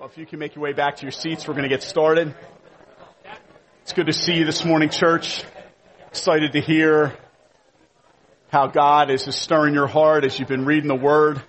Well, 0.00 0.08
if 0.08 0.16
you 0.16 0.24
can 0.24 0.38
make 0.38 0.54
your 0.54 0.64
way 0.64 0.72
back 0.72 0.96
to 0.96 1.02
your 1.02 1.12
seats, 1.12 1.46
we're 1.46 1.52
going 1.52 1.64
to 1.64 1.68
get 1.68 1.82
started. 1.82 2.34
It's 3.82 3.92
good 3.92 4.06
to 4.06 4.14
see 4.14 4.32
you 4.32 4.46
this 4.46 4.64
morning, 4.64 4.88
church. 4.88 5.44
Excited 6.08 6.52
to 6.52 6.60
hear 6.62 7.18
how 8.48 8.68
God 8.68 9.10
is 9.10 9.24
stirring 9.36 9.74
your 9.74 9.88
heart 9.88 10.24
as 10.24 10.38
you've 10.38 10.48
been 10.48 10.64
reading 10.64 10.88
the 10.88 10.94
Word. 10.94 11.42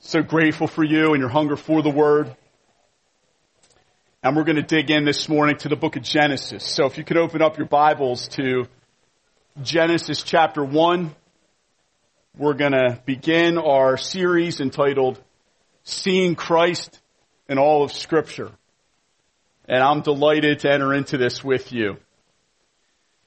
So 0.00 0.20
grateful 0.20 0.66
for 0.66 0.84
you 0.84 1.14
and 1.14 1.18
your 1.18 1.30
hunger 1.30 1.56
for 1.56 1.80
the 1.80 1.88
Word. 1.88 2.36
And 4.22 4.36
we're 4.36 4.44
going 4.44 4.56
to 4.56 4.62
dig 4.62 4.90
in 4.90 5.06
this 5.06 5.26
morning 5.26 5.56
to 5.60 5.70
the 5.70 5.76
book 5.76 5.96
of 5.96 6.02
Genesis. 6.02 6.66
So 6.66 6.84
if 6.84 6.98
you 6.98 7.04
could 7.04 7.16
open 7.16 7.40
up 7.40 7.56
your 7.56 7.66
Bibles 7.66 8.28
to 8.36 8.66
Genesis 9.62 10.22
chapter 10.22 10.62
1, 10.62 11.16
we're 12.36 12.52
going 12.52 12.72
to 12.72 13.00
begin 13.06 13.56
our 13.56 13.96
series 13.96 14.60
entitled 14.60 15.18
Seeing 15.82 16.34
Christ 16.34 17.00
in 17.48 17.58
all 17.58 17.82
of 17.82 17.92
scripture. 17.92 18.50
And 19.68 19.82
I'm 19.82 20.02
delighted 20.02 20.60
to 20.60 20.72
enter 20.72 20.94
into 20.94 21.18
this 21.18 21.42
with 21.42 21.72
you. 21.72 21.96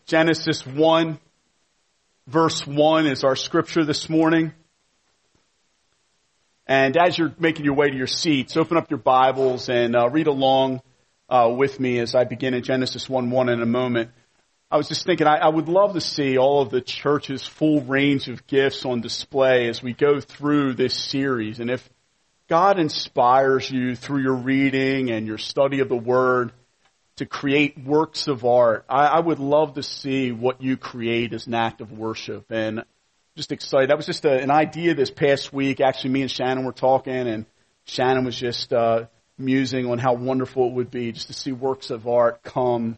Genesis 0.05 0.65
1 0.65 1.19
verse 2.29 2.65
1 2.65 3.07
is 3.07 3.23
our 3.23 3.35
scripture 3.35 3.83
this 3.83 4.07
morning. 4.07 4.53
And 6.67 6.95
as 6.95 7.17
you're 7.17 7.33
making 7.39 7.65
your 7.65 7.73
way 7.73 7.89
to 7.89 7.97
your 7.97 8.07
seats, 8.07 8.55
open 8.55 8.77
up 8.77 8.91
your 8.91 8.99
Bibles 8.99 9.67
and 9.69 9.95
uh, 9.95 10.09
read 10.09 10.27
along 10.27 10.81
uh, 11.27 11.51
with 11.55 11.79
me 11.79 11.99
as 11.99 12.13
I 12.13 12.25
begin 12.25 12.53
in 12.53 12.61
Genesis 12.61 13.09
1 13.09 13.31
1 13.31 13.49
in 13.49 13.61
a 13.61 13.65
moment. 13.65 14.11
I 14.69 14.77
was 14.77 14.87
just 14.87 15.03
thinking 15.03 15.25
I, 15.25 15.37
I 15.37 15.49
would 15.49 15.67
love 15.67 15.93
to 15.93 16.01
see 16.01 16.37
all 16.37 16.61
of 16.61 16.69
the 16.69 16.81
church's 16.81 17.45
full 17.45 17.81
range 17.81 18.27
of 18.27 18.45
gifts 18.45 18.85
on 18.85 19.01
display 19.01 19.67
as 19.67 19.81
we 19.81 19.93
go 19.93 20.19
through 20.19 20.75
this 20.75 20.93
series. 20.93 21.59
And 21.59 21.71
if 21.71 21.89
God 22.49 22.79
inspires 22.79 23.69
you 23.69 23.95
through 23.95 24.23
your 24.23 24.33
reading 24.33 25.11
and 25.11 25.27
your 25.27 25.37
study 25.37 25.81
of 25.81 25.89
the 25.89 25.95
Word 25.95 26.51
to 27.17 27.27
create 27.27 27.77
works 27.77 28.27
of 28.27 28.43
art. 28.43 28.85
I, 28.89 29.05
I, 29.05 29.19
would 29.19 29.39
love 29.39 29.75
to 29.75 29.83
see 29.83 30.31
what 30.31 30.61
you 30.61 30.75
create 30.75 31.33
as 31.33 31.45
an 31.45 31.53
act 31.53 31.79
of 31.79 31.91
worship. 31.91 32.49
And 32.49 32.83
just 33.35 33.51
excited. 33.51 33.91
That 33.91 33.97
was 33.97 34.07
just 34.07 34.25
a, 34.25 34.41
an 34.41 34.49
idea 34.49 34.95
this 34.95 35.11
past 35.11 35.53
week. 35.53 35.79
Actually, 35.79 36.09
me 36.11 36.21
and 36.23 36.31
Shannon 36.31 36.65
were 36.65 36.71
talking, 36.71 37.27
and 37.27 37.45
Shannon 37.85 38.25
was 38.25 38.35
just 38.35 38.73
uh, 38.73 39.05
musing 39.37 39.85
on 39.85 39.99
how 39.99 40.13
wonderful 40.13 40.69
it 40.69 40.73
would 40.73 40.89
be 40.89 41.11
just 41.11 41.27
to 41.27 41.33
see 41.33 41.51
works 41.51 41.91
of 41.91 42.07
art 42.07 42.41
come 42.41 42.97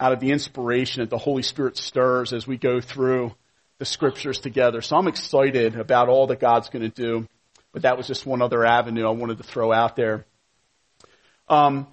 out 0.00 0.12
of 0.12 0.20
the 0.20 0.30
inspiration 0.30 1.02
that 1.02 1.10
the 1.10 1.18
Holy 1.18 1.42
Spirit 1.42 1.76
stirs 1.76 2.32
as 2.32 2.46
we 2.46 2.56
go 2.56 2.80
through 2.80 3.34
the 3.78 3.84
scriptures 3.84 4.38
together. 4.38 4.80
So 4.80 4.96
I'm 4.96 5.08
excited 5.08 5.76
about 5.76 6.08
all 6.08 6.28
that 6.28 6.40
God's 6.40 6.70
going 6.70 6.88
to 6.88 7.02
do. 7.02 7.28
But 7.78 7.82
that 7.82 7.96
was 7.96 8.08
just 8.08 8.26
one 8.26 8.42
other 8.42 8.64
avenue 8.64 9.06
I 9.06 9.10
wanted 9.10 9.38
to 9.38 9.44
throw 9.44 9.72
out 9.72 9.94
there. 9.94 10.26
Um, 11.48 11.86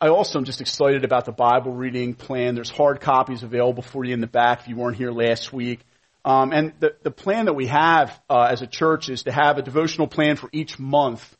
I 0.00 0.08
also 0.08 0.40
am 0.40 0.44
just 0.44 0.60
excited 0.60 1.04
about 1.04 1.26
the 1.26 1.32
Bible 1.32 1.72
reading 1.72 2.14
plan. 2.14 2.56
There's 2.56 2.70
hard 2.70 3.00
copies 3.00 3.44
available 3.44 3.84
for 3.84 4.04
you 4.04 4.14
in 4.14 4.20
the 4.20 4.26
back 4.26 4.62
if 4.62 4.68
you 4.68 4.74
weren't 4.74 4.96
here 4.96 5.12
last 5.12 5.52
week. 5.52 5.78
Um, 6.24 6.52
and 6.52 6.72
the, 6.80 6.96
the 7.04 7.12
plan 7.12 7.44
that 7.44 7.52
we 7.52 7.68
have 7.68 8.20
uh, 8.28 8.48
as 8.50 8.62
a 8.62 8.66
church 8.66 9.08
is 9.10 9.22
to 9.22 9.30
have 9.30 9.58
a 9.58 9.62
devotional 9.62 10.08
plan 10.08 10.34
for 10.34 10.50
each 10.52 10.76
month 10.76 11.36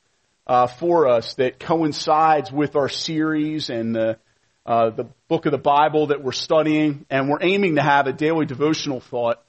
uh, 0.46 0.68
for 0.68 1.08
us 1.08 1.34
that 1.34 1.58
coincides 1.58 2.52
with 2.52 2.76
our 2.76 2.88
series 2.88 3.68
and 3.68 3.96
the 3.96 4.16
uh, 4.64 4.90
the 4.90 5.08
book 5.26 5.46
of 5.46 5.50
the 5.50 5.58
Bible 5.58 6.06
that 6.08 6.22
we're 6.22 6.30
studying. 6.30 7.04
And 7.10 7.28
we're 7.28 7.42
aiming 7.42 7.74
to 7.74 7.82
have 7.82 8.06
a 8.06 8.12
daily 8.12 8.46
devotional 8.46 9.00
thought 9.00 9.42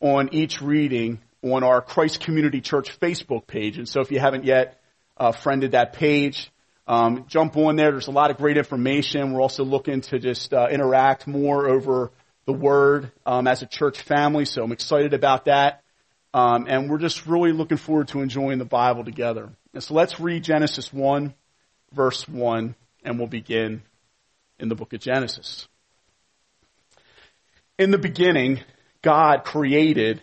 on 0.00 0.28
each 0.32 0.62
reading 0.62 1.18
on 1.42 1.62
our 1.62 1.80
Christ 1.80 2.20
Community 2.20 2.60
Church 2.60 2.98
Facebook 2.98 3.46
page. 3.46 3.78
And 3.78 3.88
so 3.88 4.00
if 4.00 4.10
you 4.10 4.18
haven't 4.18 4.44
yet 4.44 4.80
uh, 5.16 5.32
friended 5.32 5.72
that 5.72 5.92
page, 5.92 6.50
um, 6.86 7.24
jump 7.26 7.56
on 7.56 7.76
there. 7.76 7.90
There's 7.90 8.06
a 8.06 8.12
lot 8.12 8.30
of 8.30 8.36
great 8.36 8.56
information. 8.56 9.32
We're 9.32 9.40
also 9.40 9.64
looking 9.64 10.02
to 10.02 10.18
just 10.18 10.52
uh, 10.52 10.68
interact 10.70 11.26
more 11.26 11.68
over 11.68 12.12
the 12.44 12.52
Word 12.52 13.10
um, 13.24 13.46
as 13.46 13.62
a 13.62 13.66
church 13.66 14.00
family. 14.00 14.44
So 14.44 14.62
I'm 14.62 14.72
excited 14.72 15.12
about 15.12 15.46
that. 15.46 15.82
Um, 16.32 16.66
and 16.68 16.90
we're 16.90 16.98
just 16.98 17.26
really 17.26 17.52
looking 17.52 17.78
forward 17.78 18.08
to 18.08 18.20
enjoying 18.20 18.58
the 18.58 18.64
Bible 18.64 19.04
together. 19.04 19.50
And 19.72 19.82
so 19.82 19.94
let's 19.94 20.20
read 20.20 20.44
Genesis 20.44 20.92
1, 20.92 21.34
verse 21.92 22.28
1, 22.28 22.74
and 23.04 23.18
we'll 23.18 23.26
begin 23.26 23.82
in 24.58 24.68
the 24.68 24.74
book 24.74 24.92
of 24.92 25.00
Genesis. 25.00 25.66
In 27.78 27.90
the 27.90 27.98
beginning, 27.98 28.60
God 29.02 29.44
created 29.44 30.22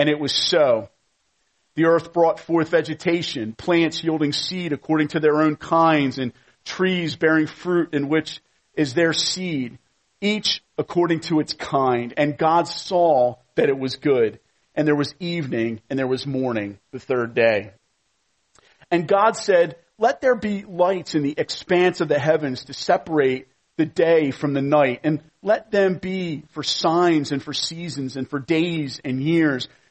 And 0.00 0.08
it 0.08 0.18
was 0.18 0.32
so. 0.34 0.88
The 1.74 1.84
earth 1.84 2.14
brought 2.14 2.40
forth 2.40 2.70
vegetation, 2.70 3.52
plants 3.52 4.02
yielding 4.02 4.32
seed 4.32 4.72
according 4.72 5.08
to 5.08 5.20
their 5.20 5.42
own 5.42 5.56
kinds, 5.56 6.16
and 6.16 6.32
trees 6.64 7.16
bearing 7.16 7.46
fruit 7.46 7.92
in 7.92 8.08
which 8.08 8.40
is 8.72 8.94
their 8.94 9.12
seed, 9.12 9.78
each 10.22 10.64
according 10.78 11.20
to 11.20 11.38
its 11.40 11.52
kind. 11.52 12.14
And 12.16 12.38
God 12.38 12.66
saw 12.66 13.34
that 13.56 13.68
it 13.68 13.78
was 13.78 13.96
good. 13.96 14.40
And 14.74 14.88
there 14.88 14.96
was 14.96 15.14
evening 15.20 15.82
and 15.90 15.98
there 15.98 16.06
was 16.06 16.26
morning 16.26 16.78
the 16.92 16.98
third 16.98 17.34
day. 17.34 17.72
And 18.90 19.06
God 19.06 19.36
said, 19.36 19.76
let 19.98 20.22
there 20.22 20.34
be 20.34 20.62
lights 20.62 21.14
in 21.14 21.22
the 21.22 21.34
expanse 21.36 22.00
of 22.00 22.08
the 22.08 22.18
heavens 22.18 22.64
to 22.64 22.72
separate 22.72 23.48
the 23.76 23.84
day 23.84 24.30
from 24.30 24.54
the 24.54 24.62
night, 24.62 25.00
and 25.04 25.22
let 25.42 25.70
them 25.70 25.96
be 25.96 26.44
for 26.52 26.62
signs 26.62 27.32
and 27.32 27.42
for 27.42 27.52
seasons 27.54 28.16
and 28.16 28.28
for 28.28 28.38
days 28.38 29.00
and 29.04 29.22
years, 29.22 29.68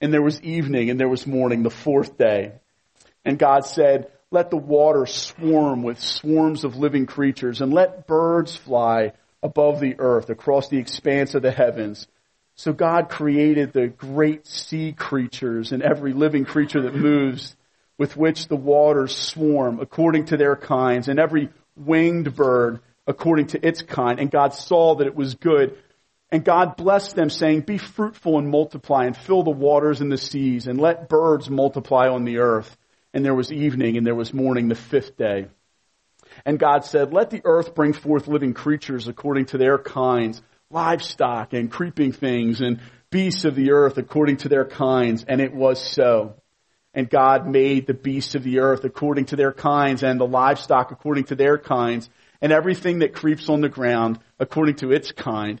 and 0.00 0.12
there 0.12 0.22
was 0.22 0.40
evening, 0.42 0.90
and 0.90 0.98
there 0.98 1.08
was 1.08 1.26
morning, 1.26 1.62
the 1.62 1.70
fourth 1.70 2.16
day. 2.16 2.52
And 3.24 3.38
God 3.38 3.64
said, 3.66 4.10
let 4.30 4.50
the 4.50 4.56
water 4.56 5.06
swarm 5.06 5.82
with 5.82 6.00
swarms 6.00 6.64
of 6.64 6.76
living 6.76 7.06
creatures, 7.06 7.60
and 7.60 7.72
let 7.72 8.06
birds 8.06 8.56
fly 8.56 9.12
above 9.42 9.80
the 9.80 9.96
earth, 9.98 10.30
across 10.30 10.68
the 10.68 10.78
expanse 10.78 11.34
of 11.34 11.42
the 11.42 11.50
heavens. 11.50 12.06
So 12.54 12.72
God 12.72 13.08
created 13.08 13.72
the 13.72 13.88
great 13.88 14.46
sea 14.46 14.92
creatures 14.92 15.72
and 15.72 15.82
every 15.82 16.12
living 16.12 16.44
creature 16.44 16.82
that 16.82 16.94
moves 16.94 17.56
with 17.96 18.16
which 18.16 18.48
the 18.48 18.56
waters 18.56 19.16
swarm 19.16 19.80
according 19.80 20.26
to 20.26 20.36
their 20.36 20.56
kinds 20.56 21.08
and 21.08 21.18
every 21.18 21.48
winged 21.74 22.34
bird 22.34 22.80
according 23.06 23.46
to 23.48 23.66
its 23.66 23.80
kind. 23.80 24.20
And 24.20 24.30
God 24.30 24.52
saw 24.52 24.96
that 24.96 25.06
it 25.06 25.16
was 25.16 25.34
good. 25.34 25.78
And 26.32 26.44
God 26.44 26.76
blessed 26.76 27.16
them 27.16 27.28
saying, 27.28 27.62
be 27.62 27.78
fruitful 27.78 28.38
and 28.38 28.48
multiply 28.48 29.04
and 29.06 29.16
fill 29.16 29.42
the 29.42 29.50
waters 29.50 30.00
and 30.00 30.12
the 30.12 30.18
seas 30.18 30.66
and 30.66 30.80
let 30.80 31.08
birds 31.08 31.50
multiply 31.50 32.08
on 32.08 32.24
the 32.24 32.38
earth. 32.38 32.76
And 33.12 33.24
there 33.24 33.34
was 33.34 33.50
evening 33.50 33.96
and 33.96 34.06
there 34.06 34.14
was 34.14 34.32
morning 34.32 34.68
the 34.68 34.76
fifth 34.76 35.16
day. 35.16 35.48
And 36.46 36.58
God 36.58 36.84
said, 36.84 37.12
let 37.12 37.30
the 37.30 37.42
earth 37.44 37.74
bring 37.74 37.92
forth 37.92 38.28
living 38.28 38.54
creatures 38.54 39.08
according 39.08 39.46
to 39.46 39.58
their 39.58 39.78
kinds 39.78 40.40
livestock 40.70 41.52
and 41.52 41.70
creeping 41.70 42.12
things 42.12 42.60
and 42.60 42.80
beasts 43.10 43.44
of 43.44 43.56
the 43.56 43.72
earth 43.72 43.98
according 43.98 44.38
to 44.38 44.48
their 44.48 44.64
kinds. 44.64 45.24
And 45.24 45.40
it 45.40 45.52
was 45.52 45.84
so. 45.84 46.34
And 46.94 47.10
God 47.10 47.48
made 47.48 47.86
the 47.86 47.94
beasts 47.94 48.34
of 48.34 48.44
the 48.44 48.60
earth 48.60 48.84
according 48.84 49.26
to 49.26 49.36
their 49.36 49.52
kinds 49.52 50.02
and 50.02 50.20
the 50.20 50.26
livestock 50.26 50.92
according 50.92 51.24
to 51.24 51.34
their 51.34 51.58
kinds 51.58 52.08
and 52.40 52.52
everything 52.52 53.00
that 53.00 53.14
creeps 53.14 53.48
on 53.48 53.60
the 53.60 53.68
ground 53.68 54.18
according 54.38 54.76
to 54.76 54.92
its 54.92 55.12
kind. 55.12 55.60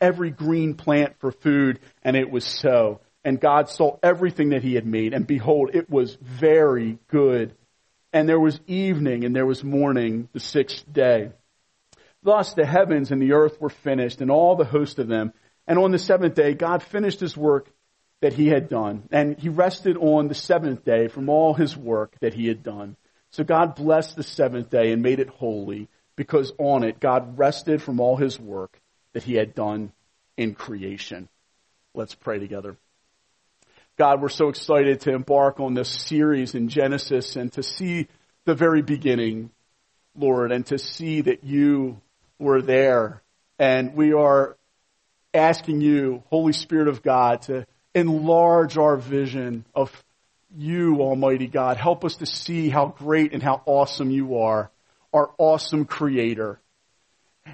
every 0.00 0.30
green 0.30 0.74
plant 0.74 1.18
for 1.18 1.32
food, 1.32 1.80
and 2.02 2.16
it 2.16 2.30
was 2.30 2.44
so. 2.44 3.00
And 3.24 3.40
God 3.40 3.68
saw 3.68 3.98
everything 4.02 4.50
that 4.50 4.62
he 4.62 4.74
had 4.74 4.86
made, 4.86 5.12
and 5.12 5.26
behold, 5.26 5.70
it 5.74 5.90
was 5.90 6.16
very 6.16 6.98
good. 7.08 7.54
And 8.12 8.28
there 8.28 8.40
was 8.40 8.60
evening, 8.66 9.24
and 9.24 9.34
there 9.34 9.46
was 9.46 9.62
morning, 9.62 10.28
the 10.32 10.40
sixth 10.40 10.90
day. 10.90 11.32
Thus 12.22 12.54
the 12.54 12.66
heavens 12.66 13.10
and 13.10 13.22
the 13.22 13.32
earth 13.32 13.60
were 13.60 13.70
finished 13.70 14.20
and 14.20 14.30
all 14.30 14.56
the 14.56 14.64
host 14.64 14.98
of 14.98 15.08
them. 15.08 15.32
And 15.66 15.78
on 15.78 15.92
the 15.92 15.98
seventh 15.98 16.34
day, 16.34 16.54
God 16.54 16.82
finished 16.82 17.20
his 17.20 17.36
work 17.36 17.68
that 18.20 18.32
he 18.32 18.48
had 18.48 18.68
done. 18.68 19.04
And 19.12 19.38
he 19.38 19.48
rested 19.48 19.96
on 19.96 20.28
the 20.28 20.34
seventh 20.34 20.84
day 20.84 21.08
from 21.08 21.28
all 21.28 21.54
his 21.54 21.76
work 21.76 22.16
that 22.20 22.34
he 22.34 22.48
had 22.48 22.62
done. 22.62 22.96
So 23.30 23.44
God 23.44 23.74
blessed 23.74 24.16
the 24.16 24.22
seventh 24.22 24.70
day 24.70 24.92
and 24.92 25.02
made 25.02 25.20
it 25.20 25.28
holy 25.28 25.88
because 26.16 26.52
on 26.58 26.82
it 26.82 26.98
God 26.98 27.38
rested 27.38 27.82
from 27.82 28.00
all 28.00 28.16
his 28.16 28.40
work 28.40 28.80
that 29.18 29.24
he 29.24 29.34
had 29.34 29.52
done 29.52 29.90
in 30.36 30.54
creation. 30.54 31.28
Let's 31.92 32.14
pray 32.14 32.38
together. 32.38 32.76
God, 33.96 34.22
we're 34.22 34.28
so 34.28 34.48
excited 34.48 35.00
to 35.00 35.12
embark 35.12 35.58
on 35.58 35.74
this 35.74 35.88
series 35.88 36.54
in 36.54 36.68
Genesis 36.68 37.34
and 37.34 37.52
to 37.54 37.64
see 37.64 38.06
the 38.44 38.54
very 38.54 38.80
beginning, 38.80 39.50
Lord, 40.16 40.52
and 40.52 40.64
to 40.66 40.78
see 40.78 41.22
that 41.22 41.42
you 41.42 42.00
were 42.38 42.62
there. 42.62 43.20
And 43.58 43.96
we 43.96 44.12
are 44.12 44.56
asking 45.34 45.80
you, 45.80 46.22
Holy 46.30 46.52
Spirit 46.52 46.86
of 46.86 47.02
God, 47.02 47.42
to 47.42 47.66
enlarge 47.96 48.78
our 48.78 48.96
vision 48.96 49.64
of 49.74 49.90
you, 50.56 51.00
Almighty 51.00 51.48
God. 51.48 51.76
Help 51.76 52.04
us 52.04 52.18
to 52.18 52.26
see 52.26 52.68
how 52.68 52.94
great 52.96 53.32
and 53.32 53.42
how 53.42 53.62
awesome 53.66 54.12
you 54.12 54.38
are, 54.38 54.70
our 55.12 55.32
awesome 55.38 55.86
creator. 55.86 56.60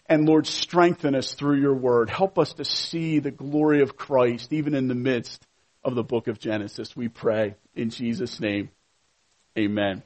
And 0.07 0.29
Lord, 0.29 0.47
strengthen 0.47 1.15
us 1.15 1.35
through 1.35 1.61
your 1.61 1.75
word. 1.75 2.11
Help 2.11 2.39
us 2.39 2.55
to 2.55 2.65
see 2.65 3.19
the 3.19 3.31
glory 3.31 3.83
of 3.83 3.97
Christ 3.97 4.53
even 4.53 4.75
in 4.75 4.89
the 4.89 4.95
midst 4.95 5.47
of 5.83 5.95
the 5.95 6.05
book 6.05 6.29
of 6.29 6.39
Genesis. 6.39 6.97
We 6.97 7.09
pray 7.09 7.57
in 7.75 7.91
Jesus' 7.91 8.41
name. 8.41 8.71
Amen. 9.59 10.03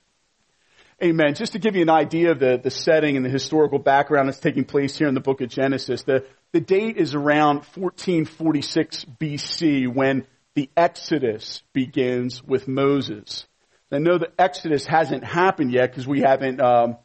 Amen. 1.03 1.35
Just 1.35 1.53
to 1.53 1.61
give 1.61 1.77
you 1.77 1.83
an 1.83 1.91
idea 1.91 2.33
of 2.33 2.41
the, 2.41 2.59
the 2.61 2.73
setting 2.73 3.17
and 3.17 3.25
the 3.25 3.31
historical 3.31 3.79
background 3.79 4.29
that's 4.29 4.41
taking 4.41 4.65
place 4.65 4.99
here 4.99 5.07
in 5.07 5.15
the 5.15 5.21
book 5.21 5.41
of 5.41 5.49
Genesis, 5.49 6.03
the, 6.03 6.27
the 6.53 6.61
date 6.61 6.97
is 6.97 7.15
around 7.15 7.59
1446 7.59 9.05
BC 9.21 9.95
when 9.95 10.27
the 10.55 10.69
Exodus 10.77 11.63
begins 11.73 12.43
with 12.43 12.67
Moses. 12.67 13.47
I 13.93 13.99
know 13.99 14.19
the 14.19 14.33
Exodus 14.39 14.85
hasn't 14.85 15.23
happened 15.23 15.73
yet 15.73 15.93
because 15.93 16.07
we 16.07 16.21
haven't, 16.21 16.61
um, 16.61 16.97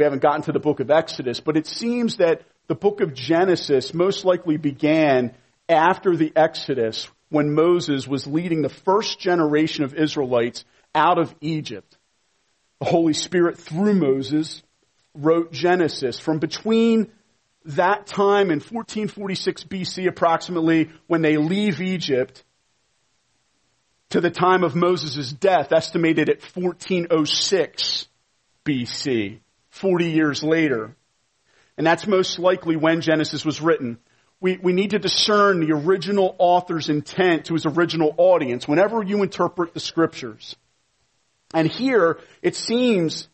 we 0.00 0.04
haven't 0.04 0.22
gotten 0.22 0.40
to 0.40 0.52
the 0.52 0.58
book 0.58 0.80
of 0.80 0.90
Exodus, 0.90 1.40
but 1.40 1.58
it 1.58 1.66
seems 1.66 2.16
that 2.16 2.40
the 2.68 2.74
book 2.74 3.02
of 3.02 3.12
Genesis 3.12 3.92
most 3.92 4.24
likely 4.24 4.56
began 4.56 5.34
after 5.68 6.16
the 6.16 6.32
Exodus 6.34 7.06
when 7.28 7.52
Moses 7.52 8.08
was 8.08 8.26
leading 8.26 8.62
the 8.62 8.70
first 8.70 9.20
generation 9.20 9.84
of 9.84 9.92
Israelites 9.92 10.64
out 10.94 11.18
of 11.18 11.34
Egypt. 11.42 11.98
The 12.78 12.86
Holy 12.86 13.12
Spirit 13.12 13.58
through 13.58 13.92
Moses 13.92 14.62
wrote 15.14 15.52
Genesis. 15.52 16.18
From 16.18 16.38
between 16.38 17.12
that 17.66 18.06
time 18.06 18.50
in 18.50 18.60
1446 18.60 19.64
BC 19.64 20.08
approximately 20.08 20.88
when 21.08 21.20
they 21.20 21.36
leave 21.36 21.82
Egypt 21.82 22.42
to 24.08 24.22
the 24.22 24.30
time 24.30 24.64
of 24.64 24.74
Moses' 24.74 25.30
death 25.30 25.72
estimated 25.72 26.30
at 26.30 26.40
1406 26.40 28.08
BC, 28.64 29.40
40 29.80 30.10
years 30.10 30.42
later. 30.42 30.94
And 31.76 31.86
that's 31.86 32.06
most 32.06 32.38
likely 32.38 32.76
when 32.76 33.00
Genesis 33.00 33.44
was 33.44 33.60
written. 33.60 33.98
We, 34.40 34.58
we 34.58 34.72
need 34.72 34.90
to 34.90 34.98
discern 34.98 35.60
the 35.60 35.72
original 35.72 36.34
author's 36.38 36.88
intent 36.88 37.46
to 37.46 37.54
his 37.54 37.66
original 37.66 38.14
audience 38.16 38.68
whenever 38.68 39.02
you 39.02 39.22
interpret 39.22 39.74
the 39.74 39.80
scriptures. 39.80 40.56
And 41.52 41.68
here 41.68 42.18
it 42.42 42.56
seems 42.56 43.28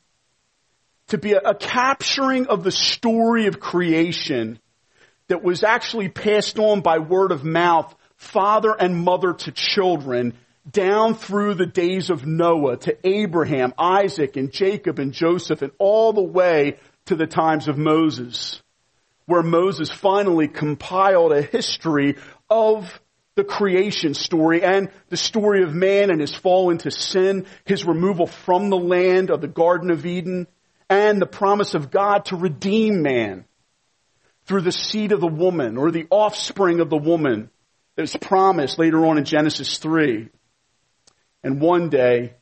to 1.08 1.18
be 1.18 1.32
a, 1.34 1.38
a 1.38 1.54
capturing 1.54 2.46
of 2.46 2.64
the 2.64 2.72
story 2.72 3.46
of 3.46 3.60
creation 3.60 4.58
that 5.28 5.42
was 5.42 5.64
actually 5.64 6.08
passed 6.08 6.58
on 6.58 6.80
by 6.80 6.98
word 6.98 7.32
of 7.32 7.44
mouth, 7.44 7.94
father 8.16 8.74
and 8.78 8.96
mother 8.96 9.32
to 9.32 9.52
children, 9.52 10.34
down 10.70 11.14
through 11.14 11.54
the 11.54 11.66
days 11.66 12.10
of 12.10 12.26
Noah 12.26 12.76
to 12.78 12.96
Abraham, 13.06 13.72
Isaac, 13.78 14.36
and 14.36 14.52
Jacob 14.52 14.98
and 14.98 15.12
Joseph, 15.12 15.62
and 15.62 15.72
all 15.78 16.12
the 16.12 16.22
way 16.22 16.78
to 17.06 17.14
the 17.14 17.26
times 17.26 17.68
of 17.68 17.78
Moses, 17.78 18.62
where 19.26 19.42
Moses 19.42 19.90
finally 19.90 20.48
compiled 20.48 21.32
a 21.32 21.42
history 21.42 22.16
of 22.50 23.00
the 23.36 23.44
creation 23.44 24.14
story 24.14 24.62
and 24.62 24.90
the 25.08 25.16
story 25.16 25.62
of 25.62 25.74
man 25.74 26.10
and 26.10 26.20
his 26.20 26.34
fall 26.34 26.70
into 26.70 26.90
sin, 26.90 27.46
his 27.64 27.84
removal 27.84 28.26
from 28.26 28.70
the 28.70 28.78
land 28.78 29.30
of 29.30 29.40
the 29.40 29.48
Garden 29.48 29.90
of 29.90 30.06
Eden, 30.06 30.46
and 30.88 31.20
the 31.20 31.26
promise 31.26 31.74
of 31.74 31.90
God 31.90 32.24
to 32.26 32.36
redeem 32.36 33.02
man 33.02 33.44
through 34.46 34.62
the 34.62 34.72
seed 34.72 35.12
of 35.12 35.20
the 35.20 35.26
woman 35.26 35.76
or 35.76 35.90
the 35.90 36.06
offspring 36.10 36.80
of 36.80 36.88
the 36.88 36.96
woman 36.96 37.50
that 37.96 38.02
is 38.02 38.16
promised 38.16 38.78
later 38.78 39.04
on 39.06 39.18
in 39.18 39.24
Genesis 39.24 39.78
3. 39.78 40.28
And 41.46 41.60
one 41.60 41.90
day, 41.90 42.34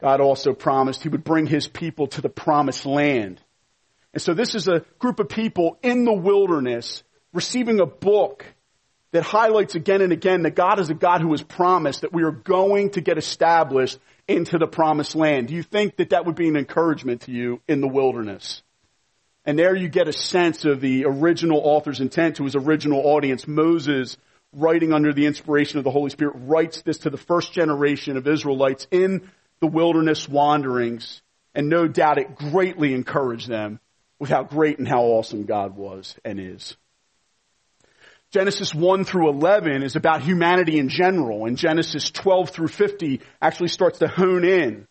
God 0.00 0.20
also 0.20 0.52
promised 0.52 1.04
he 1.04 1.08
would 1.08 1.22
bring 1.22 1.46
his 1.46 1.68
people 1.68 2.08
to 2.08 2.20
the 2.20 2.28
promised 2.28 2.84
land. 2.84 3.40
And 4.12 4.20
so 4.20 4.34
this 4.34 4.56
is 4.56 4.66
a 4.66 4.84
group 4.98 5.20
of 5.20 5.28
people 5.28 5.78
in 5.80 6.04
the 6.04 6.12
wilderness 6.12 7.04
receiving 7.32 7.78
a 7.78 7.86
book 7.86 8.44
that 9.12 9.22
highlights 9.22 9.76
again 9.76 10.00
and 10.02 10.12
again 10.12 10.42
that 10.42 10.56
God 10.56 10.80
is 10.80 10.90
a 10.90 10.94
God 10.94 11.20
who 11.20 11.30
has 11.30 11.44
promised 11.44 12.00
that 12.00 12.12
we 12.12 12.24
are 12.24 12.32
going 12.32 12.90
to 12.90 13.00
get 13.00 13.16
established 13.16 13.96
into 14.26 14.58
the 14.58 14.66
promised 14.66 15.14
land. 15.14 15.46
Do 15.46 15.54
you 15.54 15.62
think 15.62 15.98
that 15.98 16.10
that 16.10 16.26
would 16.26 16.34
be 16.34 16.48
an 16.48 16.56
encouragement 16.56 17.20
to 17.22 17.30
you 17.30 17.60
in 17.68 17.80
the 17.80 17.86
wilderness? 17.86 18.64
And 19.44 19.56
there 19.56 19.76
you 19.76 19.88
get 19.88 20.08
a 20.08 20.12
sense 20.12 20.64
of 20.64 20.80
the 20.80 21.04
original 21.04 21.60
author's 21.62 22.00
intent 22.00 22.36
to 22.36 22.44
his 22.44 22.56
original 22.56 23.06
audience. 23.06 23.46
Moses, 23.46 24.16
writing 24.52 24.92
under 24.92 25.12
the 25.12 25.26
inspiration 25.26 25.78
of 25.78 25.84
the 25.84 25.90
Holy 25.90 26.10
Spirit, 26.10 26.34
writes 26.36 26.82
this 26.82 26.98
to 26.98 27.10
the 27.10 27.16
first 27.16 27.52
generation 27.52 28.16
of 28.16 28.26
Israelites 28.26 28.86
in 28.90 29.30
the 29.60 29.66
wilderness 29.66 30.28
wanderings. 30.28 31.22
And 31.54 31.68
no 31.68 31.88
doubt 31.88 32.18
it 32.18 32.36
greatly 32.36 32.94
encouraged 32.94 33.48
them 33.48 33.80
with 34.18 34.30
how 34.30 34.44
great 34.44 34.78
and 34.78 34.86
how 34.86 35.02
awesome 35.02 35.44
God 35.44 35.76
was 35.76 36.16
and 36.24 36.38
is. 36.38 36.76
Genesis 38.30 38.72
1 38.72 39.04
through 39.04 39.28
11 39.28 39.82
is 39.82 39.96
about 39.96 40.22
humanity 40.22 40.78
in 40.78 40.88
general, 40.88 41.46
and 41.46 41.56
Genesis 41.56 42.10
12 42.12 42.50
through 42.50 42.68
50 42.68 43.20
actually 43.42 43.68
starts 43.68 43.98
to 43.98 44.06
hone 44.06 44.44
in 44.44 44.86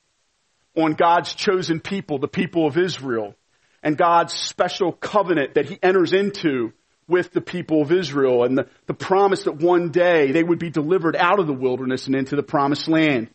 on 0.76 0.94
God's 0.94 1.34
chosen 1.34 1.80
people, 1.80 2.20
the 2.20 2.28
people 2.28 2.68
of 2.68 2.78
Israel, 2.78 3.36
and 3.82 3.98
God's 3.98 4.34
special 4.34 4.92
covenant 4.92 5.54
that 5.54 5.70
he 5.70 5.80
enters 5.82 6.12
into 6.12 6.74
with 7.10 7.32
the 7.32 7.42
people 7.42 7.82
of 7.82 7.92
Israel, 7.92 8.44
and 8.44 8.58
the, 8.58 8.68
the 8.86 8.94
promise 8.94 9.44
that 9.44 9.58
one 9.58 9.90
day 9.90 10.32
they 10.32 10.44
would 10.44 10.60
be 10.60 10.70
delivered 10.70 11.16
out 11.16 11.40
of 11.40 11.48
the 11.48 11.54
wilderness 11.54 12.08
and 12.08 12.16
into 12.16 12.36
the 12.36 12.44
promised 12.44 12.88
land. 12.88 13.30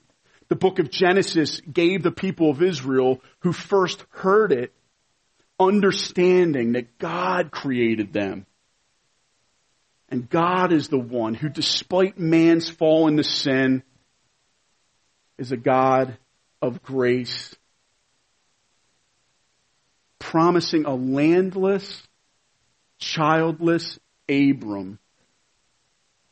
The 0.49 0.57
book 0.57 0.79
of 0.79 0.91
Genesis 0.91 1.61
gave 1.61 2.03
the 2.03 2.13
people 2.13 2.51
of 2.51 2.63
Israel 2.63 3.21
who 3.41 3.53
first 3.53 4.05
heard 4.11 4.53
it 4.53 4.73
understanding 5.59 6.73
that 6.73 6.99
God 6.99 7.51
created 7.51 8.13
them 8.13 8.47
and 10.15 10.31
God 10.31 10.73
is 10.73 10.87
the 10.87 10.97
one 10.97 11.35
who, 11.35 11.49
despite 11.49 12.21
man's 12.21 12.71
fall 12.71 13.09
into 13.09 13.25
sin, 13.25 13.83
is 15.39 15.51
a 15.51 15.57
God 15.57 16.17
of 16.63 16.85
grace, 16.85 17.53
promising 20.21 20.85
a 20.85 20.95
landless, 20.95 22.01
childless 23.05 23.99
Abram 24.29 24.99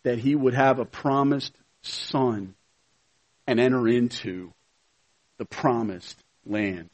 that 0.04 0.18
he 0.18 0.34
would 0.34 0.54
have 0.54 0.78
a 0.78 0.84
promised 0.84 1.54
son 1.82 2.54
and 3.46 3.60
enter 3.60 3.86
into 3.86 4.52
the 5.38 5.44
promised 5.44 6.18
land. 6.46 6.88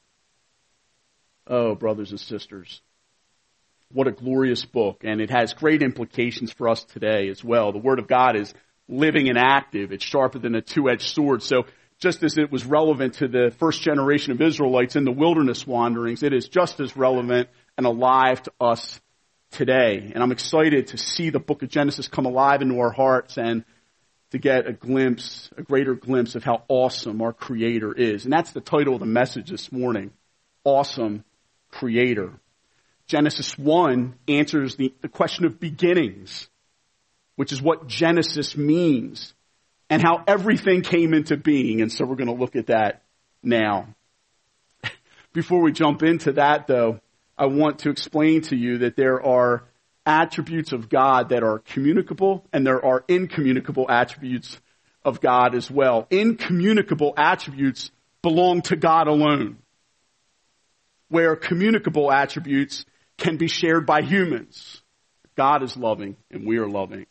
Oh, 1.46 1.74
brothers 1.74 2.10
and 2.10 2.20
sisters, 2.20 2.82
what 3.92 4.08
a 4.08 4.12
glorious 4.12 4.64
book. 4.64 5.02
And 5.04 5.20
it 5.20 5.30
has 5.30 5.54
great 5.54 5.82
implications 5.82 6.52
for 6.52 6.68
us 6.68 6.84
today 6.84 7.28
as 7.28 7.42
well. 7.42 7.72
The 7.72 7.78
Word 7.78 8.00
of 8.00 8.08
God 8.08 8.36
is 8.36 8.52
living 8.88 9.28
and 9.28 9.38
active. 9.38 9.92
It's 9.92 10.04
sharper 10.04 10.40
than 10.40 10.56
a 10.56 10.60
two-edged 10.60 11.08
sword. 11.14 11.42
So 11.42 11.64
just 12.00 12.22
as 12.22 12.36
it 12.36 12.50
was 12.50 12.66
relevant 12.66 13.14
to 13.14 13.28
the 13.28 13.54
first 13.58 13.82
generation 13.82 14.32
of 14.32 14.42
Israelites 14.42 14.96
in 14.96 15.04
the 15.04 15.12
wilderness 15.12 15.66
wanderings, 15.66 16.22
it 16.22 16.32
is 16.34 16.48
just 16.48 16.80
as 16.80 16.96
relevant 16.96 17.48
and 17.76 17.86
alive 17.86 18.42
to 18.42 18.52
us 18.60 19.00
today. 19.50 20.10
And 20.14 20.22
I'm 20.22 20.32
excited 20.32 20.88
to 20.88 20.98
see 20.98 21.30
the 21.30 21.40
book 21.40 21.62
of 21.62 21.68
Genesis 21.68 22.08
come 22.08 22.26
alive 22.26 22.62
into 22.62 22.78
our 22.80 22.90
hearts 22.92 23.38
and 23.38 23.64
to 24.30 24.38
get 24.38 24.66
a 24.66 24.72
glimpse, 24.72 25.50
a 25.56 25.62
greater 25.62 25.94
glimpse 25.94 26.34
of 26.34 26.44
how 26.44 26.62
awesome 26.68 27.22
our 27.22 27.32
Creator 27.32 27.92
is. 27.94 28.24
And 28.24 28.32
that's 28.32 28.52
the 28.52 28.60
title 28.60 28.94
of 28.94 29.00
the 29.00 29.06
message 29.06 29.50
this 29.50 29.72
morning. 29.72 30.10
Awesome 30.64 31.24
Creator. 31.70 32.32
Genesis 33.06 33.56
1 33.56 34.14
answers 34.28 34.76
the, 34.76 34.92
the 35.00 35.08
question 35.08 35.46
of 35.46 35.58
beginnings, 35.58 36.48
which 37.36 37.52
is 37.52 37.62
what 37.62 37.86
Genesis 37.86 38.54
means 38.54 39.32
and 39.88 40.02
how 40.02 40.22
everything 40.26 40.82
came 40.82 41.14
into 41.14 41.38
being. 41.38 41.80
And 41.80 41.90
so 41.90 42.04
we're 42.04 42.16
going 42.16 42.28
to 42.28 42.34
look 42.34 42.54
at 42.54 42.66
that 42.66 43.02
now. 43.42 43.94
Before 45.32 45.62
we 45.62 45.72
jump 45.72 46.02
into 46.02 46.32
that 46.32 46.66
though, 46.66 47.00
I 47.38 47.46
want 47.46 47.80
to 47.80 47.90
explain 47.90 48.42
to 48.42 48.56
you 48.56 48.78
that 48.78 48.96
there 48.96 49.24
are 49.24 49.62
attributes 50.04 50.72
of 50.72 50.88
God 50.88 51.28
that 51.28 51.44
are 51.44 51.60
communicable 51.60 52.44
and 52.52 52.66
there 52.66 52.84
are 52.84 53.04
incommunicable 53.06 53.86
attributes 53.88 54.58
of 55.04 55.20
God 55.20 55.54
as 55.54 55.70
well. 55.70 56.08
Incommunicable 56.10 57.14
attributes 57.16 57.92
belong 58.22 58.62
to 58.62 58.74
God 58.74 59.06
alone, 59.06 59.58
where 61.08 61.36
communicable 61.36 62.10
attributes 62.10 62.84
can 63.16 63.36
be 63.36 63.46
shared 63.46 63.86
by 63.86 64.02
humans. 64.02 64.82
God 65.36 65.62
is 65.62 65.76
loving 65.76 66.16
and 66.32 66.44
we 66.44 66.58
are 66.58 66.68
loving. 66.68 67.06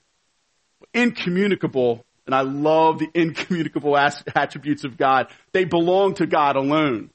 Incommunicable, 0.94 2.04
and 2.26 2.36
I 2.36 2.42
love 2.42 3.00
the 3.00 3.10
incommunicable 3.14 3.96
attributes 3.96 4.84
of 4.84 4.98
God. 4.98 5.28
They 5.54 5.64
belong 5.64 6.16
to 6.16 6.28
God 6.28 6.58
alone. 6.58 7.12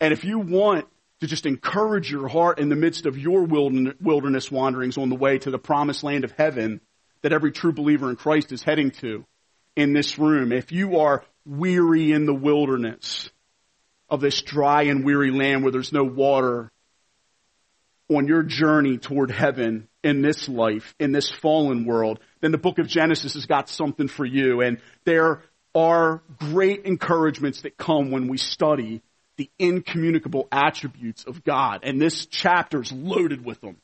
And 0.00 0.12
if 0.12 0.24
you 0.24 0.38
want 0.38 0.86
to 1.20 1.26
just 1.26 1.46
encourage 1.46 2.10
your 2.10 2.28
heart 2.28 2.58
in 2.58 2.68
the 2.68 2.76
midst 2.76 3.06
of 3.06 3.18
your 3.18 3.42
wilderness 3.42 4.50
wanderings 4.50 4.96
on 4.98 5.08
the 5.08 5.16
way 5.16 5.38
to 5.38 5.50
the 5.50 5.58
promised 5.58 6.04
land 6.04 6.24
of 6.24 6.32
heaven 6.32 6.80
that 7.22 7.32
every 7.32 7.50
true 7.50 7.72
believer 7.72 8.10
in 8.10 8.16
Christ 8.16 8.52
is 8.52 8.62
heading 8.62 8.92
to 8.92 9.24
in 9.74 9.92
this 9.92 10.18
room, 10.18 10.52
if 10.52 10.72
you 10.72 10.98
are 10.98 11.24
weary 11.44 12.12
in 12.12 12.26
the 12.26 12.34
wilderness 12.34 13.30
of 14.08 14.20
this 14.20 14.42
dry 14.42 14.82
and 14.82 15.04
weary 15.04 15.30
land 15.30 15.62
where 15.62 15.72
there's 15.72 15.92
no 15.92 16.04
water 16.04 16.70
on 18.08 18.26
your 18.26 18.42
journey 18.42 18.98
toward 18.98 19.30
heaven 19.30 19.88
in 20.02 20.22
this 20.22 20.48
life, 20.48 20.94
in 20.98 21.12
this 21.12 21.30
fallen 21.30 21.84
world, 21.84 22.18
then 22.40 22.52
the 22.52 22.58
book 22.58 22.78
of 22.78 22.88
Genesis 22.88 23.34
has 23.34 23.46
got 23.46 23.68
something 23.68 24.08
for 24.08 24.24
you. 24.24 24.62
And 24.62 24.80
there 25.04 25.42
are 25.74 26.22
great 26.38 26.84
encouragements 26.84 27.62
that 27.62 27.76
come 27.76 28.10
when 28.10 28.28
we 28.28 28.38
study 28.38 29.02
the 29.38 29.50
incommunicable 29.58 30.48
attributes 30.52 31.24
of 31.24 31.44
God. 31.44 31.80
And 31.84 32.00
this 32.00 32.26
chapter 32.26 32.82
is 32.82 32.92
loaded 32.92 33.44
with 33.44 33.60
them. 33.60 33.76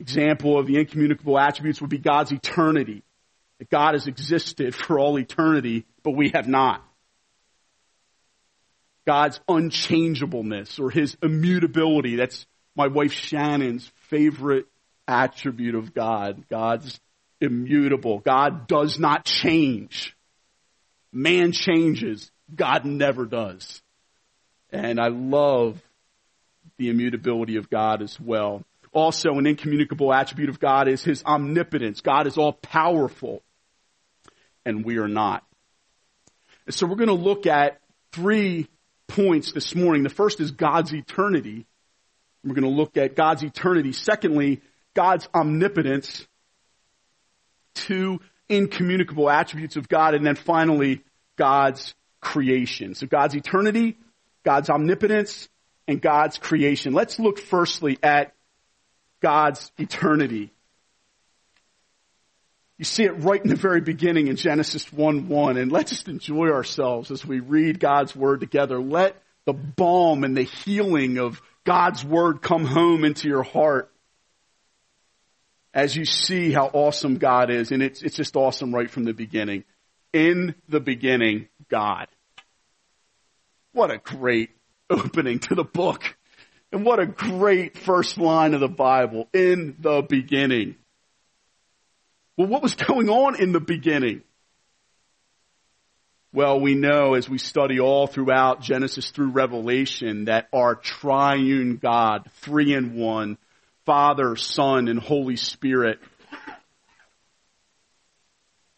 Example 0.00 0.58
of 0.58 0.66
the 0.66 0.78
incommunicable 0.78 1.38
attributes 1.38 1.80
would 1.80 1.88
be 1.88 1.98
God's 1.98 2.32
eternity. 2.32 3.02
That 3.60 3.70
God 3.70 3.94
has 3.94 4.06
existed 4.06 4.74
for 4.74 4.98
all 4.98 5.18
eternity, 5.18 5.86
but 6.02 6.12
we 6.12 6.30
have 6.34 6.46
not. 6.46 6.84
God's 9.06 9.40
unchangeableness 9.48 10.78
or 10.78 10.90
his 10.90 11.16
immutability. 11.22 12.16
That's 12.16 12.46
my 12.76 12.88
wife 12.88 13.12
Shannon's 13.12 13.90
favorite 14.10 14.66
attribute 15.06 15.74
of 15.74 15.94
God. 15.94 16.44
God's 16.50 17.00
immutable. 17.40 18.18
God 18.18 18.66
does 18.66 18.98
not 18.98 19.24
change. 19.24 20.16
Man 21.12 21.52
changes. 21.52 22.30
God 22.54 22.84
never 22.84 23.24
does. 23.24 23.82
And 24.70 25.00
I 25.00 25.08
love 25.08 25.80
the 26.76 26.90
immutability 26.90 27.56
of 27.56 27.70
God 27.70 28.02
as 28.02 28.18
well. 28.20 28.62
Also, 28.92 29.32
an 29.34 29.46
incommunicable 29.46 30.12
attribute 30.12 30.48
of 30.48 30.60
God 30.60 30.88
is 30.88 31.02
his 31.02 31.22
omnipotence. 31.24 32.00
God 32.00 32.26
is 32.26 32.38
all 32.38 32.52
powerful, 32.52 33.42
and 34.64 34.84
we 34.84 34.98
are 34.98 35.08
not. 35.08 35.44
And 36.66 36.74
so 36.74 36.86
we're 36.86 36.96
going 36.96 37.08
to 37.08 37.14
look 37.14 37.46
at 37.46 37.80
three 38.12 38.68
points 39.06 39.52
this 39.52 39.74
morning. 39.74 40.02
The 40.02 40.08
first 40.08 40.40
is 40.40 40.50
God's 40.50 40.92
eternity. 40.92 41.66
We're 42.44 42.54
going 42.54 42.64
to 42.64 42.70
look 42.70 42.96
at 42.96 43.16
God's 43.16 43.42
eternity. 43.42 43.92
Secondly, 43.92 44.62
God's 44.94 45.28
omnipotence. 45.34 46.26
Two 47.74 48.20
incommunicable 48.48 49.28
attributes 49.28 49.76
of 49.76 49.88
God. 49.88 50.14
And 50.14 50.26
then 50.26 50.36
finally, 50.36 51.02
God's 51.36 51.94
creation. 52.20 52.94
So 52.94 53.06
God's 53.06 53.34
eternity, 53.34 53.96
God's 54.44 54.70
omnipotence, 54.70 55.48
and 55.86 56.00
God's 56.00 56.38
creation. 56.38 56.92
Let's 56.92 57.18
look 57.18 57.38
firstly 57.38 57.98
at 58.02 58.34
God's 59.20 59.72
eternity. 59.78 60.52
You 62.76 62.84
see 62.84 63.04
it 63.04 63.24
right 63.24 63.42
in 63.42 63.48
the 63.48 63.56
very 63.56 63.80
beginning 63.80 64.28
in 64.28 64.36
Genesis 64.36 64.92
1 64.92 65.28
1. 65.28 65.56
And 65.56 65.72
let's 65.72 65.90
just 65.90 66.08
enjoy 66.08 66.48
ourselves 66.50 67.10
as 67.10 67.26
we 67.26 67.40
read 67.40 67.80
God's 67.80 68.14
Word 68.14 68.40
together. 68.40 68.80
Let 68.80 69.20
the 69.46 69.52
balm 69.52 70.22
and 70.22 70.36
the 70.36 70.42
healing 70.42 71.18
of 71.18 71.42
God's 71.64 72.04
Word 72.04 72.40
come 72.40 72.64
home 72.64 73.04
into 73.04 73.28
your 73.28 73.42
heart 73.42 73.90
as 75.74 75.96
you 75.96 76.04
see 76.04 76.52
how 76.52 76.66
awesome 76.72 77.16
God 77.16 77.50
is. 77.50 77.72
And 77.72 77.82
it's, 77.82 78.02
it's 78.02 78.16
just 78.16 78.36
awesome 78.36 78.72
right 78.72 78.90
from 78.90 79.04
the 79.04 79.12
beginning. 79.12 79.64
In 80.12 80.54
the 80.68 80.80
beginning, 80.80 81.48
God. 81.68 82.08
What 83.72 83.90
a 83.90 83.98
great 83.98 84.50
opening 84.90 85.38
to 85.40 85.54
the 85.54 85.64
book. 85.64 86.16
And 86.72 86.84
what 86.84 87.00
a 87.00 87.06
great 87.06 87.78
first 87.78 88.18
line 88.18 88.54
of 88.54 88.60
the 88.60 88.68
Bible. 88.68 89.28
In 89.32 89.76
the 89.78 90.02
beginning. 90.02 90.76
Well, 92.36 92.48
what 92.48 92.62
was 92.62 92.74
going 92.74 93.08
on 93.08 93.40
in 93.40 93.52
the 93.52 93.60
beginning? 93.60 94.22
Well, 96.32 96.60
we 96.60 96.74
know 96.74 97.14
as 97.14 97.28
we 97.28 97.38
study 97.38 97.80
all 97.80 98.06
throughout 98.06 98.60
Genesis 98.60 99.10
through 99.10 99.30
Revelation 99.30 100.26
that 100.26 100.48
our 100.52 100.74
triune 100.74 101.78
God, 101.78 102.30
three 102.42 102.74
in 102.74 102.94
one, 102.94 103.38
Father, 103.86 104.36
Son, 104.36 104.88
and 104.88 105.00
Holy 105.00 105.36
Spirit, 105.36 105.98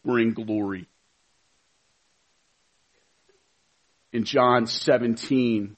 were 0.05 0.19
in 0.19 0.33
glory. 0.33 0.87
In 4.13 4.23
John 4.25 4.67
17, 4.67 5.77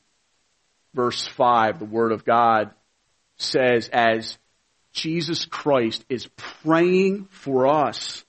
verse 0.93 1.27
5, 1.27 1.79
the 1.79 1.85
Word 1.85 2.11
of 2.11 2.25
God 2.25 2.71
says, 3.37 3.89
as 3.91 4.37
Jesus 4.91 5.45
Christ 5.45 6.03
is 6.09 6.27
praying 6.37 7.27
for 7.29 7.67
us 7.67 8.23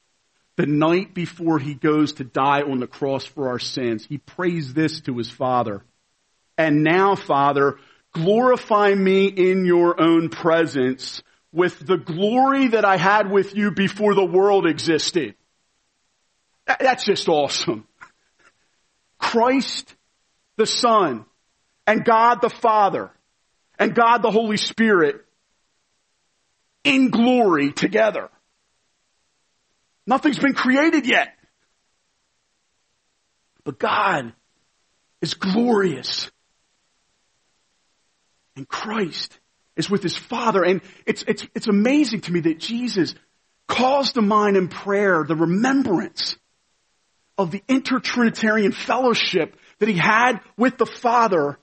the 0.57 0.67
night 0.67 1.15
before 1.15 1.59
he 1.59 1.75
goes 1.75 2.15
to 2.15 2.25
die 2.25 2.63
on 2.63 2.79
the 2.79 2.87
cross 2.87 3.25
for 3.25 3.49
our 3.49 3.59
sins, 3.59 4.07
he 4.07 4.19
prays 4.19 4.73
this 4.73 5.01
to 5.03 5.17
his 5.17 5.31
Father. 5.31 5.83
And 6.57 6.85
now, 6.85 7.17
Father, 7.17 7.79
glorify 8.13 8.95
me 8.95 9.27
in 9.27 9.65
your 9.65 10.01
own 10.01 10.29
presence 10.29 11.23
with 11.53 11.85
the 11.85 11.97
glory 11.97 12.69
that 12.69 12.85
I 12.85 12.97
had 12.97 13.31
with 13.31 13.57
you 13.57 13.71
before 13.73 14.15
the 14.15 14.25
world 14.25 14.67
existed. 14.67 15.35
That's 16.67 17.05
just 17.05 17.29
awesome. 17.29 17.87
Christ 19.25 19.95
the 20.59 20.67
Son 20.67 21.25
and 21.87 22.05
God 22.05 22.43
the 22.43 22.51
Father 22.51 23.11
and 23.79 23.95
God 23.95 24.19
the 24.19 24.31
Holy 24.31 24.59
Spirit 24.59 25.25
in 26.85 27.09
glory 27.09 27.73
together. 27.73 28.29
Nothing's 30.07 30.39
been 30.39 30.53
created 30.53 31.07
yet. 31.07 31.29
But 33.65 33.79
God 33.79 34.35
is 35.23 35.33
glorious. 35.33 36.31
And 38.57 38.69
Christ 38.69 39.39
is 39.75 39.89
with 39.89 40.03
his 40.03 40.17
Father. 40.19 40.63
And 40.63 40.83
it's, 41.07 41.25
it's, 41.27 41.47
it's 41.55 41.67
amazing 41.67 42.21
to 42.23 42.33
me 42.33 42.41
that 42.41 42.59
Jesus 42.59 43.15
calls 43.67 44.13
to 44.13 44.23
mind 44.23 44.59
in 44.59 44.69
prayer 44.69 45.25
the 45.27 45.35
remembrance 45.35 46.37
of 47.37 47.51
the 47.51 47.63
intertrinitarian 47.69 48.75
fellowship 48.75 49.57
that 49.79 49.89
he 49.89 49.97
had 49.97 50.41
with 50.57 50.79
the 50.79 50.87
Father 50.87 51.59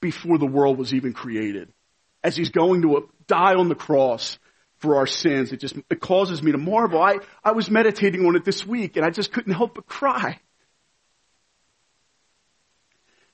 before 0.00 0.38
the 0.38 0.46
world 0.46 0.78
was 0.78 0.94
even 0.94 1.12
created. 1.12 1.72
As 2.22 2.36
he's 2.36 2.50
going 2.50 2.82
to 2.82 3.08
die 3.26 3.54
on 3.54 3.68
the 3.68 3.74
cross 3.74 4.38
for 4.78 4.96
our 4.96 5.06
sins, 5.06 5.52
it 5.52 5.60
just, 5.60 5.76
it 5.90 6.00
causes 6.00 6.42
me 6.42 6.52
to 6.52 6.58
marvel. 6.58 7.02
I, 7.02 7.18
I 7.44 7.52
was 7.52 7.70
meditating 7.70 8.24
on 8.26 8.36
it 8.36 8.44
this 8.44 8.66
week 8.66 8.96
and 8.96 9.04
I 9.04 9.10
just 9.10 9.32
couldn't 9.32 9.54
help 9.54 9.74
but 9.74 9.86
cry. 9.86 10.40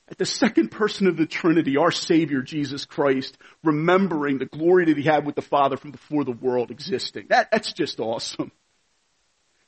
At 0.07 0.19
the 0.19 0.25
second 0.25 0.69
person 0.69 1.07
of 1.07 1.17
the 1.17 1.25
Trinity, 1.25 1.77
our 1.77 1.89
Savior, 1.89 2.41
Jesus 2.41 2.85
Christ, 2.85 3.37
remembering 3.63 4.37
the 4.37 4.45
glory 4.45 4.85
that 4.85 4.97
He 4.97 5.03
had 5.03 5.25
with 5.25 5.33
the 5.33 5.41
Father 5.41 5.77
from 5.77 5.89
before 5.91 6.23
the 6.23 6.31
world 6.31 6.69
existing. 6.69 7.25
That, 7.29 7.49
that's 7.51 7.73
just 7.73 7.99
awesome. 7.99 8.51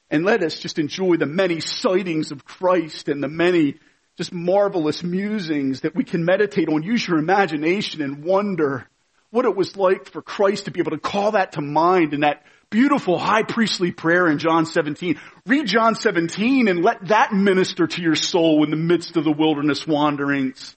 And 0.09 0.23
let 0.23 0.43
us 0.43 0.59
just 0.59 0.79
enjoy 0.79 1.17
the 1.17 1.25
many 1.25 1.59
sightings 1.59 2.31
of 2.31 2.45
Christ 2.45 3.09
and 3.09 3.21
the 3.21 3.27
many 3.27 3.75
just 4.17 4.33
marvelous 4.33 5.03
musings 5.03 5.81
that 5.81 5.95
we 5.95 6.03
can 6.03 6.25
meditate 6.25 6.69
on. 6.69 6.83
Use 6.83 7.07
your 7.07 7.19
imagination 7.19 8.01
and 8.01 8.23
wonder 8.23 8.87
what 9.29 9.45
it 9.45 9.55
was 9.55 9.75
like 9.75 10.09
for 10.09 10.21
Christ 10.21 10.65
to 10.65 10.71
be 10.71 10.79
able 10.79 10.91
to 10.91 10.97
call 10.97 11.31
that 11.31 11.53
to 11.53 11.61
mind 11.61 12.13
in 12.13 12.21
that 12.21 12.43
beautiful 12.69 13.17
high 13.17 13.43
priestly 13.43 13.91
prayer 13.91 14.27
in 14.27 14.39
John 14.39 14.65
17. 14.65 15.19
Read 15.45 15.67
John 15.67 15.95
17 15.95 16.67
and 16.67 16.83
let 16.83 17.07
that 17.07 17.33
minister 17.33 17.87
to 17.87 18.01
your 18.01 18.15
soul 18.15 18.63
in 18.63 18.71
the 18.71 18.77
midst 18.77 19.17
of 19.17 19.23
the 19.23 19.31
wilderness 19.31 19.85
wanderings. 19.85 20.75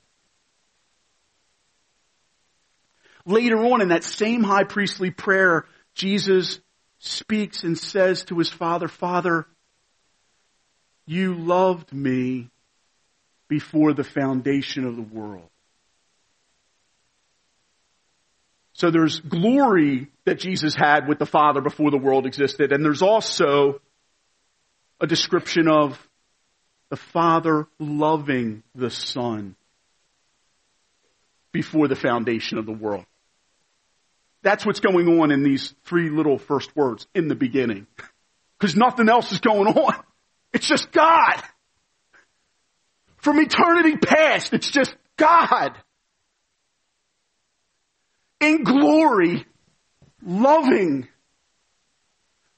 Later 3.25 3.59
on 3.65 3.81
in 3.81 3.89
that 3.89 4.05
same 4.05 4.43
high 4.43 4.65
priestly 4.65 5.11
prayer, 5.11 5.67
Jesus 5.95 6.61
speaks 7.01 7.65
and 7.65 7.77
says 7.77 8.25
to 8.25 8.39
his 8.39 8.51
father, 8.51 8.87
Father, 8.87 9.47
you 11.07 11.35
loved 11.35 11.93
me 11.93 12.51
before 13.49 13.93
the 13.95 14.05
foundation 14.05 14.85
of 14.85 14.95
the 14.97 15.03
world. 15.03 15.49
So 18.75 18.91
there's 18.91 19.19
glory 19.21 20.09
that 20.25 20.39
Jesus 20.39 20.75
had 20.75 21.09
with 21.09 21.19
the 21.19 21.27
Father 21.27 21.61
before 21.61 21.91
the 21.91 21.99
world 21.99 22.27
existed, 22.27 22.73
and 22.73 22.85
there's 22.85 23.03
also 23.03 23.81
a 25.01 25.07
description 25.07 25.69
of 25.69 26.07
the 26.91 26.97
Father 26.97 27.67
loving 27.79 28.63
the 28.75 28.91
Son 28.91 29.57
before 31.53 31.89
the 31.89 31.97
foundation 31.97 32.59
of 32.59 32.67
the 32.67 32.73
world. 32.73 33.05
That's 34.43 34.65
what's 34.65 34.81
going 34.81 35.21
on 35.21 35.31
in 35.31 35.43
these 35.43 35.75
three 35.85 36.11
little 36.11 36.39
first 36.39 36.75
words, 36.75 37.07
in 37.15 37.29
the 37.29 37.35
beginning. 37.35 37.87
Because 38.59 38.77
nothing 38.77 39.09
else 39.09 39.33
is 39.33 39.41
going 39.41 39.69
on. 39.69 39.95
It's 40.53 40.67
just 40.67 40.91
God. 40.93 41.43
From 43.19 43.39
eternity 43.39 43.97
past, 43.97 44.53
it's 44.53 44.71
just 44.71 44.95
God. 45.17 45.73
In 48.41 48.65
glory, 48.65 49.47
loving. 50.23 51.07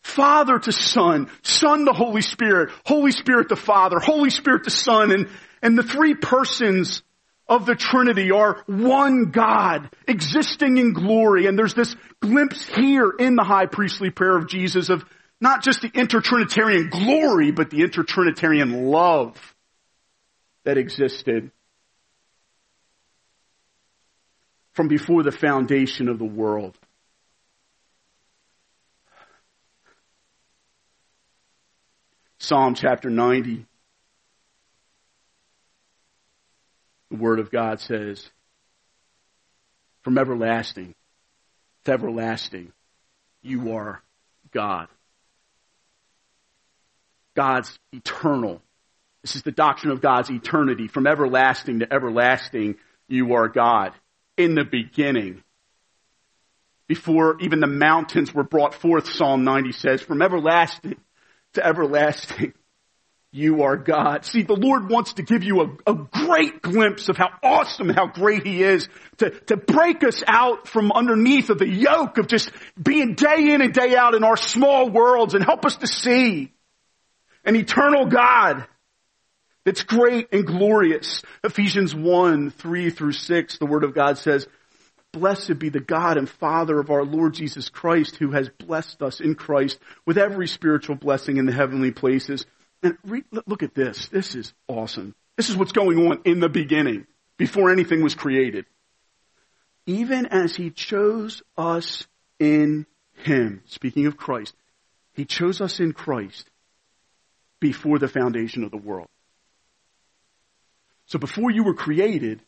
Father 0.02 0.58
to 0.58 0.72
Son, 0.72 1.30
Son 1.42 1.86
to 1.86 1.92
Holy 1.92 2.22
Spirit, 2.22 2.70
Holy 2.84 3.12
Spirit 3.12 3.48
to 3.48 3.56
Father, 3.56 3.98
Holy 3.98 4.30
Spirit 4.30 4.64
to 4.64 4.70
Son, 4.70 5.10
and, 5.10 5.28
and 5.62 5.78
the 5.78 5.82
three 5.82 6.14
persons 6.14 7.02
of 7.52 7.66
the 7.66 7.74
Trinity 7.74 8.30
are 8.30 8.62
one 8.66 9.30
God 9.30 9.90
existing 10.08 10.78
in 10.78 10.94
glory. 10.94 11.46
And 11.46 11.58
there's 11.58 11.74
this 11.74 11.94
glimpse 12.20 12.64
here 12.66 13.10
in 13.10 13.36
the 13.36 13.44
high 13.44 13.66
priestly 13.66 14.08
prayer 14.08 14.36
of 14.36 14.48
Jesus 14.48 14.88
of 14.88 15.04
not 15.38 15.62
just 15.62 15.82
the 15.82 15.90
intertrinitarian 15.90 16.90
glory, 16.90 17.50
but 17.50 17.68
the 17.68 17.80
intertrinitarian 17.80 18.90
love 18.90 19.54
that 20.64 20.78
existed 20.78 21.50
from 24.72 24.88
before 24.88 25.22
the 25.22 25.32
foundation 25.32 26.08
of 26.08 26.18
the 26.18 26.24
world. 26.24 26.78
Psalm 32.38 32.74
chapter 32.74 33.10
90 33.10 33.66
the 37.12 37.18
Word 37.18 37.40
of 37.40 37.50
God 37.50 37.78
says, 37.78 38.26
from 40.00 40.16
everlasting 40.16 40.94
to 41.84 41.92
everlasting, 41.92 42.72
you 43.42 43.74
are 43.74 44.02
God. 44.50 44.88
God's 47.34 47.78
eternal. 47.92 48.62
This 49.20 49.36
is 49.36 49.42
the 49.42 49.52
doctrine 49.52 49.92
of 49.92 50.00
God's 50.00 50.30
eternity. 50.30 50.88
From 50.88 51.06
everlasting 51.06 51.80
to 51.80 51.92
everlasting, 51.92 52.76
you 53.08 53.34
are 53.34 53.48
God. 53.48 53.92
In 54.38 54.54
the 54.54 54.64
beginning, 54.64 55.42
before 56.88 57.36
even 57.40 57.60
the 57.60 57.66
mountains 57.66 58.32
were 58.32 58.42
brought 58.42 58.74
forth, 58.74 59.06
Psalm 59.06 59.44
90 59.44 59.72
says, 59.72 60.00
from 60.00 60.22
everlasting 60.22 60.96
to 61.52 61.64
everlasting, 61.66 62.54
you 63.32 63.62
are 63.62 63.78
God. 63.78 64.26
See, 64.26 64.42
the 64.42 64.54
Lord 64.54 64.90
wants 64.90 65.14
to 65.14 65.22
give 65.22 65.42
you 65.42 65.62
a, 65.62 65.90
a, 65.90 65.94
great 65.94 66.60
glimpse 66.60 67.08
of 67.08 67.16
how 67.16 67.30
awesome, 67.42 67.88
how 67.88 68.06
great 68.06 68.46
He 68.46 68.62
is 68.62 68.88
to, 69.18 69.30
to 69.30 69.56
break 69.56 70.04
us 70.04 70.22
out 70.28 70.68
from 70.68 70.92
underneath 70.92 71.48
of 71.48 71.58
the 71.58 71.68
yoke 71.68 72.18
of 72.18 72.26
just 72.26 72.50
being 72.80 73.14
day 73.14 73.54
in 73.54 73.62
and 73.62 73.72
day 73.72 73.96
out 73.96 74.14
in 74.14 74.22
our 74.22 74.36
small 74.36 74.90
worlds 74.90 75.32
and 75.32 75.42
help 75.42 75.64
us 75.64 75.76
to 75.76 75.86
see 75.86 76.52
an 77.42 77.56
eternal 77.56 78.04
God 78.04 78.66
that's 79.64 79.82
great 79.82 80.28
and 80.32 80.46
glorious. 80.46 81.22
Ephesians 81.42 81.94
1, 81.94 82.50
3 82.50 82.90
through 82.90 83.12
6, 83.12 83.58
the 83.58 83.66
Word 83.66 83.84
of 83.84 83.94
God 83.94 84.18
says, 84.18 84.46
Blessed 85.12 85.58
be 85.58 85.70
the 85.70 85.80
God 85.80 86.18
and 86.18 86.28
Father 86.28 86.78
of 86.78 86.90
our 86.90 87.04
Lord 87.04 87.32
Jesus 87.32 87.70
Christ 87.70 88.16
who 88.16 88.32
has 88.32 88.50
blessed 88.50 89.00
us 89.02 89.20
in 89.20 89.36
Christ 89.36 89.78
with 90.04 90.18
every 90.18 90.48
spiritual 90.48 90.96
blessing 90.96 91.38
in 91.38 91.46
the 91.46 91.52
heavenly 91.52 91.92
places 91.92 92.44
and 92.82 92.96
re- 93.04 93.24
look 93.46 93.62
at 93.62 93.74
this. 93.74 94.08
This 94.08 94.34
is 94.34 94.52
awesome. 94.68 95.14
This 95.36 95.48
is 95.50 95.56
what's 95.56 95.72
going 95.72 96.06
on 96.06 96.20
in 96.24 96.40
the 96.40 96.48
beginning, 96.48 97.06
before 97.36 97.70
anything 97.70 98.02
was 98.02 98.14
created. 98.14 98.66
Even 99.86 100.26
as 100.26 100.54
he 100.54 100.70
chose 100.70 101.42
us 101.56 102.06
in 102.38 102.86
him, 103.24 103.62
speaking 103.66 104.06
of 104.06 104.16
Christ, 104.16 104.54
he 105.14 105.24
chose 105.24 105.60
us 105.60 105.80
in 105.80 105.92
Christ 105.92 106.48
before 107.60 107.98
the 107.98 108.08
foundation 108.08 108.64
of 108.64 108.70
the 108.70 108.76
world. 108.76 109.08
So 111.06 111.18
before 111.18 111.50
you 111.50 111.64
were 111.64 111.74
created, 111.74 112.40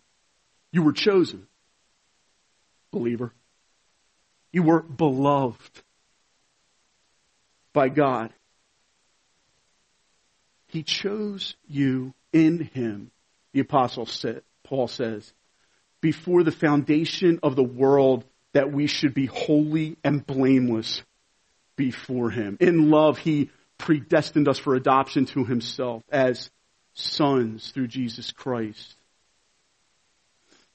you 0.73 0.83
were 0.83 0.93
chosen. 0.93 1.47
Believer. 2.91 3.33
You 4.53 4.63
were 4.63 4.83
beloved 4.83 5.83
by 7.73 7.89
God. 7.89 8.33
He 10.75 10.83
chose 10.83 11.55
you 11.69 12.15
in 12.33 12.59
him, 12.59 13.13
the 13.53 13.61
apostle 13.61 14.07
said, 14.07 14.43
Paul 14.65 14.89
says, 14.89 15.33
before 16.01 16.43
the 16.43 16.51
foundation 16.51 17.39
of 17.45 17.55
the 17.55 17.63
world 17.63 18.25
that 18.55 18.73
we 18.73 18.89
should 18.89 19.15
be 19.15 19.27
holy 19.27 19.97
and 20.03 20.27
blameless 20.27 21.03
before 21.77 22.31
him. 22.31 22.57
In 22.59 22.91
love, 22.91 23.19
he 23.19 23.51
predestined 23.79 24.49
us 24.49 24.59
for 24.59 24.75
adoption 24.75 25.27
to 25.27 25.45
himself 25.45 26.03
as 26.11 26.51
sons 26.93 27.71
through 27.71 27.87
Jesus 27.87 28.33
Christ 28.33 28.97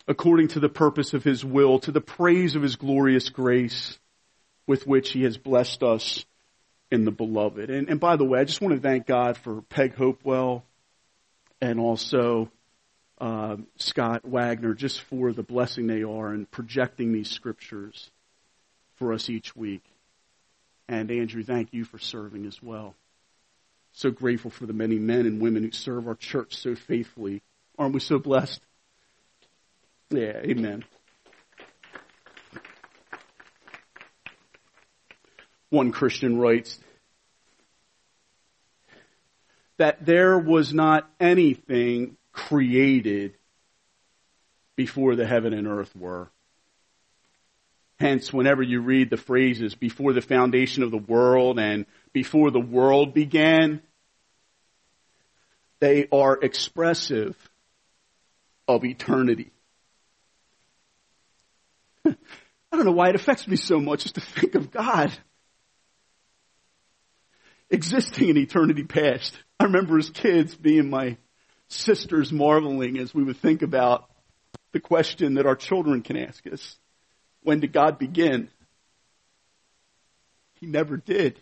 according 0.07 0.47
to 0.47 0.59
the 0.59 0.69
purpose 0.69 1.13
of 1.13 1.23
his 1.23 1.45
will, 1.45 1.77
to 1.77 1.91
the 1.91 2.01
praise 2.01 2.55
of 2.55 2.63
his 2.63 2.77
glorious 2.77 3.29
grace 3.29 3.99
with 4.65 4.87
which 4.87 5.11
he 5.11 5.21
has 5.23 5.37
blessed 5.37 5.83
us 5.83 6.25
in 6.91 7.05
the 7.05 7.11
beloved. 7.11 7.69
And, 7.69 7.89
and 7.89 7.99
by 7.99 8.15
the 8.15 8.25
way, 8.25 8.39
I 8.39 8.43
just 8.43 8.61
want 8.61 8.75
to 8.75 8.81
thank 8.81 9.05
God 9.05 9.37
for 9.37 9.61
Peg 9.63 9.95
Hopewell 9.95 10.63
and 11.61 11.79
also 11.79 12.49
uh, 13.19 13.57
Scott 13.77 14.25
Wagner 14.25 14.73
just 14.73 15.01
for 15.01 15.31
the 15.31 15.43
blessing 15.43 15.87
they 15.87 16.03
are 16.03 16.33
in 16.33 16.45
projecting 16.45 17.11
these 17.11 17.29
scriptures 17.29 18.09
for 18.95 19.13
us 19.13 19.29
each 19.29 19.55
week. 19.55 19.83
And 20.87 21.11
Andrew, 21.11 21.43
thank 21.43 21.73
you 21.73 21.85
for 21.85 21.99
serving 21.99 22.45
as 22.45 22.61
well. 22.61 22.95
So 23.91 24.09
grateful 24.09 24.51
for 24.51 24.65
the 24.65 24.73
many 24.73 24.97
men 24.97 25.25
and 25.25 25.41
women 25.41 25.63
who 25.63 25.71
serve 25.71 26.07
our 26.07 26.15
church 26.15 26.55
so 26.55 26.75
faithfully. 26.75 27.41
Aren't 27.77 27.93
we 27.93 27.99
so 27.99 28.19
blessed? 28.19 28.61
Yeah, 30.09 30.37
amen. 30.43 30.85
One 35.69 35.91
Christian 35.91 36.39
writes 36.39 36.79
that 39.77 40.05
there 40.05 40.37
was 40.37 40.73
not 40.73 41.09
anything 41.19 42.17
created 42.31 43.33
before 44.75 45.15
the 45.15 45.25
heaven 45.25 45.53
and 45.53 45.67
earth 45.67 45.95
were. 45.95 46.29
Hence, 47.99 48.31
whenever 48.31 48.63
you 48.63 48.81
read 48.81 49.09
the 49.09 49.17
phrases 49.17 49.75
before 49.75 50.13
the 50.13 50.21
foundation 50.21 50.83
of 50.83 50.91
the 50.91 50.97
world 50.97 51.59
and 51.59 51.85
before 52.13 52.49
the 52.49 52.59
world 52.59 53.13
began, 53.13 53.81
they 55.79 56.07
are 56.11 56.37
expressive 56.41 57.35
of 58.67 58.85
eternity. 58.85 59.51
I 62.05 62.15
don't 62.71 62.85
know 62.85 62.91
why 62.91 63.09
it 63.09 63.15
affects 63.15 63.47
me 63.47 63.55
so 63.55 63.79
much 63.79 64.03
just 64.03 64.15
to 64.15 64.21
think 64.21 64.55
of 64.55 64.71
God 64.71 65.11
existing 67.69 68.29
in 68.29 68.37
eternity 68.37 68.83
past. 68.83 69.37
I 69.59 69.65
remember 69.65 69.97
as 69.97 70.09
kids 70.09 70.55
being 70.55 70.89
my 70.89 71.17
sisters 71.67 72.31
marveling 72.31 72.97
as 72.97 73.13
we 73.13 73.23
would 73.23 73.37
think 73.37 73.61
about 73.61 74.09
the 74.71 74.79
question 74.79 75.35
that 75.35 75.45
our 75.45 75.55
children 75.55 76.01
can 76.01 76.17
ask 76.17 76.45
us. 76.47 76.77
When 77.41 77.59
did 77.59 77.73
God 77.73 77.97
begin? 77.97 78.49
He 80.59 80.65
never 80.65 80.97
did. 80.97 81.39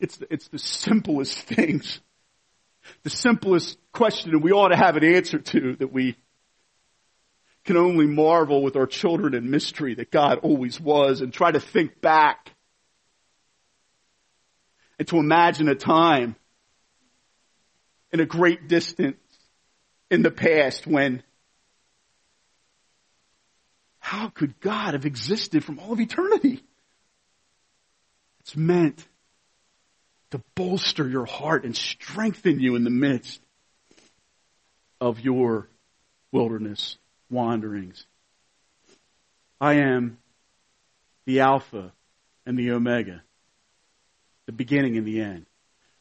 It's 0.00 0.16
the, 0.16 0.32
it's 0.32 0.48
the 0.48 0.58
simplest 0.58 1.38
things. 1.42 2.00
The 3.02 3.10
simplest 3.10 3.78
question 3.92 4.30
and 4.30 4.42
we 4.42 4.52
ought 4.52 4.68
to 4.68 4.76
have 4.76 4.96
an 4.96 5.04
answer 5.04 5.38
to 5.38 5.76
that 5.76 5.92
we 5.92 6.16
can 7.64 7.76
only 7.76 8.06
marvel 8.06 8.62
with 8.62 8.76
our 8.76 8.86
children 8.86 9.34
in 9.34 9.50
mystery 9.50 9.94
that 9.96 10.10
God 10.10 10.38
always 10.38 10.80
was 10.80 11.20
and 11.20 11.32
try 11.32 11.50
to 11.50 11.60
think 11.60 12.00
back 12.00 12.54
and 14.98 15.08
to 15.08 15.18
imagine 15.18 15.68
a 15.68 15.74
time 15.74 16.36
in 18.12 18.20
a 18.20 18.26
great 18.26 18.68
distance 18.68 19.16
in 20.10 20.22
the 20.22 20.30
past 20.30 20.86
when 20.86 21.22
how 23.98 24.28
could 24.28 24.58
God 24.60 24.94
have 24.94 25.04
existed 25.04 25.64
from 25.64 25.78
all 25.78 25.92
of 25.92 26.00
eternity? 26.00 26.64
It's 28.40 28.56
meant 28.56 29.06
to 30.30 30.40
bolster 30.54 31.06
your 31.06 31.26
heart 31.26 31.64
and 31.64 31.76
strengthen 31.76 32.60
you 32.60 32.76
in 32.76 32.84
the 32.84 32.90
midst 32.90 33.40
of 35.00 35.20
your 35.20 35.68
wilderness 36.32 36.96
wanderings. 37.30 38.06
I 39.60 39.74
am 39.74 40.18
the 41.26 41.40
Alpha 41.40 41.92
and 42.46 42.58
the 42.58 42.70
Omega, 42.70 43.22
the 44.48 44.52
beginning 44.52 44.96
and 44.96 45.06
the 45.06 45.20
end. 45.20 45.44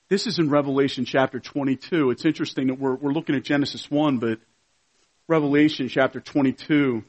This 0.07 0.25
is 0.25 0.39
in 0.39 0.49
Revelation 0.49 1.03
chapter 1.03 1.37
22. 1.37 2.11
It's 2.11 2.23
interesting 2.23 2.67
that 2.67 2.79
we're, 2.79 2.95
we're 2.95 3.11
looking 3.11 3.35
at 3.35 3.43
Genesis 3.43 3.91
1, 3.91 4.19
but 4.19 4.39
Revelation 5.27 5.89
chapter 5.89 6.21
22 6.21 7.03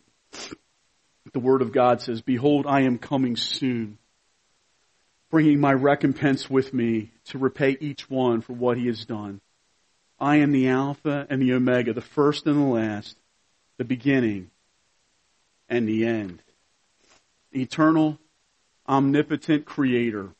the 1.32 1.38
Word 1.38 1.62
of 1.62 1.70
God 1.70 2.00
says, 2.02 2.22
Behold, 2.22 2.66
I 2.66 2.80
am 2.80 2.98
coming 2.98 3.36
soon, 3.36 3.98
bringing 5.30 5.60
my 5.60 5.72
recompense 5.72 6.50
with 6.50 6.74
me 6.74 7.12
to 7.26 7.38
repay 7.38 7.76
each 7.78 8.10
one 8.10 8.40
for 8.40 8.54
what 8.54 8.76
he 8.76 8.88
has 8.88 9.04
done. 9.04 9.40
I 10.18 10.36
am 10.36 10.50
the 10.50 10.70
Alpha 10.70 11.24
and 11.30 11.40
the 11.40 11.52
Omega, 11.52 11.92
the 11.92 12.00
first 12.00 12.46
and 12.46 12.56
the 12.56 12.66
last, 12.66 13.16
the 13.76 13.84
beginning 13.84 14.50
and 15.68 15.86
the 15.86 16.04
end. 16.04 16.42
Eternal, 17.52 18.18
omnipotent 18.88 19.66
Creator, 19.66 20.30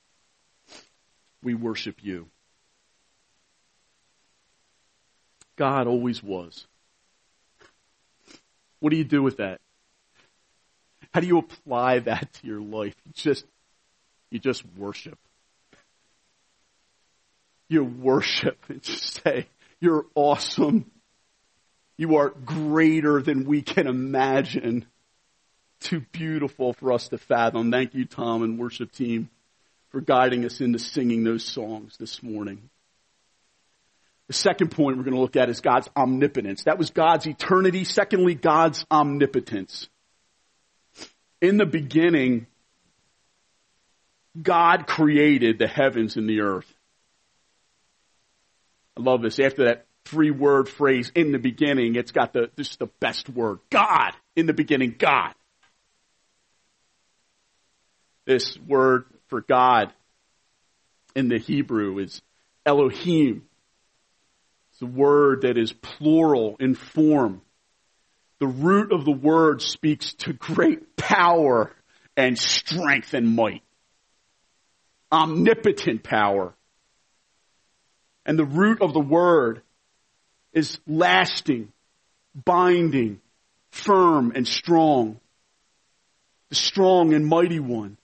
we 1.43 1.55
worship 1.55 1.97
you. 2.03 2.29
God 5.57 5.87
always 5.87 6.23
was. 6.23 6.67
What 8.81 8.91
do 8.91 8.97
you 8.97 9.05
do 9.05 9.23
with 9.23 9.39
that? 9.39 9.61
How 11.13 11.21
do 11.21 11.27
you 11.27 11.39
apply 11.39 12.01
that 12.01 12.33
to 12.35 12.47
your 12.47 12.61
life? 12.61 12.95
You 13.05 13.13
just, 13.13 13.45
you 14.31 14.39
just 14.39 14.63
worship. 14.77 15.19
You 17.69 17.85
worship 17.85 18.59
and 18.69 18.83
just 18.83 19.23
say, 19.25 19.49
you're 19.81 20.07
awesome. 20.15 20.91
You 21.97 22.17
are 22.17 22.31
greater 22.31 23.21
than 23.21 23.45
we 23.45 23.63
can 23.63 23.87
imagine. 23.87 24.87
Too 25.81 26.01
beautiful 26.13 26.73
for 26.73 26.93
us 26.93 27.09
to 27.09 27.19
fathom. 27.19 27.71
Thank 27.71 27.95
you, 27.95 28.05
Tom 28.05 28.43
and 28.43 28.59
worship 28.59 28.93
team, 28.93 29.31
for 29.91 30.01
guiding 30.01 30.45
us 30.45 30.61
into 30.61 30.79
singing 30.79 31.25
those 31.25 31.45
songs 31.45 31.97
this 31.99 32.23
morning. 32.23 32.69
The 34.27 34.35
second 34.35 34.71
point 34.71 34.99
we're 34.99 35.05
going 35.05 35.15
to 35.15 35.21
look 35.21 35.37
at 35.37 35.49
is 35.49 35.61
God's 35.61 35.89
omnipotence. 35.97 36.65
That 36.65 36.79
was 36.79 36.91
God's 36.91 37.27
eternity. 37.27 37.85
Secondly, 37.85 38.35
God's 38.35 38.85
omnipotence 38.91 39.89
in 41.41 41.57
the 41.57 41.67
beginning, 41.67 42.47
God 44.41 44.87
created 44.87 45.59
the 45.59 45.69
heavens 45.69 46.17
and 46.17 46.29
the 46.29 46.41
earth. 46.41 46.73
I 48.97 49.03
love 49.03 49.23
this. 49.23 49.39
After 49.39 49.67
that 49.67 49.87
three 50.05 50.31
word 50.31 50.69
phrase, 50.69 51.13
in 51.15 51.33
the 51.33 51.39
beginning, 51.39 51.95
it's 51.95 52.13
got 52.13 52.33
the, 52.33 52.51
this 52.57 52.71
is 52.71 52.77
the 52.77 52.89
best 53.01 53.29
word. 53.29 53.59
God. 53.71 54.13
In 54.35 54.47
the 54.47 54.53
beginning, 54.53 54.97
God. 54.99 55.35
This 58.25 58.59
word 58.59 59.05
for 59.29 59.41
God 59.41 59.93
in 61.15 61.29
the 61.29 61.39
Hebrew 61.39 61.99
is 61.99 62.21
Elohim. 62.67 63.47
It's 64.73 64.83
a 64.83 64.87
word 64.87 65.43
that 65.43 65.57
is 65.57 65.73
plural 65.73 66.57
in 66.61 66.75
form 66.75 67.43
the 68.39 68.47
root 68.47 68.93
of 68.93 69.05
the 69.05 69.13
word 69.13 69.63
speaks 69.63 70.15
to 70.15 70.33
great 70.33 70.97
power 70.97 71.75
and 72.17 72.39
strength 72.39 73.15
and 73.15 73.35
might. 73.35 73.63
Omnipotent 75.11 76.03
power. 76.03 76.55
And 78.25 78.39
the 78.39 78.45
root 78.45 78.81
of 78.81 78.93
the 78.93 79.01
word 79.01 79.63
is 80.53 80.79
lasting, 80.87 81.73
binding, 82.35 83.21
firm 83.71 84.33
and 84.35 84.47
strong. 84.47 85.19
The 86.51 86.55
strong 86.55 87.15
and 87.15 87.27
mighty 87.27 87.61
one. 87.61 87.97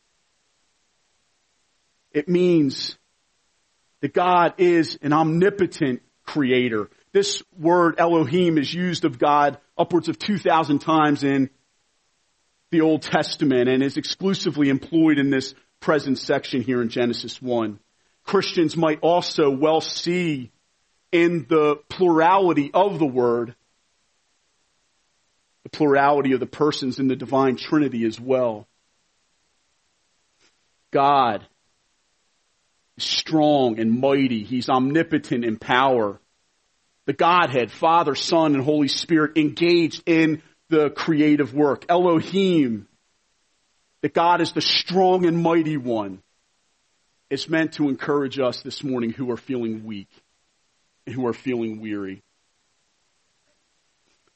It 2.15 2.29
means 2.29 2.97
that 4.01 4.15
God 4.15 4.55
is 4.59 4.99
an 5.03 5.13
omnipotent 5.13 6.01
creator. 6.25 6.89
This 7.13 7.43
word 7.59 7.97
Elohim 7.99 8.57
is 8.57 8.73
used 8.73 9.05
of 9.05 9.19
God 9.19 9.59
upwards 9.77 10.09
of 10.09 10.19
2,000 10.19 10.79
times 10.79 11.25
in 11.25 11.51
the 12.71 12.83
Old 12.83 13.03
Testament 13.03 13.69
and 13.69 13.83
is 13.83 13.97
exclusively 13.97 14.69
employed 14.69 15.19
in 15.19 15.31
this 15.31 15.55
present 15.81 16.19
section 16.19 16.63
here 16.63 16.81
in 16.81 16.89
Genesis 16.89 17.43
1. 17.43 17.79
Christians 18.25 18.77
might 18.77 19.01
also 19.03 19.51
well 19.51 19.81
see 19.81 20.51
in 21.13 21.47
the 21.49 21.77
plurality 21.89 22.71
of 22.73 22.99
the 22.99 23.07
word, 23.07 23.55
the 25.65 25.69
plurality 25.69 26.33
of 26.33 26.41
the 26.41 26.47
persons 26.47 26.99
in 27.01 27.09
the 27.09 27.17
divine 27.17 27.57
Trinity 27.57 28.05
as 28.07 28.21
well. 28.21 28.67
God 30.91 31.47
strong 32.99 33.79
and 33.79 34.01
mighty. 34.01 34.45
He's 34.45 34.69
omnipotent 34.69 35.45
in 35.45 35.59
power 35.59 36.21
the 37.07 37.13
Godhead, 37.13 37.71
Father, 37.71 38.15
Son, 38.15 38.55
and 38.55 38.65
Holy 38.65 38.89
Spirit 38.89 39.37
engaged 39.37 40.03
in 40.07 40.43
the 40.71 40.91
creative 40.91 41.53
work. 41.53 41.85
Elohim, 41.89 42.89
that 44.01 44.15
God 44.15 44.41
is 44.41 44.53
the 44.53 44.63
strong 44.63 45.27
and 45.27 45.43
mighty 45.43 45.77
one, 45.77 46.23
It's 47.31 47.49
meant 47.49 47.75
to 47.75 47.89
encourage 47.89 48.39
us 48.39 48.63
this 48.63 48.83
morning 48.83 49.11
who 49.11 49.31
are 49.31 49.37
feeling 49.37 49.85
weak 49.85 50.09
who 51.07 51.27
are 51.27 51.35
feeling 51.35 51.81
weary. 51.81 52.23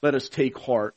let 0.02 0.14
us 0.14 0.28
take 0.28 0.56
heart 0.58 0.94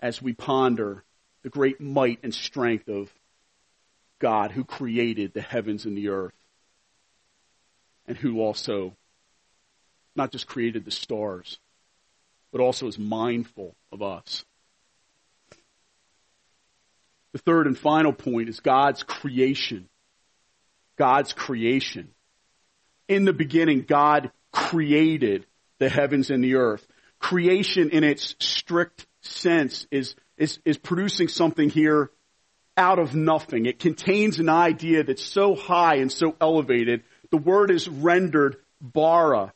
as 0.00 0.22
we 0.22 0.32
ponder 0.32 1.04
the 1.42 1.50
great 1.50 1.80
might 1.80 2.18
and 2.22 2.34
strength 2.34 2.88
of 2.88 3.12
God 4.18 4.50
who 4.50 4.64
created 4.64 5.32
the 5.32 5.40
heavens 5.40 5.84
and 5.84 5.96
the 5.96 6.08
earth 6.08 6.34
and 8.06 8.16
who 8.16 8.40
also 8.40 8.96
not 10.16 10.32
just 10.32 10.46
created 10.46 10.84
the 10.84 10.90
stars, 10.90 11.58
but 12.50 12.60
also 12.60 12.88
is 12.88 12.98
mindful 12.98 13.76
of 13.92 14.02
us. 14.02 14.44
The 17.32 17.38
third 17.38 17.66
and 17.66 17.78
final 17.78 18.12
point 18.12 18.48
is 18.48 18.60
God's 18.60 19.02
creation. 19.02 19.88
God's 20.96 21.32
creation. 21.32 22.08
In 23.06 23.24
the 23.24 23.32
beginning, 23.32 23.82
God 23.82 24.32
created 24.50 25.46
the 25.78 25.88
heavens 25.88 26.30
and 26.30 26.42
the 26.42 26.56
earth. 26.56 26.86
Creation 27.20 27.90
in 27.90 28.02
its 28.02 28.34
strict 28.40 29.06
sense 29.20 29.86
is, 29.90 30.16
is, 30.36 30.58
is 30.64 30.78
producing 30.78 31.28
something 31.28 31.70
here 31.70 32.10
out 32.78 32.98
of 32.98 33.14
nothing. 33.14 33.66
It 33.66 33.78
contains 33.78 34.38
an 34.38 34.48
idea 34.48 35.02
that's 35.02 35.24
so 35.24 35.54
high 35.54 35.96
and 35.96 36.10
so 36.10 36.36
elevated. 36.40 37.02
The 37.30 37.36
word 37.36 37.70
is 37.70 37.88
rendered 37.88 38.56
bara. 38.80 39.52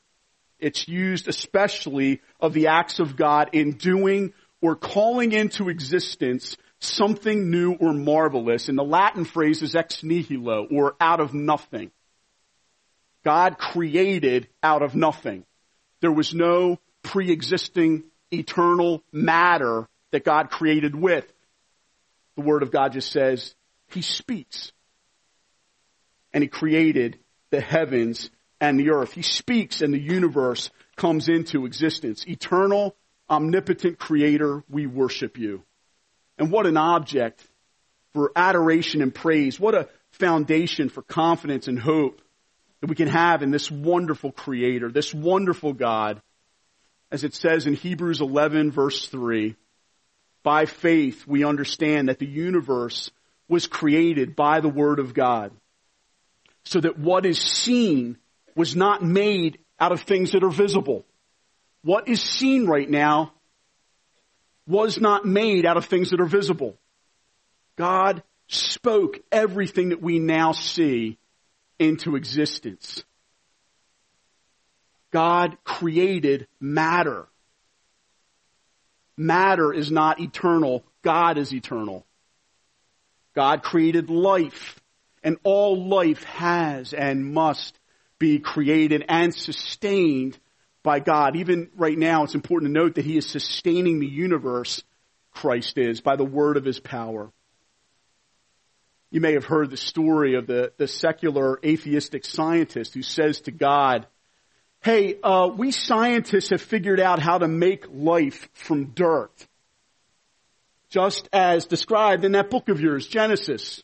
It's 0.58 0.86
used 0.86 1.28
especially 1.28 2.20
of 2.40 2.52
the 2.52 2.66
acts 2.66 2.98
of 2.98 3.16
God 3.16 3.50
in 3.52 3.72
doing 3.72 4.32
or 4.60 4.76
calling 4.76 5.32
into 5.32 5.68
existence 5.68 6.56
something 6.78 7.50
new 7.50 7.74
or 7.74 7.92
marvelous. 7.92 8.68
And 8.68 8.76
the 8.76 8.84
Latin 8.84 9.24
phrase 9.24 9.62
is 9.62 9.74
ex 9.74 10.02
nihilo 10.02 10.66
or 10.70 10.96
out 11.00 11.20
of 11.20 11.32
nothing. 11.32 11.90
God 13.24 13.56
created 13.56 14.48
out 14.62 14.82
of 14.82 14.94
nothing. 14.94 15.44
There 16.00 16.12
was 16.12 16.34
no 16.34 16.78
pre-existing 17.02 18.04
eternal 18.32 19.02
matter 19.12 19.88
that 20.10 20.24
God 20.24 20.50
created 20.50 20.94
with. 20.94 21.32
The 22.36 22.42
Word 22.42 22.62
of 22.62 22.70
God 22.70 22.92
just 22.92 23.10
says, 23.10 23.54
He 23.88 24.02
speaks. 24.02 24.72
And 26.32 26.42
He 26.42 26.48
created 26.48 27.18
the 27.50 27.60
heavens 27.60 28.30
and 28.60 28.78
the 28.78 28.90
earth. 28.90 29.12
He 29.12 29.22
speaks 29.22 29.82
and 29.82 29.92
the 29.92 30.00
universe 30.00 30.70
comes 30.96 31.28
into 31.28 31.66
existence. 31.66 32.24
Eternal, 32.26 32.96
omnipotent 33.28 33.98
creator, 33.98 34.62
we 34.68 34.86
worship 34.86 35.38
you. 35.38 35.62
And 36.38 36.50
what 36.50 36.66
an 36.66 36.76
object 36.76 37.46
for 38.14 38.32
adoration 38.36 39.02
and 39.02 39.14
praise. 39.14 39.58
What 39.58 39.74
a 39.74 39.88
foundation 40.10 40.88
for 40.88 41.02
confidence 41.02 41.68
and 41.68 41.78
hope 41.78 42.20
that 42.80 42.90
we 42.90 42.96
can 42.96 43.08
have 43.08 43.42
in 43.42 43.50
this 43.50 43.70
wonderful 43.70 44.32
creator, 44.32 44.90
this 44.90 45.14
wonderful 45.14 45.72
God. 45.72 46.20
As 47.10 47.24
it 47.24 47.34
says 47.34 47.66
in 47.66 47.74
Hebrews 47.74 48.20
11 48.20 48.70
verse 48.70 49.06
3, 49.06 49.56
by 50.42 50.66
faith 50.66 51.26
we 51.26 51.44
understand 51.44 52.08
that 52.08 52.18
the 52.18 52.26
universe 52.26 53.10
was 53.48 53.66
created 53.66 54.34
by 54.34 54.60
the 54.60 54.68
word 54.68 54.98
of 54.98 55.14
God. 55.14 55.52
So 56.64 56.80
that 56.80 56.98
what 56.98 57.26
is 57.26 57.38
seen 57.38 58.18
was 58.54 58.76
not 58.76 59.02
made 59.02 59.58
out 59.78 59.92
of 59.92 60.02
things 60.02 60.32
that 60.32 60.44
are 60.44 60.50
visible. 60.50 61.04
What 61.82 62.08
is 62.08 62.22
seen 62.22 62.66
right 62.66 62.88
now 62.88 63.32
was 64.66 65.00
not 65.00 65.24
made 65.24 65.66
out 65.66 65.76
of 65.76 65.86
things 65.86 66.10
that 66.10 66.20
are 66.20 66.26
visible. 66.26 66.78
God 67.76 68.22
spoke 68.46 69.18
everything 69.32 69.88
that 69.88 70.02
we 70.02 70.18
now 70.18 70.52
see 70.52 71.18
into 71.78 72.16
existence. 72.16 73.04
God 75.10 75.56
created 75.64 76.46
matter. 76.60 77.28
Matter 79.16 79.72
is 79.72 79.90
not 79.90 80.20
eternal. 80.20 80.84
God 81.02 81.38
is 81.38 81.52
eternal. 81.52 82.06
God 83.34 83.62
created 83.62 84.10
life. 84.10 84.80
And 85.22 85.36
all 85.44 85.88
life 85.88 86.24
has 86.24 86.92
and 86.92 87.32
must 87.32 87.78
be 88.18 88.38
created 88.38 89.04
and 89.08 89.34
sustained 89.34 90.38
by 90.82 91.00
God. 91.00 91.36
Even 91.36 91.70
right 91.76 91.96
now, 91.96 92.24
it's 92.24 92.34
important 92.34 92.70
to 92.70 92.80
note 92.80 92.96
that 92.96 93.04
He 93.04 93.16
is 93.16 93.26
sustaining 93.26 94.00
the 94.00 94.06
universe, 94.06 94.82
Christ 95.32 95.78
is, 95.78 96.00
by 96.00 96.16
the 96.16 96.24
word 96.24 96.56
of 96.56 96.64
His 96.64 96.80
power. 96.80 97.30
You 99.10 99.20
may 99.20 99.34
have 99.34 99.44
heard 99.44 99.70
the 99.70 99.76
story 99.76 100.34
of 100.34 100.46
the, 100.46 100.72
the 100.78 100.88
secular 100.88 101.60
atheistic 101.64 102.24
scientist 102.24 102.94
who 102.94 103.02
says 103.02 103.42
to 103.42 103.50
God, 103.50 104.06
Hey, 104.82 105.16
uh, 105.22 105.48
we 105.56 105.70
scientists 105.70 106.50
have 106.50 106.60
figured 106.60 107.00
out 107.00 107.20
how 107.20 107.38
to 107.38 107.48
make 107.48 107.86
life 107.92 108.48
from 108.52 108.86
dirt. 108.86 109.46
Just 110.88 111.28
as 111.32 111.66
described 111.66 112.24
in 112.24 112.32
that 112.32 112.50
book 112.50 112.68
of 112.68 112.80
yours, 112.80 113.06
Genesis. 113.06 113.82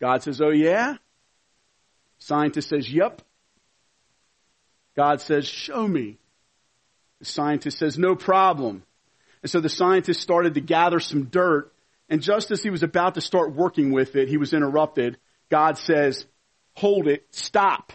God 0.00 0.22
says, 0.22 0.40
Oh 0.40 0.50
yeah? 0.50 0.96
Scientist 2.18 2.68
says, 2.68 2.90
Yep. 2.90 3.22
God 4.96 5.20
says, 5.20 5.46
show 5.46 5.86
me. 5.86 6.18
The 7.20 7.24
scientist 7.24 7.78
says, 7.78 7.98
no 7.98 8.14
problem. 8.14 8.82
And 9.42 9.50
so 9.50 9.60
the 9.60 9.68
scientist 9.68 10.20
started 10.20 10.54
to 10.54 10.60
gather 10.60 11.00
some 11.00 11.24
dirt, 11.24 11.72
and 12.08 12.20
just 12.20 12.50
as 12.50 12.62
he 12.62 12.70
was 12.70 12.82
about 12.82 13.14
to 13.14 13.20
start 13.20 13.54
working 13.54 13.92
with 13.92 14.16
it, 14.16 14.28
he 14.28 14.36
was 14.36 14.52
interrupted. 14.52 15.16
God 15.48 15.78
says, 15.78 16.26
hold 16.74 17.06
it, 17.06 17.24
stop. 17.30 17.92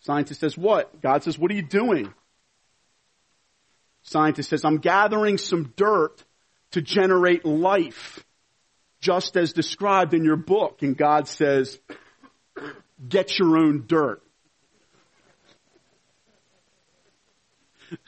Scientist 0.00 0.40
says, 0.40 0.56
what? 0.56 1.00
God 1.00 1.22
says, 1.22 1.38
what 1.38 1.50
are 1.50 1.54
you 1.54 1.62
doing? 1.62 2.12
Scientist 4.02 4.48
says, 4.48 4.64
I'm 4.64 4.78
gathering 4.78 5.36
some 5.38 5.72
dirt 5.76 6.24
to 6.72 6.80
generate 6.80 7.44
life, 7.44 8.24
just 9.00 9.36
as 9.36 9.52
described 9.52 10.14
in 10.14 10.24
your 10.24 10.36
book. 10.36 10.82
And 10.82 10.96
God 10.96 11.28
says, 11.28 11.78
get 13.06 13.38
your 13.38 13.58
own 13.58 13.84
dirt. 13.86 14.22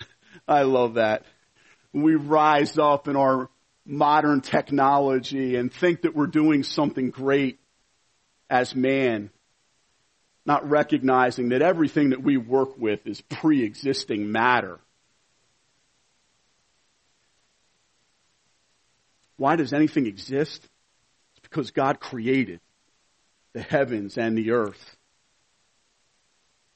I 0.49 0.63
love 0.63 0.95
that. 0.95 1.25
We 1.93 2.15
rise 2.15 2.79
up 2.79 3.07
in 3.07 3.17
our 3.17 3.51
modern 3.85 4.41
technology 4.41 5.57
and 5.57 5.73
think 5.73 6.03
that 6.03 6.15
we're 6.15 6.27
doing 6.27 6.63
something 6.63 7.11
great 7.11 7.59
as 8.49 8.75
man, 8.75 9.31
not 10.45 10.69
recognizing 10.69 11.51
that 11.51 11.63
everything 11.63 12.11
that 12.11 12.23
we 12.23 12.37
work 12.37 12.77
with 12.79 13.07
is 13.07 13.21
pre-existing 13.21 14.33
matter. 14.33 14.81
Why 19.37 19.57
does 19.57 19.73
anything 19.73 20.07
exist? 20.07 20.63
It's 21.33 21.41
because 21.43 21.71
God 21.71 22.01
created 22.01 22.61
the 23.53 23.63
heavens 23.63 24.19
and 24.19 24.37
the 24.37 24.53
earth. 24.53 24.97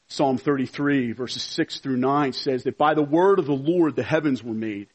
Psalm 0.09 0.39
33 0.39 1.13
verses 1.13 1.43
6 1.43 1.81
through 1.81 1.97
9 1.97 2.33
says 2.33 2.65
that 2.65 2.79
by 2.79 2.95
the 2.95 3.03
word 3.03 3.39
of 3.39 3.47
the 3.47 3.53
Lord 3.53 3.97
the 3.97 4.03
heavens 4.03 4.43
were 4.43 4.55
made, 4.55 4.89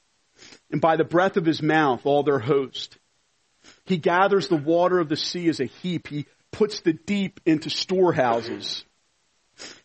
and 0.71 0.79
by 0.79 0.95
the 0.95 1.03
breath 1.03 1.37
of 1.37 1.45
his 1.45 1.61
mouth 1.61 2.05
all 2.05 2.23
their 2.23 2.39
host. 2.39 2.97
He 3.85 3.97
gathers 3.97 4.47
the 4.47 4.55
water 4.55 4.99
of 4.99 5.09
the 5.09 5.17
sea 5.17 5.49
as 5.49 5.59
a 5.59 5.65
heap. 5.65 6.07
He 6.07 6.25
puts 6.51 6.81
the 6.81 6.93
deep 6.93 7.39
into 7.45 7.69
storehouses. 7.69 8.85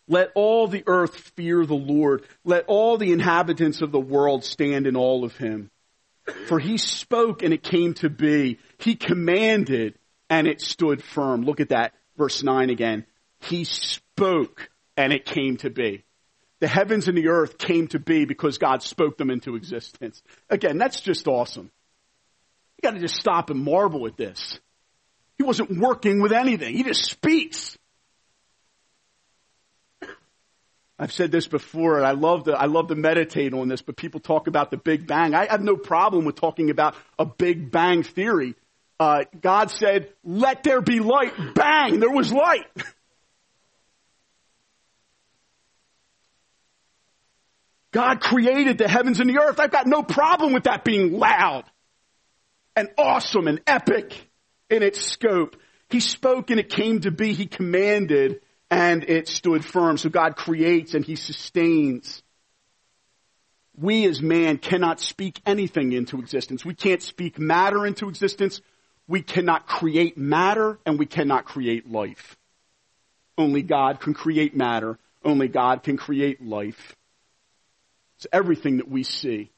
Let 0.09 0.31
all 0.35 0.69
the 0.69 0.85
earth 0.87 1.17
fear 1.37 1.67
the 1.67 1.75
Lord. 1.75 2.25
Let 2.45 2.65
all 2.67 2.97
the 2.97 3.13
inhabitants 3.13 3.83
of 3.83 3.93
the 3.93 4.01
world 4.01 4.45
stand 4.45 4.87
in 4.87 4.97
awe 4.97 5.25
of 5.25 5.37
him. 5.37 5.71
For 6.49 6.59
he 6.59 6.77
spoke 6.77 7.43
and 7.43 7.53
it 7.53 7.63
came 7.63 7.95
to 7.95 8.11
be. 8.11 8.59
He 8.79 8.95
commanded 8.95 9.99
and 10.29 10.47
it 10.47 10.61
stood 10.61 11.03
firm. 11.03 11.43
Look 11.43 11.61
at 11.61 11.71
that. 11.71 11.95
Verse 12.17 12.43
9 12.43 12.71
again. 12.71 13.05
He 13.41 13.65
spoke 13.65 14.71
and 14.97 15.13
it 15.13 15.25
came 15.25 15.57
to 15.59 15.71
be. 15.71 16.05
The 16.61 16.69
heavens 16.69 17.07
and 17.07 17.17
the 17.17 17.29
earth 17.29 17.59
came 17.59 17.87
to 17.89 17.99
be 17.99 18.25
because 18.25 18.59
God 18.59 18.83
spoke 18.83 19.19
them 19.19 19.31
into 19.31 19.57
existence. 19.57 20.23
Again, 20.49 20.79
that's 20.79 21.01
just 21.01 21.29
awesome. 21.29 21.71
You 22.77 22.91
gotta 22.91 23.01
just 23.01 23.17
stop 23.17 23.51
and 23.51 23.63
marvel 23.63 24.07
at 24.07 24.17
this. 24.17 24.59
He 25.39 25.45
wasn't 25.45 25.79
working 25.79 26.21
with 26.21 26.33
anything. 26.33 26.75
He 26.75 26.83
just 26.83 27.05
speaks. 27.05 27.77
I've 30.99 31.13
said 31.13 31.31
this 31.31 31.47
before, 31.47 31.99
and 31.99 32.07
I 32.07 32.13
love 32.13 32.45
to, 32.45 32.53
I 32.53 32.67
love 32.67 32.89
to 32.89 32.95
meditate 32.95 33.53
on 33.53 33.69
this, 33.69 33.83
but 33.83 33.97
people 33.97 34.19
talk 34.19 34.47
about 34.47 34.71
the 34.71 34.79
Big 34.79 35.07
Bang. 35.07 35.35
I 35.35 35.47
have 35.47 35.63
no 35.63 35.77
problem 35.77 36.25
with 36.25 36.37
talking 36.37 36.71
about 36.71 36.95
a 37.19 37.27
Big 37.27 37.71
Bang 37.71 38.03
theory. 38.03 38.55
Uh, 38.99 39.25
God 39.43 39.71
said, 39.71 40.11
let 40.25 40.63
there 40.63 40.81
be 40.81 41.01
light. 41.01 41.35
Bang! 41.55 42.01
There 42.01 42.11
was 42.11 42.33
light. 42.33 42.65
God 47.93 48.21
created 48.21 48.79
the 48.79 48.89
heavens 48.89 49.21
and 49.21 49.29
the 49.29 49.39
earth. 49.39 49.61
I've 49.61 49.71
got 49.71 49.87
no 49.87 50.03
problem 50.03 50.55
with 50.55 50.65
that 50.65 50.83
being 50.83 51.19
loud 51.19 51.65
and 52.75 52.89
awesome 52.99 53.49
and 53.49 53.61
epic 53.67 54.26
in 54.71 54.83
its 54.83 55.01
scope. 55.01 55.57
He 55.91 56.01
spoke 56.01 56.51
and 56.51 56.61
it 56.61 56.69
came 56.69 57.01
to 57.01 57.11
be. 57.11 57.33
He 57.33 57.47
commanded 57.47 58.41
and 58.71 59.05
it 59.05 59.29
stood 59.29 59.65
firm. 59.65 59.99
So 59.99 60.09
God 60.09 60.37
creates 60.37 60.95
and 60.95 61.05
He 61.05 61.17
sustains. 61.17 62.23
we 63.79 64.07
as 64.07 64.23
man 64.23 64.59
cannot 64.59 65.01
speak 65.01 65.41
anything 65.47 65.93
into 65.93 66.19
existence. 66.19 66.65
We 66.65 66.75
can't 66.75 67.03
speak 67.03 67.39
matter 67.39 67.87
into 67.87 68.09
existence. 68.09 68.61
We 69.07 69.23
cannot 69.23 69.67
create 69.67 70.17
matter 70.19 70.79
and 70.87 70.99
we 70.99 71.07
cannot 71.07 71.45
create 71.45 71.91
life. 71.91 72.37
Only 73.39 73.63
God 73.63 74.01
can 74.01 74.15
create 74.15 74.57
matter. 74.57 74.99
Only 75.25 75.49
God 75.49 75.83
can 75.83 75.97
create 75.97 76.43
life. 76.43 76.97
It's 78.17 78.27
everything 78.33 78.79
that 78.79 78.89
we 78.89 79.03
see. 79.03 79.51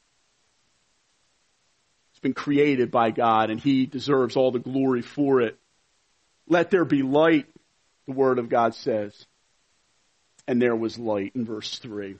It's 2.18 2.22
been 2.24 2.34
created 2.34 2.90
by 2.90 3.12
God 3.12 3.48
and 3.48 3.60
He 3.60 3.86
deserves 3.86 4.34
all 4.34 4.50
the 4.50 4.58
glory 4.58 5.02
for 5.02 5.40
it. 5.40 5.56
Let 6.48 6.68
there 6.68 6.84
be 6.84 7.02
light, 7.02 7.46
the 8.08 8.12
Word 8.12 8.40
of 8.40 8.48
God 8.48 8.74
says. 8.74 9.14
And 10.48 10.60
there 10.60 10.74
was 10.74 10.98
light 10.98 11.36
in 11.36 11.44
verse 11.44 11.78
3. 11.78 12.10
It 12.10 12.18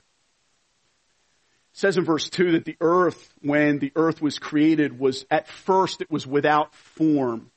says 1.73 1.97
in 1.97 2.05
verse 2.05 2.29
2 2.29 2.53
that 2.53 2.63
the 2.63 2.77
earth, 2.79 3.33
when 3.41 3.79
the 3.79 3.91
earth 3.93 4.21
was 4.21 4.39
created, 4.39 4.97
was 4.97 5.25
at 5.29 5.49
first 5.49 5.99
it 5.99 6.09
was 6.09 6.25
without 6.25 6.73
form 6.73 7.51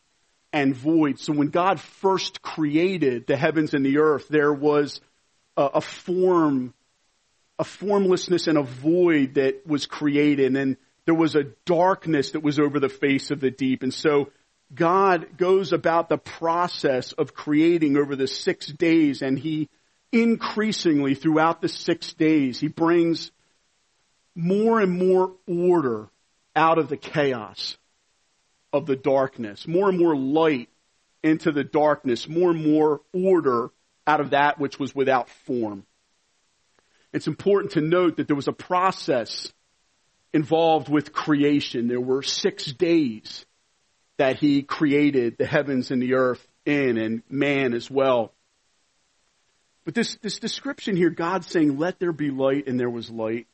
and 0.52 0.74
void. 0.74 1.20
So 1.20 1.33
when 1.33 1.50
God 1.50 1.78
first 1.78 2.42
created 2.42 3.28
the 3.28 3.37
heavens 3.37 3.72
and 3.72 3.87
the 3.87 3.98
earth, 3.98 4.26
there 4.26 4.52
was 4.52 5.00
a, 5.57 5.62
a 5.74 5.81
form, 5.81 6.74
a 7.61 7.62
formlessness 7.62 8.48
and 8.48 8.59
a 8.59 8.64
void 8.64 9.35
that 9.35 9.64
was 9.64 9.87
created. 9.87 10.46
And 10.46 10.76
there 11.05 11.15
was 11.15 11.35
a 11.35 11.45
darkness 11.65 12.33
that 12.33 12.43
was 12.43 12.59
over 12.59 12.79
the 12.79 12.88
face 12.88 13.31
of 13.31 13.41
the 13.41 13.51
deep. 13.51 13.83
And 13.83 13.93
so 13.93 14.31
God 14.75 15.37
goes 15.37 15.73
about 15.73 16.09
the 16.09 16.19
process 16.19 17.12
of 17.12 17.35
creating 17.35 17.97
over 17.97 18.17
the 18.17 18.29
six 18.29 18.67
days 18.67 19.23
and 19.23 19.38
he 19.38 19.69
increasingly 20.12 21.15
throughout 21.15 21.61
the 21.61 21.69
six 21.69 22.12
days, 22.12 22.61
he 22.61 22.69
brings 22.69 23.33
more 24.35 24.81
and 24.81 24.93
more 24.93 25.33
order 25.47 26.09
out 26.55 26.79
of 26.79 26.88
the 26.88 26.97
chaos 26.97 27.77
of 28.73 28.87
the 28.87 28.97
darkness, 28.97 29.67
more 29.67 29.88
and 29.88 29.99
more 29.99 30.17
light 30.17 30.69
into 31.23 31.53
the 31.53 31.65
darkness, 31.65 32.29
more 32.29 32.51
and 32.51 32.65
more 32.65 33.01
order 33.12 33.71
out 34.07 34.21
of 34.21 34.31
that 34.31 34.59
which 34.59 34.79
was 34.79 34.95
without 34.95 35.29
form. 35.29 35.85
It's 37.12 37.27
important 37.27 37.73
to 37.73 37.81
note 37.81 38.17
that 38.17 38.27
there 38.27 38.37
was 38.37 38.49
a 38.49 38.53
process 38.53 39.53
involved 40.33 40.88
with 40.88 41.12
creation. 41.12 41.88
There 41.88 42.01
were 42.01 42.23
six 42.23 42.66
days 42.66 43.45
that 44.18 44.37
he 44.37 44.62
created 44.62 45.37
the 45.38 45.47
heavens 45.47 45.90
and 45.90 46.01
the 46.01 46.14
earth 46.14 46.47
in 46.64 46.99
and 46.99 47.23
man 47.29 47.75
as 47.75 47.90
well. 47.90 48.33
But 49.85 49.95
this, 49.95 50.16
this 50.23 50.38
description 50.38 50.97
here, 50.97 51.11
God 51.11 51.45
saying, 51.45 51.79
let 51.79 51.99
there 51.99 52.12
be 52.12 52.31
light 52.31 52.68
and 52.68 52.79
there 52.79 52.90
was 52.90 53.11
light, 53.11 53.49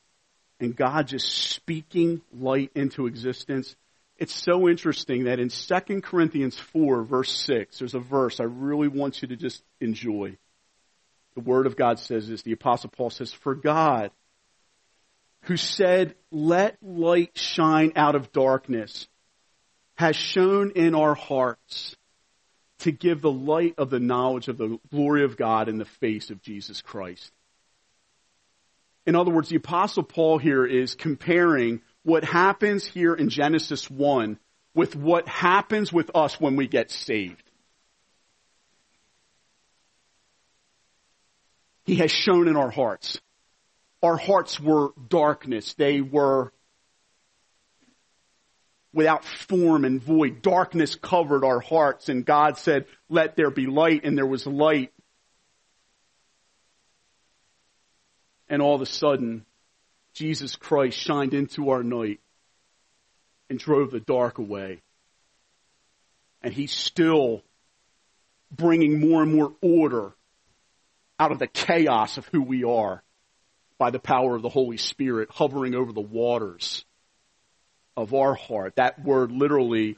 and 0.60 0.76
God 0.76 1.06
just 1.06 1.26
speaking 1.26 2.20
light 2.38 2.70
into 2.74 3.06
existence. 3.06 3.74
It's 4.18 4.34
so 4.34 4.68
interesting 4.68 5.24
that 5.24 5.38
in 5.38 5.48
2 5.48 6.00
Corinthians 6.02 6.58
4 6.58 7.02
verse 7.04 7.32
6, 7.32 7.78
there's 7.78 7.94
a 7.94 8.00
verse 8.00 8.40
I 8.40 8.44
really 8.44 8.88
want 8.88 9.22
you 9.22 9.28
to 9.28 9.36
just 9.36 9.62
enjoy. 9.80 10.36
The 11.34 11.40
Word 11.40 11.66
of 11.66 11.76
God 11.76 12.00
says 12.00 12.28
this, 12.28 12.42
the 12.42 12.52
Apostle 12.52 12.90
Paul 12.90 13.10
says, 13.10 13.32
for 13.32 13.54
God 13.54 14.10
who 15.48 15.56
said, 15.56 16.14
let 16.30 16.76
light 16.82 17.30
shine 17.34 17.92
out 17.96 18.14
of 18.14 18.32
darkness, 18.32 19.08
has 19.94 20.14
shone 20.14 20.72
in 20.72 20.94
our 20.94 21.14
hearts 21.14 21.96
to 22.80 22.92
give 22.92 23.22
the 23.22 23.32
light 23.32 23.74
of 23.78 23.88
the 23.88 23.98
knowledge 23.98 24.48
of 24.48 24.58
the 24.58 24.78
glory 24.90 25.24
of 25.24 25.38
God 25.38 25.70
in 25.70 25.78
the 25.78 25.86
face 25.86 26.28
of 26.28 26.42
Jesus 26.42 26.82
Christ. 26.82 27.32
In 29.06 29.16
other 29.16 29.30
words, 29.30 29.48
the 29.48 29.56
apostle 29.56 30.02
Paul 30.02 30.36
here 30.36 30.66
is 30.66 30.94
comparing 30.94 31.80
what 32.02 32.24
happens 32.24 32.86
here 32.86 33.14
in 33.14 33.30
Genesis 33.30 33.90
1 33.90 34.38
with 34.74 34.96
what 34.96 35.26
happens 35.26 35.90
with 35.90 36.10
us 36.14 36.38
when 36.38 36.56
we 36.56 36.68
get 36.68 36.90
saved. 36.90 37.50
He 41.84 41.94
has 41.96 42.10
shone 42.10 42.48
in 42.48 42.56
our 42.58 42.70
hearts 42.70 43.18
our 44.02 44.16
hearts 44.16 44.60
were 44.60 44.90
darkness. 45.08 45.74
They 45.74 46.00
were 46.00 46.52
without 48.92 49.24
form 49.24 49.84
and 49.84 50.02
void. 50.02 50.42
Darkness 50.42 50.94
covered 50.94 51.44
our 51.44 51.60
hearts 51.60 52.08
and 52.08 52.24
God 52.24 52.58
said, 52.58 52.86
let 53.08 53.36
there 53.36 53.50
be 53.50 53.66
light 53.66 54.04
and 54.04 54.16
there 54.16 54.26
was 54.26 54.46
light. 54.46 54.92
And 58.48 58.62
all 58.62 58.74
of 58.74 58.82
a 58.82 58.86
sudden, 58.86 59.44
Jesus 60.14 60.56
Christ 60.56 60.98
shined 60.98 61.34
into 61.34 61.70
our 61.70 61.82
night 61.82 62.20
and 63.50 63.58
drove 63.58 63.90
the 63.90 64.00
dark 64.00 64.38
away. 64.38 64.80
And 66.40 66.54
he's 66.54 66.72
still 66.72 67.42
bringing 68.50 69.00
more 69.00 69.22
and 69.22 69.34
more 69.34 69.52
order 69.60 70.12
out 71.20 71.32
of 71.32 71.38
the 71.38 71.46
chaos 71.46 72.16
of 72.16 72.26
who 72.26 72.40
we 72.40 72.64
are 72.64 73.02
by 73.78 73.90
the 73.90 73.98
power 74.00 74.34
of 74.34 74.42
the 74.42 74.48
Holy 74.48 74.76
Spirit 74.76 75.30
hovering 75.30 75.74
over 75.74 75.92
the 75.92 76.00
waters 76.00 76.84
of 77.96 78.12
our 78.12 78.34
heart. 78.34 78.76
That 78.76 79.02
word 79.04 79.32
literally 79.32 79.96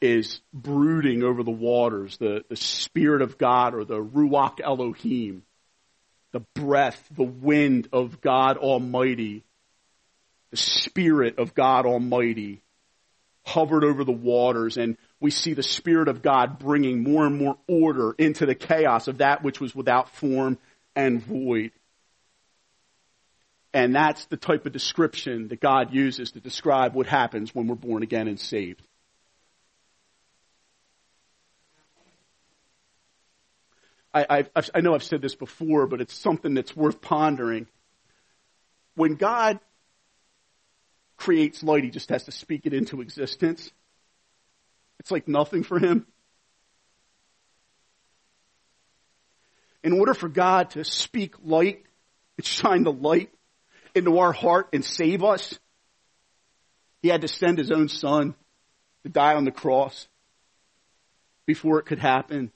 is 0.00 0.40
brooding 0.52 1.22
over 1.22 1.42
the 1.42 1.50
waters, 1.50 2.16
the, 2.18 2.44
the 2.48 2.56
Spirit 2.56 3.22
of 3.22 3.36
God 3.36 3.74
or 3.74 3.84
the 3.84 4.02
Ruach 4.02 4.60
Elohim, 4.62 5.42
the 6.32 6.40
breath, 6.54 7.08
the 7.14 7.24
wind 7.24 7.88
of 7.92 8.20
God 8.20 8.56
Almighty, 8.56 9.44
the 10.50 10.56
Spirit 10.56 11.38
of 11.38 11.54
God 11.54 11.84
Almighty 11.84 12.62
hovered 13.44 13.82
over 13.82 14.04
the 14.04 14.12
waters 14.12 14.76
and 14.76 14.96
we 15.20 15.30
see 15.30 15.54
the 15.54 15.62
Spirit 15.62 16.08
of 16.08 16.22
God 16.22 16.58
bringing 16.58 17.02
more 17.02 17.26
and 17.26 17.38
more 17.38 17.56
order 17.66 18.12
into 18.18 18.44
the 18.44 18.54
chaos 18.54 19.08
of 19.08 19.18
that 19.18 19.42
which 19.42 19.60
was 19.60 19.74
without 19.74 20.10
form 20.10 20.58
and 20.98 21.22
void. 21.22 21.70
And 23.72 23.94
that's 23.94 24.26
the 24.26 24.36
type 24.36 24.66
of 24.66 24.72
description 24.72 25.46
that 25.48 25.60
God 25.60 25.94
uses 25.94 26.32
to 26.32 26.40
describe 26.40 26.94
what 26.94 27.06
happens 27.06 27.54
when 27.54 27.68
we're 27.68 27.76
born 27.76 28.02
again 28.02 28.26
and 28.26 28.40
saved. 28.40 28.82
I, 34.12 34.44
I, 34.56 34.62
I, 34.74 34.80
know 34.80 34.94
I've 34.94 35.04
said 35.04 35.22
this 35.22 35.36
before, 35.36 35.86
but 35.86 36.00
it's 36.00 36.14
something 36.14 36.54
that's 36.54 36.74
worth 36.74 37.00
pondering. 37.00 37.68
When 38.96 39.14
God 39.14 39.60
creates 41.16 41.62
light, 41.62 41.84
He 41.84 41.90
just 41.90 42.08
has 42.08 42.24
to 42.24 42.32
speak 42.32 42.62
it 42.64 42.74
into 42.74 43.02
existence. 43.02 43.70
It's 44.98 45.12
like 45.12 45.28
nothing 45.28 45.62
for 45.62 45.78
Him. 45.78 46.06
In 49.82 49.92
order 49.92 50.14
for 50.14 50.28
God 50.28 50.70
to 50.70 50.84
speak 50.84 51.34
light 51.42 51.84
and 52.36 52.46
shine 52.46 52.84
the 52.84 52.92
light 52.92 53.30
into 53.94 54.18
our 54.18 54.32
heart 54.32 54.68
and 54.72 54.84
save 54.84 55.24
us, 55.24 55.58
He 57.02 57.08
had 57.08 57.22
to 57.22 57.28
send 57.28 57.58
His 57.58 57.70
own 57.70 57.88
Son 57.88 58.34
to 59.04 59.08
die 59.08 59.34
on 59.34 59.44
the 59.44 59.50
cross 59.50 60.08
before 61.46 61.78
it 61.78 61.86
could 61.86 61.98
happen. 61.98 62.50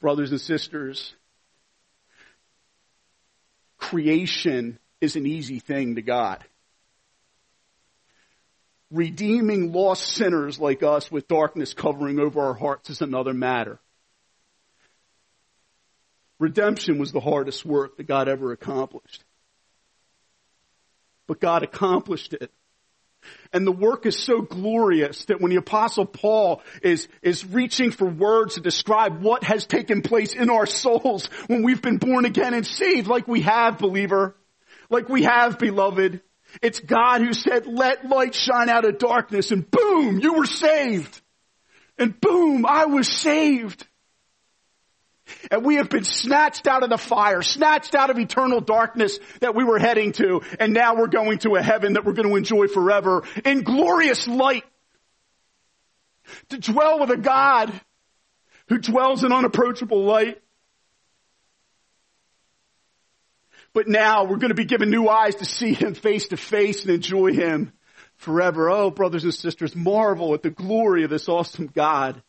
Brothers 0.00 0.32
and 0.32 0.40
sisters, 0.40 1.14
creation 3.78 4.78
is 5.00 5.16
an 5.16 5.26
easy 5.26 5.60
thing 5.60 5.94
to 5.94 6.02
God. 6.02 6.44
Redeeming 8.90 9.72
lost 9.72 10.06
sinners 10.06 10.58
like 10.58 10.82
us 10.82 11.10
with 11.10 11.26
darkness 11.26 11.74
covering 11.74 12.20
over 12.20 12.40
our 12.40 12.54
hearts 12.54 12.90
is 12.90 13.00
another 13.00 13.34
matter. 13.34 13.78
Redemption 16.38 16.98
was 16.98 17.12
the 17.12 17.20
hardest 17.20 17.64
work 17.64 17.96
that 17.96 18.06
God 18.06 18.28
ever 18.28 18.52
accomplished. 18.52 19.24
But 21.26 21.40
God 21.40 21.62
accomplished 21.62 22.34
it. 22.34 22.50
And 23.52 23.66
the 23.66 23.72
work 23.72 24.04
is 24.04 24.18
so 24.18 24.42
glorious 24.42 25.24
that 25.26 25.40
when 25.40 25.50
the 25.50 25.56
apostle 25.56 26.04
Paul 26.04 26.62
is, 26.82 27.08
is 27.22 27.46
reaching 27.46 27.90
for 27.90 28.06
words 28.06 28.54
to 28.54 28.60
describe 28.60 29.22
what 29.22 29.44
has 29.44 29.66
taken 29.66 30.02
place 30.02 30.34
in 30.34 30.50
our 30.50 30.66
souls 30.66 31.26
when 31.46 31.62
we've 31.62 31.80
been 31.80 31.98
born 31.98 32.24
again 32.26 32.52
and 32.52 32.66
saved 32.66 33.06
like 33.06 33.26
we 33.26 33.40
have, 33.42 33.78
believer, 33.78 34.36
like 34.90 35.08
we 35.08 35.22
have, 35.22 35.58
beloved, 35.58 36.20
it's 36.62 36.80
God 36.80 37.20
who 37.20 37.32
said, 37.32 37.66
let 37.66 38.06
light 38.06 38.34
shine 38.34 38.68
out 38.68 38.84
of 38.84 38.98
darkness 38.98 39.50
and 39.50 39.68
boom, 39.70 40.20
you 40.20 40.34
were 40.34 40.46
saved. 40.46 41.20
And 41.98 42.20
boom, 42.20 42.66
I 42.66 42.86
was 42.86 43.08
saved. 43.08 43.86
And 45.50 45.64
we 45.64 45.76
have 45.76 45.88
been 45.88 46.04
snatched 46.04 46.66
out 46.66 46.82
of 46.82 46.90
the 46.90 46.98
fire, 46.98 47.42
snatched 47.42 47.94
out 47.94 48.10
of 48.10 48.18
eternal 48.18 48.60
darkness 48.60 49.18
that 49.40 49.54
we 49.54 49.64
were 49.64 49.78
heading 49.78 50.12
to, 50.12 50.42
and 50.58 50.72
now 50.72 50.96
we're 50.96 51.06
going 51.06 51.38
to 51.38 51.56
a 51.56 51.62
heaven 51.62 51.94
that 51.94 52.04
we're 52.04 52.12
going 52.12 52.28
to 52.28 52.36
enjoy 52.36 52.66
forever 52.66 53.24
in 53.44 53.62
glorious 53.62 54.26
light. 54.26 54.64
To 56.50 56.58
dwell 56.58 57.00
with 57.00 57.10
a 57.10 57.18
God 57.18 57.72
who 58.68 58.78
dwells 58.78 59.24
in 59.24 59.32
unapproachable 59.32 60.04
light. 60.04 60.40
but 63.74 63.88
now 63.88 64.24
we're 64.24 64.36
going 64.36 64.50
to 64.50 64.54
be 64.54 64.64
given 64.64 64.88
new 64.88 65.08
eyes 65.08 65.34
to 65.34 65.44
see 65.44 65.74
him 65.74 65.94
face 65.94 66.28
to 66.28 66.36
face 66.36 66.82
and 66.82 66.92
enjoy 66.92 67.32
him 67.32 67.72
forever. 68.16 68.70
Oh, 68.70 68.90
brothers 68.90 69.24
and 69.24 69.34
sisters, 69.34 69.74
marvel 69.74 70.32
at 70.32 70.42
the 70.42 70.50
glory 70.50 71.02
of 71.02 71.10
this 71.10 71.28
awesome 71.28 71.66
God 71.66 72.22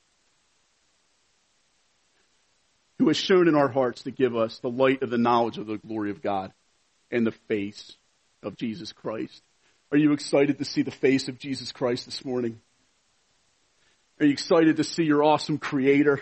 who 2.99 3.07
has 3.07 3.17
shone 3.17 3.47
in 3.47 3.55
our 3.55 3.67
hearts 3.67 4.03
to 4.03 4.11
give 4.11 4.35
us 4.35 4.59
the 4.59 4.69
light 4.69 5.03
of 5.03 5.09
the 5.09 5.17
knowledge 5.17 5.57
of 5.57 5.67
the 5.67 5.77
glory 5.77 6.11
of 6.11 6.21
God 6.21 6.53
and 7.11 7.25
the 7.25 7.31
face 7.31 7.97
of 8.41 8.55
Jesus 8.55 8.93
Christ. 8.93 9.41
Are 9.91 9.97
you 9.97 10.13
excited 10.13 10.57
to 10.59 10.65
see 10.65 10.81
the 10.81 10.91
face 10.91 11.27
of 11.27 11.39
Jesus 11.39 11.71
Christ 11.71 12.05
this 12.05 12.23
morning? 12.25 12.59
Are 14.19 14.25
you 14.25 14.31
excited 14.31 14.77
to 14.77 14.83
see 14.83 15.03
your 15.03 15.23
awesome 15.23 15.57
creator 15.57 16.21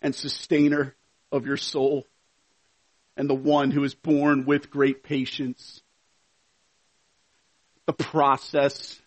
and 0.00 0.14
sustainer 0.14 0.94
of 1.32 1.46
your 1.46 1.56
soul 1.56 2.06
and 3.16 3.28
the 3.28 3.34
one 3.34 3.70
who 3.70 3.82
is 3.84 3.94
borne 3.94 4.44
with 4.44 4.70
great 4.70 5.02
patience? 5.02 5.82
The 7.86 7.92
process 7.92 9.00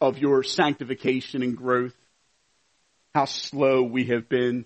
of 0.00 0.18
your 0.18 0.42
sanctification 0.42 1.42
and 1.42 1.56
growth, 1.56 1.94
how 3.14 3.24
slow 3.26 3.82
we 3.82 4.06
have 4.06 4.28
been 4.28 4.64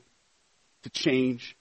to 0.83 0.91
change 0.91 1.57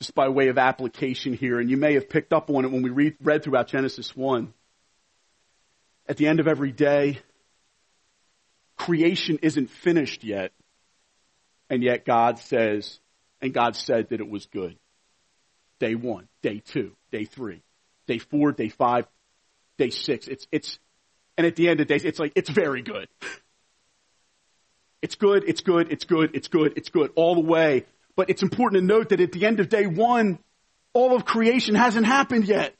just 0.00 0.14
by 0.14 0.28
way 0.28 0.48
of 0.48 0.58
application 0.58 1.32
here, 1.32 1.60
and 1.60 1.70
you 1.70 1.76
may 1.76 1.94
have 1.94 2.08
picked 2.08 2.32
up 2.32 2.50
on 2.50 2.64
it 2.64 2.72
when 2.72 2.82
we 2.82 2.90
read, 2.90 3.16
read 3.22 3.42
throughout 3.42 3.68
Genesis 3.68 4.16
1. 4.16 4.52
At 6.08 6.16
the 6.16 6.26
end 6.26 6.40
of 6.40 6.48
every 6.48 6.72
day, 6.72 7.20
creation 8.76 9.38
isn't 9.42 9.70
finished 9.70 10.24
yet, 10.24 10.52
and 11.70 11.82
yet 11.82 12.04
God 12.04 12.38
says, 12.38 12.98
and 13.40 13.54
God 13.54 13.76
said 13.76 14.08
that 14.10 14.20
it 14.20 14.28
was 14.28 14.46
good. 14.46 14.76
Day 15.78 15.94
one, 15.94 16.28
day 16.42 16.62
two, 16.64 16.92
day 17.10 17.24
three, 17.24 17.62
day 18.06 18.18
four, 18.18 18.52
day 18.52 18.68
five, 18.68 19.06
day 19.78 19.90
six. 19.90 20.28
It's, 20.28 20.46
it's, 20.52 20.78
and 21.36 21.46
at 21.46 21.56
the 21.56 21.68
end 21.68 21.80
of 21.80 21.86
days, 21.86 22.04
it's 22.04 22.18
like, 22.18 22.32
it's 22.36 22.50
very 22.50 22.82
good. 22.82 23.08
It's 25.02 25.16
good, 25.16 25.44
it's 25.46 25.60
good, 25.60 25.92
it's 25.92 26.04
good, 26.04 26.34
it's 26.34 26.48
good, 26.48 26.72
it's 26.76 26.88
good, 26.88 27.10
all 27.16 27.34
the 27.34 27.40
way 27.40 27.84
but 28.16 28.30
it's 28.30 28.42
important 28.42 28.80
to 28.80 28.86
note 28.86 29.10
that 29.10 29.20
at 29.20 29.32
the 29.32 29.46
end 29.46 29.60
of 29.60 29.68
day 29.68 29.86
one, 29.86 30.38
all 30.92 31.16
of 31.16 31.24
creation 31.24 31.74
hasn't 31.74 32.06
happened 32.06 32.46
yet. 32.46 32.74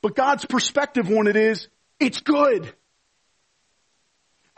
But 0.00 0.14
God's 0.14 0.44
perspective 0.44 1.10
on 1.10 1.26
it 1.26 1.36
is, 1.36 1.68
it's 2.00 2.20
good. 2.20 2.72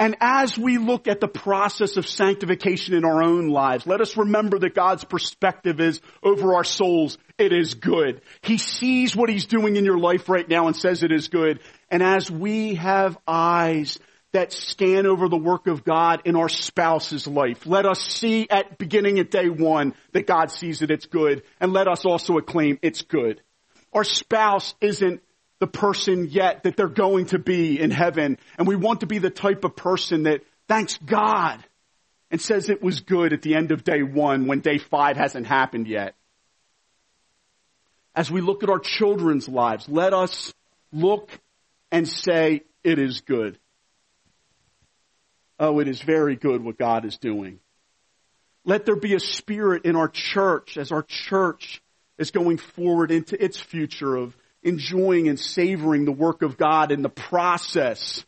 And 0.00 0.16
as 0.20 0.56
we 0.56 0.78
look 0.78 1.08
at 1.08 1.18
the 1.20 1.26
process 1.26 1.96
of 1.96 2.06
sanctification 2.06 2.94
in 2.94 3.04
our 3.04 3.20
own 3.20 3.48
lives, 3.48 3.84
let 3.84 4.00
us 4.00 4.16
remember 4.16 4.60
that 4.60 4.74
God's 4.74 5.02
perspective 5.02 5.80
is 5.80 6.00
over 6.22 6.54
our 6.54 6.62
souls, 6.62 7.18
it 7.36 7.52
is 7.52 7.74
good. 7.74 8.20
He 8.42 8.58
sees 8.58 9.16
what 9.16 9.28
He's 9.28 9.46
doing 9.46 9.74
in 9.74 9.84
your 9.84 9.98
life 9.98 10.28
right 10.28 10.48
now 10.48 10.68
and 10.68 10.76
says 10.76 11.02
it 11.02 11.10
is 11.10 11.26
good. 11.26 11.58
And 11.90 12.00
as 12.00 12.30
we 12.30 12.76
have 12.76 13.18
eyes 13.26 13.98
that 14.32 14.52
scan 14.52 15.06
over 15.06 15.28
the 15.28 15.38
work 15.38 15.66
of 15.66 15.84
God 15.84 16.22
in 16.24 16.36
our 16.36 16.48
spouse's 16.48 17.26
life. 17.26 17.66
Let 17.66 17.86
us 17.86 18.00
see 18.00 18.46
at 18.50 18.78
beginning 18.78 19.18
at 19.18 19.30
day 19.30 19.48
one 19.48 19.94
that 20.12 20.26
God 20.26 20.50
sees 20.50 20.80
that 20.80 20.90
it's 20.90 21.06
good 21.06 21.42
and 21.60 21.72
let 21.72 21.88
us 21.88 22.04
also 22.04 22.36
acclaim 22.36 22.78
it's 22.82 23.02
good. 23.02 23.40
Our 23.92 24.04
spouse 24.04 24.74
isn't 24.80 25.22
the 25.60 25.66
person 25.66 26.28
yet 26.28 26.64
that 26.64 26.76
they're 26.76 26.88
going 26.88 27.26
to 27.26 27.38
be 27.38 27.80
in 27.80 27.90
heaven 27.90 28.38
and 28.58 28.68
we 28.68 28.76
want 28.76 29.00
to 29.00 29.06
be 29.06 29.18
the 29.18 29.30
type 29.30 29.64
of 29.64 29.74
person 29.74 30.24
that 30.24 30.42
thanks 30.68 30.98
God 30.98 31.64
and 32.30 32.40
says 32.40 32.68
it 32.68 32.82
was 32.82 33.00
good 33.00 33.32
at 33.32 33.40
the 33.40 33.54
end 33.54 33.72
of 33.72 33.82
day 33.82 34.02
one 34.02 34.46
when 34.46 34.60
day 34.60 34.78
five 34.78 35.16
hasn't 35.16 35.46
happened 35.46 35.88
yet. 35.88 36.14
As 38.14 38.30
we 38.30 38.42
look 38.42 38.62
at 38.62 38.68
our 38.68 38.78
children's 38.78 39.48
lives, 39.48 39.88
let 39.88 40.12
us 40.12 40.52
look 40.92 41.30
and 41.90 42.06
say 42.06 42.62
it 42.84 42.98
is 42.98 43.22
good. 43.22 43.58
Oh, 45.58 45.80
it 45.80 45.88
is 45.88 46.00
very 46.00 46.36
good 46.36 46.62
what 46.62 46.78
God 46.78 47.04
is 47.04 47.18
doing. 47.18 47.58
Let 48.64 48.84
there 48.84 48.96
be 48.96 49.14
a 49.14 49.20
spirit 49.20 49.84
in 49.84 49.96
our 49.96 50.08
church 50.08 50.76
as 50.76 50.92
our 50.92 51.02
church 51.02 51.82
is 52.18 52.30
going 52.30 52.58
forward 52.58 53.10
into 53.10 53.42
its 53.42 53.58
future 53.58 54.16
of 54.16 54.36
enjoying 54.62 55.28
and 55.28 55.38
savoring 55.38 56.04
the 56.04 56.12
work 56.12 56.42
of 56.42 56.56
God 56.56 56.92
in 56.92 57.02
the 57.02 57.08
process 57.08 58.24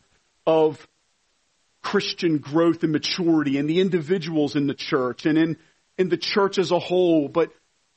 of 0.47 0.87
Christian 1.81 2.37
growth 2.37 2.83
and 2.83 2.91
maturity 2.91 3.57
and 3.57 3.69
the 3.69 3.79
individuals 3.79 4.55
in 4.55 4.67
the 4.67 4.73
church 4.73 5.25
and 5.25 5.37
in, 5.37 5.57
in 5.97 6.09
the 6.09 6.17
church 6.17 6.57
as 6.57 6.71
a 6.71 6.79
whole. 6.79 7.27
But 7.27 7.51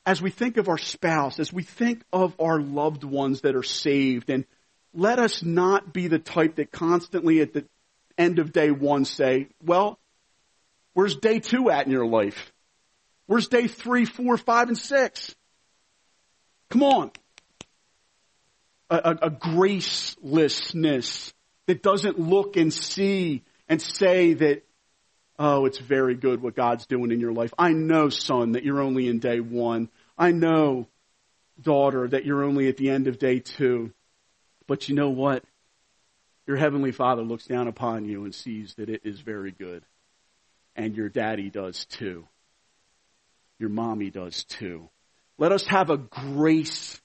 as 0.05 0.21
we 0.21 0.31
think 0.31 0.57
of 0.57 0.69
our 0.69 0.77
spouse, 0.77 1.39
as 1.39 1.51
we 1.51 1.63
think 1.63 2.03
of 2.11 2.35
our 2.39 2.59
loved 2.59 3.03
ones 3.03 3.41
that 3.41 3.55
are 3.55 3.63
saved, 3.63 4.29
and 4.29 4.45
let 4.93 5.19
us 5.19 5.43
not 5.43 5.93
be 5.93 6.07
the 6.07 6.19
type 6.19 6.55
that 6.55 6.71
constantly 6.71 7.41
at 7.41 7.53
the 7.53 7.65
end 8.17 8.39
of 8.39 8.51
day 8.51 8.71
one 8.71 9.05
say, 9.05 9.49
well, 9.63 9.99
where's 10.93 11.15
day 11.15 11.39
two 11.39 11.69
at 11.69 11.85
in 11.85 11.91
your 11.91 12.07
life? 12.07 12.51
Where's 13.27 13.47
day 13.47 13.67
three, 13.67 14.05
four, 14.05 14.37
five, 14.37 14.67
and 14.67 14.77
six? 14.77 15.35
Come 16.69 16.83
on. 16.83 17.11
A, 18.89 18.95
a, 18.95 19.11
a 19.27 19.31
gracelessness 19.31 21.33
that 21.65 21.81
doesn't 21.81 22.19
look 22.19 22.55
and 22.55 22.71
see 22.71 23.43
and 23.67 23.81
say 23.81 24.33
that, 24.33 24.63
oh, 25.39 25.65
it's 25.65 25.79
very 25.79 26.15
good 26.15 26.41
what 26.41 26.55
God's 26.55 26.85
doing 26.85 27.11
in 27.11 27.19
your 27.19 27.33
life. 27.33 27.53
I 27.57 27.71
know, 27.71 28.09
son, 28.09 28.53
that 28.53 28.63
you're 28.63 28.81
only 28.81 29.07
in 29.07 29.19
day 29.19 29.39
one. 29.39 29.89
I 30.17 30.31
know, 30.31 30.87
daughter, 31.59 32.07
that 32.07 32.25
you're 32.25 32.43
only 32.43 32.67
at 32.67 32.77
the 32.77 32.89
end 32.89 33.07
of 33.07 33.17
day 33.17 33.39
two. 33.39 33.91
But 34.67 34.87
you 34.87 34.95
know 34.95 35.09
what? 35.09 35.43
Your 36.47 36.57
heavenly 36.57 36.91
father 36.91 37.23
looks 37.23 37.45
down 37.45 37.67
upon 37.67 38.05
you 38.05 38.23
and 38.23 38.33
sees 38.33 38.75
that 38.75 38.89
it 38.89 39.01
is 39.03 39.19
very 39.19 39.51
good. 39.51 39.83
And 40.75 40.95
your 40.95 41.09
daddy 41.09 41.49
does 41.49 41.85
too. 41.85 42.27
Your 43.57 43.69
mommy 43.69 44.11
does 44.11 44.43
too. 44.43 44.89
Let 45.37 45.51
us 45.51 45.65
have 45.67 45.89
a 45.89 45.97
grace 45.97 47.01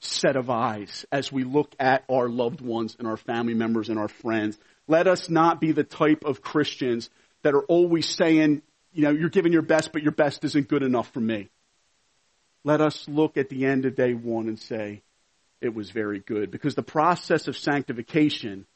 set 0.00 0.36
of 0.36 0.48
eyes 0.48 1.04
as 1.12 1.30
we 1.30 1.44
look 1.44 1.74
at 1.78 2.04
our 2.08 2.28
loved 2.28 2.60
ones 2.60 2.96
and 2.98 3.06
our 3.06 3.18
family 3.18 3.54
members 3.54 3.88
and 3.88 3.98
our 3.98 4.08
friends. 4.08 4.58
Let 4.88 5.06
us 5.06 5.28
not 5.28 5.60
be 5.60 5.72
the 5.72 5.84
type 5.84 6.24
of 6.24 6.40
Christians 6.40 7.10
that 7.42 7.54
are 7.54 7.64
always 7.64 8.08
saying, 8.08 8.62
you 8.92 9.02
know, 9.02 9.10
you're 9.10 9.28
giving 9.28 9.52
your 9.52 9.62
best, 9.62 9.92
but 9.92 10.02
your 10.02 10.12
best 10.12 10.44
isn't 10.44 10.68
good 10.68 10.82
enough 10.82 11.12
for 11.12 11.20
me. 11.20 11.50
Let 12.64 12.80
us 12.80 13.06
look 13.08 13.36
at 13.36 13.48
the 13.48 13.66
end 13.66 13.84
of 13.84 13.94
day 13.94 14.14
one 14.14 14.48
and 14.48 14.58
say, 14.58 15.02
it 15.60 15.74
was 15.74 15.90
very 15.90 16.20
good. 16.20 16.50
Because 16.50 16.74
the 16.74 16.82
process 16.82 17.46
of 17.46 17.56
sanctification 17.56 18.66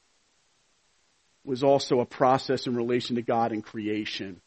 was 1.45 1.63
also 1.63 2.01
a 2.01 2.07
process 2.07 2.67
in 2.67 2.75
relation 2.75 3.17
to 3.17 3.23
God 3.23 3.53
and 3.53 3.63
creation. 3.63 4.41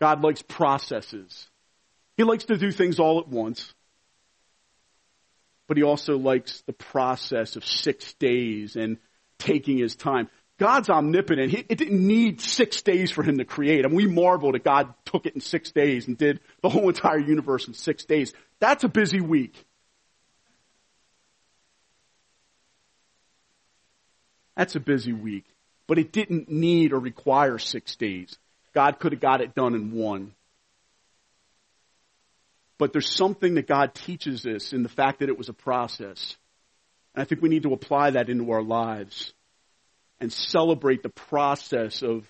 God 0.00 0.22
likes 0.22 0.42
processes. 0.42 1.48
He 2.16 2.24
likes 2.24 2.44
to 2.44 2.56
do 2.56 2.72
things 2.72 2.98
all 2.98 3.20
at 3.20 3.28
once. 3.28 3.72
But 5.68 5.76
he 5.76 5.82
also 5.82 6.18
likes 6.18 6.62
the 6.62 6.72
process 6.72 7.56
of 7.56 7.64
six 7.64 8.14
days 8.14 8.76
and 8.76 8.98
taking 9.38 9.78
his 9.78 9.94
time. 9.94 10.28
God's 10.58 10.90
omnipotent. 10.90 11.50
He, 11.50 11.64
it 11.68 11.78
didn't 11.78 12.06
need 12.06 12.40
six 12.40 12.82
days 12.82 13.10
for 13.10 13.22
him 13.22 13.38
to 13.38 13.44
create. 13.44 13.84
And 13.84 13.94
we 13.94 14.06
marvel 14.06 14.52
that 14.52 14.64
God 14.64 14.92
took 15.04 15.26
it 15.26 15.34
in 15.34 15.40
six 15.40 15.70
days 15.70 16.06
and 16.06 16.18
did 16.18 16.40
the 16.62 16.68
whole 16.68 16.88
entire 16.88 17.18
universe 17.18 17.68
in 17.68 17.74
six 17.74 18.04
days. 18.04 18.32
That's 18.58 18.84
a 18.84 18.88
busy 18.88 19.20
week. 19.20 19.64
That's 24.60 24.76
a 24.76 24.80
busy 24.80 25.14
week. 25.14 25.46
But 25.86 25.98
it 25.98 26.12
didn't 26.12 26.50
need 26.50 26.92
or 26.92 26.98
require 26.98 27.56
six 27.56 27.96
days. 27.96 28.36
God 28.74 28.98
could 28.98 29.12
have 29.12 29.20
got 29.22 29.40
it 29.40 29.54
done 29.54 29.74
in 29.74 29.92
one. 29.92 30.34
But 32.76 32.92
there's 32.92 33.10
something 33.10 33.54
that 33.54 33.66
God 33.66 33.94
teaches 33.94 34.44
us 34.44 34.74
in 34.74 34.82
the 34.82 34.90
fact 34.90 35.20
that 35.20 35.30
it 35.30 35.38
was 35.38 35.48
a 35.48 35.54
process. 35.54 36.36
And 37.14 37.22
I 37.22 37.24
think 37.24 37.40
we 37.40 37.48
need 37.48 37.62
to 37.62 37.72
apply 37.72 38.10
that 38.10 38.28
into 38.28 38.50
our 38.50 38.62
lives 38.62 39.32
and 40.20 40.30
celebrate 40.30 41.02
the 41.02 41.08
process 41.08 42.02
of 42.02 42.26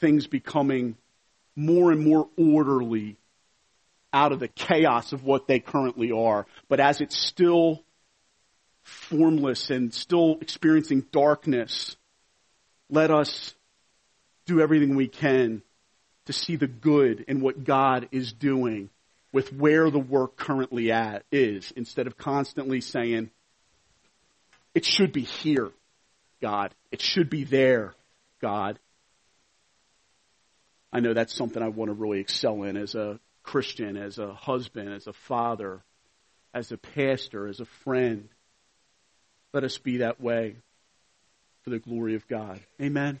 things 0.00 0.26
becoming 0.26 0.96
more 1.54 1.92
and 1.92 2.00
more 2.00 2.30
orderly 2.38 3.18
out 4.14 4.32
of 4.32 4.40
the 4.40 4.48
chaos 4.48 5.12
of 5.12 5.24
what 5.24 5.46
they 5.46 5.60
currently 5.60 6.10
are. 6.10 6.46
But 6.70 6.80
as 6.80 7.02
it's 7.02 7.18
still 7.18 7.84
formless 8.82 9.70
and 9.70 9.92
still 9.92 10.38
experiencing 10.40 11.04
darkness, 11.12 11.96
let 12.90 13.10
us 13.10 13.54
do 14.46 14.60
everything 14.60 14.96
we 14.96 15.08
can 15.08 15.62
to 16.26 16.32
see 16.32 16.56
the 16.56 16.66
good 16.66 17.24
in 17.28 17.40
what 17.40 17.64
God 17.64 18.08
is 18.12 18.32
doing 18.32 18.90
with 19.32 19.52
where 19.52 19.90
the 19.90 19.98
work 19.98 20.36
currently 20.36 20.92
at 20.92 21.24
is 21.32 21.72
instead 21.74 22.06
of 22.06 22.18
constantly 22.18 22.80
saying, 22.80 23.30
it 24.74 24.84
should 24.84 25.12
be 25.12 25.22
here, 25.22 25.70
God. 26.40 26.74
It 26.90 27.00
should 27.00 27.30
be 27.30 27.44
there, 27.44 27.94
God. 28.40 28.78
I 30.92 31.00
know 31.00 31.14
that's 31.14 31.34
something 31.34 31.62
I 31.62 31.68
want 31.68 31.88
to 31.88 31.94
really 31.94 32.20
excel 32.20 32.62
in 32.64 32.76
as 32.76 32.94
a 32.94 33.18
Christian, 33.42 33.96
as 33.96 34.18
a 34.18 34.34
husband, 34.34 34.92
as 34.92 35.06
a 35.06 35.12
father, 35.12 35.82
as 36.52 36.70
a 36.70 36.76
pastor, 36.76 37.48
as 37.48 37.60
a 37.60 37.64
friend. 37.64 38.28
Let 39.52 39.64
us 39.64 39.78
be 39.78 39.98
that 39.98 40.20
way 40.20 40.56
for 41.62 41.70
the 41.70 41.78
glory 41.78 42.14
of 42.14 42.26
God. 42.26 42.60
Amen. 42.80 43.20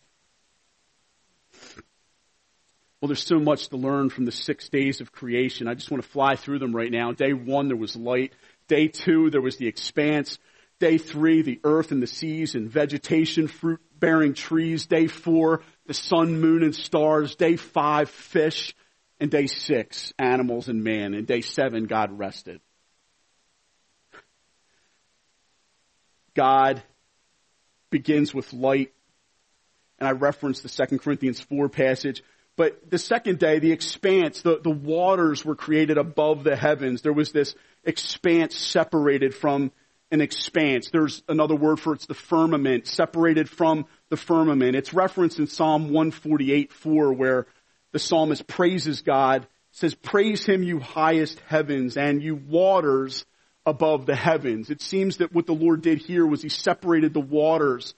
Well, 3.00 3.08
there's 3.08 3.26
so 3.26 3.40
much 3.40 3.68
to 3.68 3.76
learn 3.76 4.10
from 4.10 4.24
the 4.24 4.32
six 4.32 4.68
days 4.68 5.00
of 5.00 5.12
creation. 5.12 5.66
I 5.66 5.74
just 5.74 5.90
want 5.90 6.02
to 6.02 6.08
fly 6.08 6.36
through 6.36 6.60
them 6.60 6.74
right 6.74 6.90
now. 6.90 7.12
Day 7.12 7.32
one, 7.32 7.68
there 7.68 7.76
was 7.76 7.96
light. 7.96 8.32
Day 8.68 8.88
two, 8.88 9.28
there 9.28 9.40
was 9.40 9.56
the 9.56 9.66
expanse. 9.66 10.38
Day 10.78 10.98
three, 10.98 11.42
the 11.42 11.60
earth 11.64 11.90
and 11.90 12.02
the 12.02 12.06
seas 12.06 12.54
and 12.54 12.70
vegetation, 12.70 13.48
fruit 13.48 13.80
bearing 13.98 14.34
trees. 14.34 14.86
Day 14.86 15.08
four, 15.08 15.62
the 15.86 15.94
sun, 15.94 16.40
moon, 16.40 16.62
and 16.62 16.74
stars. 16.74 17.34
Day 17.34 17.56
five, 17.56 18.08
fish. 18.08 18.74
And 19.20 19.30
day 19.30 19.46
six, 19.46 20.12
animals 20.18 20.68
and 20.68 20.82
man. 20.82 21.14
And 21.14 21.26
day 21.26 21.40
seven, 21.40 21.84
God 21.84 22.18
rested. 22.18 22.60
God 26.34 26.82
begins 27.90 28.34
with 28.34 28.52
light. 28.52 28.92
And 29.98 30.08
I 30.08 30.12
referenced 30.12 30.62
the 30.62 30.68
Second 30.68 30.98
Corinthians 31.00 31.40
4 31.40 31.68
passage. 31.68 32.22
But 32.56 32.90
the 32.90 32.98
second 32.98 33.38
day, 33.38 33.60
the 33.60 33.72
expanse, 33.72 34.42
the, 34.42 34.60
the 34.60 34.70
waters 34.70 35.44
were 35.44 35.54
created 35.54 35.96
above 35.96 36.44
the 36.44 36.56
heavens. 36.56 37.02
There 37.02 37.12
was 37.12 37.32
this 37.32 37.54
expanse 37.84 38.56
separated 38.56 39.34
from 39.34 39.72
an 40.10 40.20
expanse. 40.20 40.90
There's 40.90 41.22
another 41.28 41.54
word 41.54 41.80
for 41.80 41.92
it, 41.92 41.96
it's 41.96 42.06
the 42.06 42.14
firmament, 42.14 42.86
separated 42.86 43.48
from 43.48 43.86
the 44.10 44.18
firmament. 44.18 44.76
It's 44.76 44.92
referenced 44.92 45.38
in 45.38 45.46
Psalm 45.46 45.84
148 45.84 46.72
4 46.72 47.12
where 47.14 47.46
the 47.92 47.98
psalmist 47.98 48.46
praises 48.46 49.00
God, 49.02 49.46
says, 49.70 49.94
Praise 49.94 50.44
him, 50.44 50.62
you 50.62 50.80
highest 50.80 51.40
heavens, 51.46 51.96
and 51.96 52.22
you 52.22 52.34
waters 52.34 53.24
above 53.64 54.06
the 54.06 54.16
heavens. 54.16 54.70
It 54.70 54.82
seems 54.82 55.18
that 55.18 55.32
what 55.32 55.46
the 55.46 55.54
Lord 55.54 55.82
did 55.82 55.98
here 55.98 56.26
was 56.26 56.42
he 56.42 56.48
separated 56.48 57.14
the 57.14 57.20
waters 57.20 57.94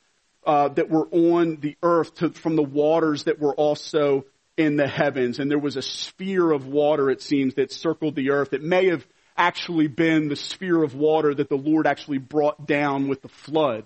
uh, 0.46 0.68
that 0.68 0.90
were 0.90 1.08
on 1.10 1.56
the 1.60 1.76
earth 1.82 2.16
to, 2.16 2.30
from 2.30 2.56
the 2.56 2.62
waters 2.62 3.24
that 3.24 3.40
were 3.40 3.54
also 3.54 4.26
in 4.56 4.76
the 4.76 4.86
heavens. 4.86 5.38
And 5.38 5.50
there 5.50 5.58
was 5.58 5.76
a 5.76 5.82
sphere 5.82 6.50
of 6.50 6.66
water, 6.66 7.10
it 7.10 7.22
seems, 7.22 7.54
that 7.54 7.72
circled 7.72 8.14
the 8.14 8.30
earth. 8.30 8.52
It 8.52 8.62
may 8.62 8.86
have 8.86 9.06
actually 9.36 9.88
been 9.88 10.28
the 10.28 10.36
sphere 10.36 10.82
of 10.82 10.94
water 10.94 11.34
that 11.34 11.48
the 11.48 11.56
Lord 11.56 11.86
actually 11.86 12.18
brought 12.18 12.66
down 12.66 13.08
with 13.08 13.22
the 13.22 13.28
flood 13.28 13.84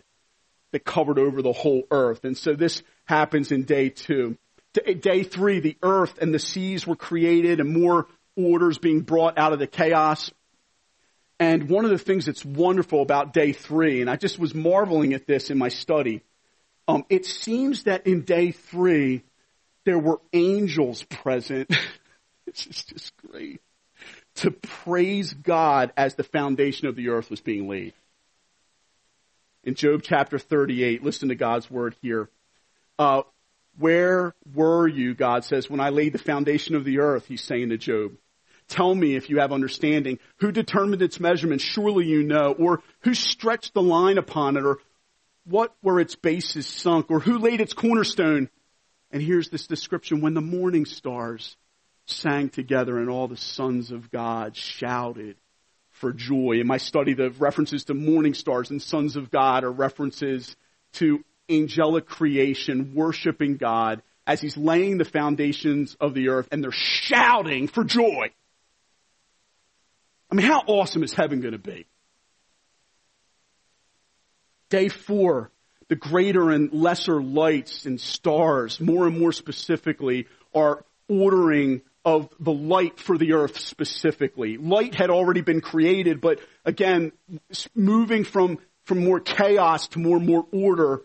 that 0.72 0.84
covered 0.84 1.18
over 1.18 1.40
the 1.40 1.52
whole 1.52 1.84
earth. 1.90 2.24
And 2.24 2.36
so 2.36 2.54
this 2.54 2.82
happens 3.04 3.52
in 3.52 3.62
day 3.62 3.88
two. 3.88 4.36
Day 4.74 5.22
three, 5.22 5.60
the 5.60 5.76
earth 5.82 6.18
and 6.20 6.34
the 6.34 6.38
seas 6.38 6.86
were 6.86 6.96
created 6.96 7.60
and 7.60 7.72
more 7.72 8.06
orders 8.36 8.78
being 8.78 9.00
brought 9.00 9.38
out 9.38 9.52
of 9.52 9.58
the 9.58 9.66
chaos. 9.66 10.30
And 11.40 11.68
one 11.68 11.84
of 11.84 11.90
the 11.90 11.98
things 11.98 12.26
that's 12.26 12.44
wonderful 12.44 13.00
about 13.00 13.32
day 13.32 13.52
three, 13.52 14.00
and 14.00 14.10
I 14.10 14.16
just 14.16 14.38
was 14.38 14.54
marveling 14.54 15.14
at 15.14 15.26
this 15.26 15.50
in 15.50 15.58
my 15.58 15.68
study, 15.68 16.22
um, 16.88 17.04
it 17.08 17.26
seems 17.26 17.84
that 17.84 18.06
in 18.06 18.22
day 18.22 18.50
three, 18.50 19.22
there 19.84 19.98
were 19.98 20.20
angels 20.32 21.02
present. 21.04 21.68
this 22.46 22.66
is 22.66 22.84
just 22.84 23.12
great. 23.18 23.60
To 24.36 24.50
praise 24.50 25.32
God 25.32 25.92
as 25.96 26.14
the 26.14 26.24
foundation 26.24 26.88
of 26.88 26.96
the 26.96 27.10
earth 27.10 27.30
was 27.30 27.40
being 27.40 27.68
laid. 27.68 27.92
In 29.64 29.74
Job 29.74 30.02
chapter 30.02 30.38
38, 30.38 31.04
listen 31.04 31.28
to 31.28 31.34
God's 31.34 31.70
word 31.70 31.94
here. 32.00 32.28
Uh, 32.98 33.22
where 33.78 34.34
were 34.54 34.88
you, 34.88 35.14
God 35.14 35.44
says, 35.44 35.70
when 35.70 35.80
I 35.80 35.90
laid 35.90 36.12
the 36.12 36.18
foundation 36.18 36.74
of 36.74 36.84
the 36.84 37.00
earth? 37.00 37.26
He's 37.26 37.42
saying 37.42 37.68
to 37.68 37.76
Job. 37.76 38.12
Tell 38.68 38.94
me 38.94 39.16
if 39.16 39.30
you 39.30 39.40
have 39.40 39.52
understanding. 39.52 40.18
Who 40.36 40.52
determined 40.52 41.02
its 41.02 41.18
measurement? 41.18 41.60
Surely 41.60 42.06
you 42.06 42.22
know. 42.22 42.54
Or 42.58 42.82
who 43.00 43.14
stretched 43.14 43.74
the 43.74 43.82
line 43.82 44.18
upon 44.18 44.56
it? 44.56 44.64
Or 44.64 44.78
what 45.44 45.74
were 45.82 46.00
its 46.00 46.14
bases 46.14 46.66
sunk? 46.66 47.10
Or 47.10 47.20
who 47.20 47.38
laid 47.38 47.60
its 47.60 47.72
cornerstone? 47.72 48.50
And 49.10 49.22
here's 49.22 49.48
this 49.48 49.66
description 49.66 50.20
when 50.20 50.34
the 50.34 50.42
morning 50.42 50.84
stars 50.84 51.56
sang 52.04 52.50
together 52.50 52.98
and 52.98 53.08
all 53.08 53.28
the 53.28 53.36
sons 53.36 53.90
of 53.90 54.10
God 54.10 54.54
shouted 54.54 55.36
for 55.90 56.12
joy. 56.12 56.58
In 56.60 56.66
my 56.66 56.76
study, 56.76 57.14
the 57.14 57.30
references 57.30 57.84
to 57.84 57.94
morning 57.94 58.34
stars 58.34 58.70
and 58.70 58.80
sons 58.80 59.16
of 59.16 59.30
God 59.30 59.64
are 59.64 59.72
references 59.72 60.56
to 60.94 61.24
angelic 61.48 62.06
creation 62.06 62.92
worshiping 62.94 63.56
God 63.56 64.02
as 64.26 64.40
he's 64.40 64.56
laying 64.56 64.98
the 64.98 65.04
foundations 65.04 65.96
of 66.00 66.14
the 66.14 66.28
earth 66.28 66.48
and 66.52 66.62
they're 66.62 66.70
shouting 66.70 67.66
for 67.66 67.82
joy. 67.82 68.30
I 70.30 70.34
mean, 70.34 70.46
how 70.46 70.62
awesome 70.66 71.02
is 71.02 71.14
heaven 71.14 71.40
going 71.40 71.52
to 71.52 71.58
be? 71.58 71.86
Day 74.68 74.88
four, 74.88 75.50
the 75.88 75.96
greater 75.96 76.50
and 76.50 76.72
lesser 76.72 77.22
lights 77.22 77.86
and 77.86 78.00
stars, 78.00 78.80
more 78.80 79.06
and 79.06 79.18
more 79.18 79.32
specifically, 79.32 80.26
are 80.54 80.84
ordering 81.08 81.80
of 82.04 82.28
the 82.38 82.52
light 82.52 83.00
for 83.00 83.16
the 83.16 83.32
earth 83.32 83.58
specifically. 83.58 84.58
Light 84.58 84.94
had 84.94 85.10
already 85.10 85.40
been 85.40 85.60
created, 85.60 86.20
but 86.20 86.40
again, 86.64 87.12
moving 87.74 88.24
from, 88.24 88.58
from 88.84 89.04
more 89.04 89.20
chaos 89.20 89.88
to 89.88 89.98
more 89.98 90.18
and 90.18 90.26
more 90.26 90.46
order, 90.52 91.02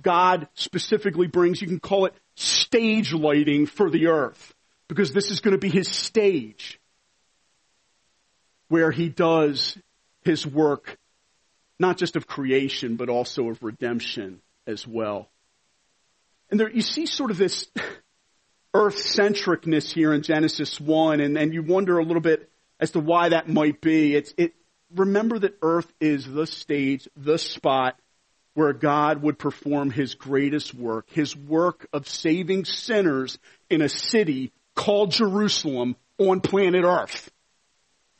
God 0.00 0.48
specifically 0.54 1.26
brings, 1.26 1.62
you 1.62 1.68
can 1.68 1.80
call 1.80 2.06
it 2.06 2.14
stage 2.34 3.14
lighting 3.14 3.66
for 3.66 3.90
the 3.90 4.08
earth, 4.08 4.54
because 4.88 5.12
this 5.12 5.30
is 5.30 5.40
going 5.40 5.52
to 5.52 5.58
be 5.58 5.70
his 5.70 5.88
stage 5.88 6.78
where 8.68 8.90
he 8.90 9.08
does 9.08 9.78
his 10.22 10.46
work 10.46 10.98
not 11.78 11.98
just 11.98 12.16
of 12.16 12.26
creation, 12.26 12.96
but 12.96 13.08
also 13.08 13.48
of 13.48 13.62
redemption 13.62 14.40
as 14.66 14.86
well. 14.86 15.28
And 16.50 16.58
there, 16.58 16.70
you 16.70 16.80
see 16.80 17.06
sort 17.06 17.30
of 17.30 17.38
this 17.38 17.66
earth-centricness 18.74 19.92
here 19.92 20.12
in 20.12 20.22
Genesis 20.22 20.80
1, 20.80 21.20
and, 21.20 21.36
and 21.36 21.52
you 21.52 21.62
wonder 21.62 21.98
a 21.98 22.04
little 22.04 22.20
bit 22.20 22.50
as 22.80 22.92
to 22.92 23.00
why 23.00 23.30
that 23.30 23.48
might 23.48 23.80
be. 23.80 24.14
It's, 24.14 24.32
it, 24.36 24.54
remember 24.94 25.38
that 25.38 25.58
earth 25.62 25.92
is 26.00 26.26
the 26.26 26.46
stage, 26.46 27.08
the 27.16 27.38
spot 27.38 27.98
where 28.54 28.72
God 28.72 29.22
would 29.22 29.38
perform 29.38 29.90
his 29.90 30.14
greatest 30.14 30.74
work, 30.74 31.10
his 31.10 31.36
work 31.36 31.86
of 31.92 32.08
saving 32.08 32.64
sinners 32.64 33.38
in 33.68 33.82
a 33.82 33.88
city 33.88 34.52
called 34.74 35.10
Jerusalem 35.10 35.96
on 36.18 36.40
planet 36.40 36.84
earth. 36.84 37.30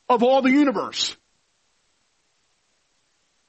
Of 0.09 0.23
all 0.23 0.41
the 0.41 0.51
universe. 0.51 1.15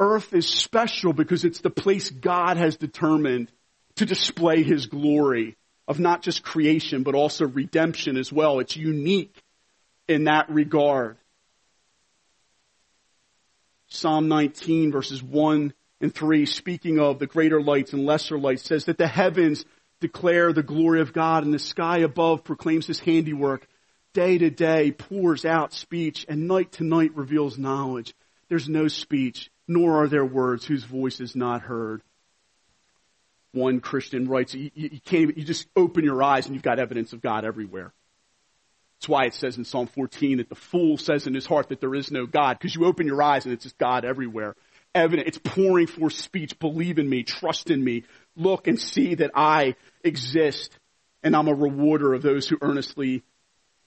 Earth 0.00 0.32
is 0.32 0.46
special 0.46 1.12
because 1.12 1.44
it's 1.44 1.60
the 1.60 1.70
place 1.70 2.10
God 2.10 2.56
has 2.56 2.76
determined 2.76 3.50
to 3.96 4.06
display 4.06 4.62
His 4.62 4.86
glory 4.86 5.56
of 5.88 5.98
not 5.98 6.22
just 6.22 6.42
creation, 6.42 7.02
but 7.02 7.14
also 7.14 7.46
redemption 7.46 8.16
as 8.16 8.32
well. 8.32 8.60
It's 8.60 8.76
unique 8.76 9.42
in 10.06 10.24
that 10.24 10.50
regard. 10.50 11.16
Psalm 13.88 14.28
19 14.28 14.92
verses 14.92 15.22
1 15.22 15.72
and 16.00 16.14
3, 16.14 16.46
speaking 16.46 17.00
of 17.00 17.18
the 17.18 17.26
greater 17.26 17.60
lights 17.60 17.92
and 17.92 18.04
lesser 18.04 18.38
lights, 18.38 18.62
says 18.62 18.84
that 18.84 18.98
the 18.98 19.08
heavens 19.08 19.64
declare 20.00 20.52
the 20.52 20.62
glory 20.62 21.00
of 21.00 21.12
God 21.12 21.44
and 21.44 21.52
the 21.52 21.58
sky 21.58 21.98
above 21.98 22.44
proclaims 22.44 22.86
His 22.86 23.00
handiwork. 23.00 23.66
Day 24.14 24.38
to 24.38 24.50
day 24.50 24.90
pours 24.92 25.44
out 25.44 25.72
speech 25.72 26.24
and 26.28 26.48
night 26.48 26.72
to 26.72 26.84
night 26.84 27.14
reveals 27.14 27.58
knowledge. 27.58 28.14
There's 28.48 28.68
no 28.68 28.88
speech 28.88 29.50
nor 29.68 30.02
are 30.02 30.08
there 30.08 30.24
words 30.24 30.64
whose 30.64 30.84
voice 30.84 31.20
is 31.20 31.36
not 31.36 31.60
heard. 31.60 32.02
One 33.52 33.80
Christian 33.80 34.26
writes, 34.26 34.54
you, 34.54 34.70
you 34.74 35.00
can't 35.04 35.22
even, 35.22 35.34
you 35.36 35.44
just 35.44 35.68
open 35.76 36.04
your 36.04 36.22
eyes 36.22 36.46
and 36.46 36.54
you've 36.54 36.62
got 36.62 36.78
evidence 36.78 37.12
of 37.12 37.20
God 37.20 37.44
everywhere. 37.44 37.92
That's 38.98 39.08
why 39.08 39.26
it 39.26 39.34
says 39.34 39.58
in 39.58 39.64
Psalm 39.64 39.86
14 39.86 40.38
that 40.38 40.48
the 40.48 40.54
fool 40.54 40.96
says 40.96 41.26
in 41.26 41.34
his 41.34 41.46
heart 41.46 41.68
that 41.68 41.80
there 41.80 41.94
is 41.94 42.10
no 42.10 42.26
God, 42.26 42.58
because 42.58 42.74
you 42.74 42.84
open 42.84 43.06
your 43.06 43.22
eyes 43.22 43.44
and 43.44 43.54
it's 43.54 43.62
just 43.62 43.78
God 43.78 44.04
everywhere. 44.04 44.56
Evident, 44.94 45.28
it's 45.28 45.38
pouring 45.38 45.86
forth 45.86 46.14
speech. 46.14 46.58
Believe 46.58 46.98
in 46.98 47.08
me, 47.08 47.22
trust 47.22 47.70
in 47.70 47.84
me, 47.84 48.04
look 48.36 48.66
and 48.66 48.80
see 48.80 49.14
that 49.16 49.30
I 49.34 49.76
exist 50.02 50.76
and 51.22 51.36
I'm 51.36 51.48
a 51.48 51.54
rewarder 51.54 52.14
of 52.14 52.22
those 52.22 52.48
who 52.48 52.58
earnestly 52.60 53.22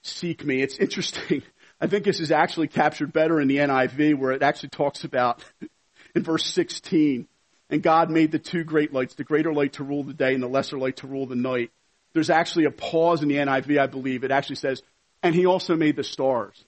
seek 0.04 0.46
me. 0.46 0.62
It's 0.62 0.78
interesting. 0.78 1.44
I 1.82 1.88
think 1.88 2.04
this 2.04 2.20
is 2.20 2.32
actually 2.32 2.68
captured 2.68 3.12
better 3.12 3.42
in 3.42 3.48
the 3.48 3.58
NIV 3.58 4.18
where 4.18 4.32
it 4.32 4.44
actually 4.44 4.70
talks 4.70 5.04
about 5.04 5.44
in 6.16 6.24
verse 6.24 6.46
16, 6.46 7.28
and 7.70 7.82
God 7.82 8.12
made 8.12 8.32
the 8.32 8.40
two 8.40 8.64
great 8.64 8.94
lights, 8.94 9.16
the 9.16 9.24
greater 9.24 9.54
light 9.54 9.74
to 9.74 9.84
rule 9.84 10.04
the 10.04 10.14
day 10.14 10.34
and 10.34 10.44
the 10.44 10.48
lesser 10.48 10.78
light 10.78 10.98
to 10.98 11.08
rule 11.08 11.26
the 11.26 11.36
night. 11.36 11.72
There's 12.14 12.30
actually 12.30 12.66
a 12.66 12.72
pause 12.72 13.24
in 13.24 13.30
the 13.30 13.36
NIV, 13.36 13.80
I 13.80 13.88
believe. 13.88 14.24
It 14.24 14.32
actually 14.32 14.58
says, 14.58 14.84
and 15.24 15.34
he 15.34 15.46
also 15.46 15.76
made 15.76 15.96
the 15.96 16.04
stars. 16.04 16.64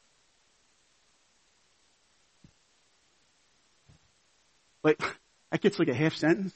Like, 4.84 5.00
that 5.52 5.62
gets 5.62 5.78
like 5.78 5.90
a 5.90 5.94
half 5.94 6.16
sentence. 6.16 6.54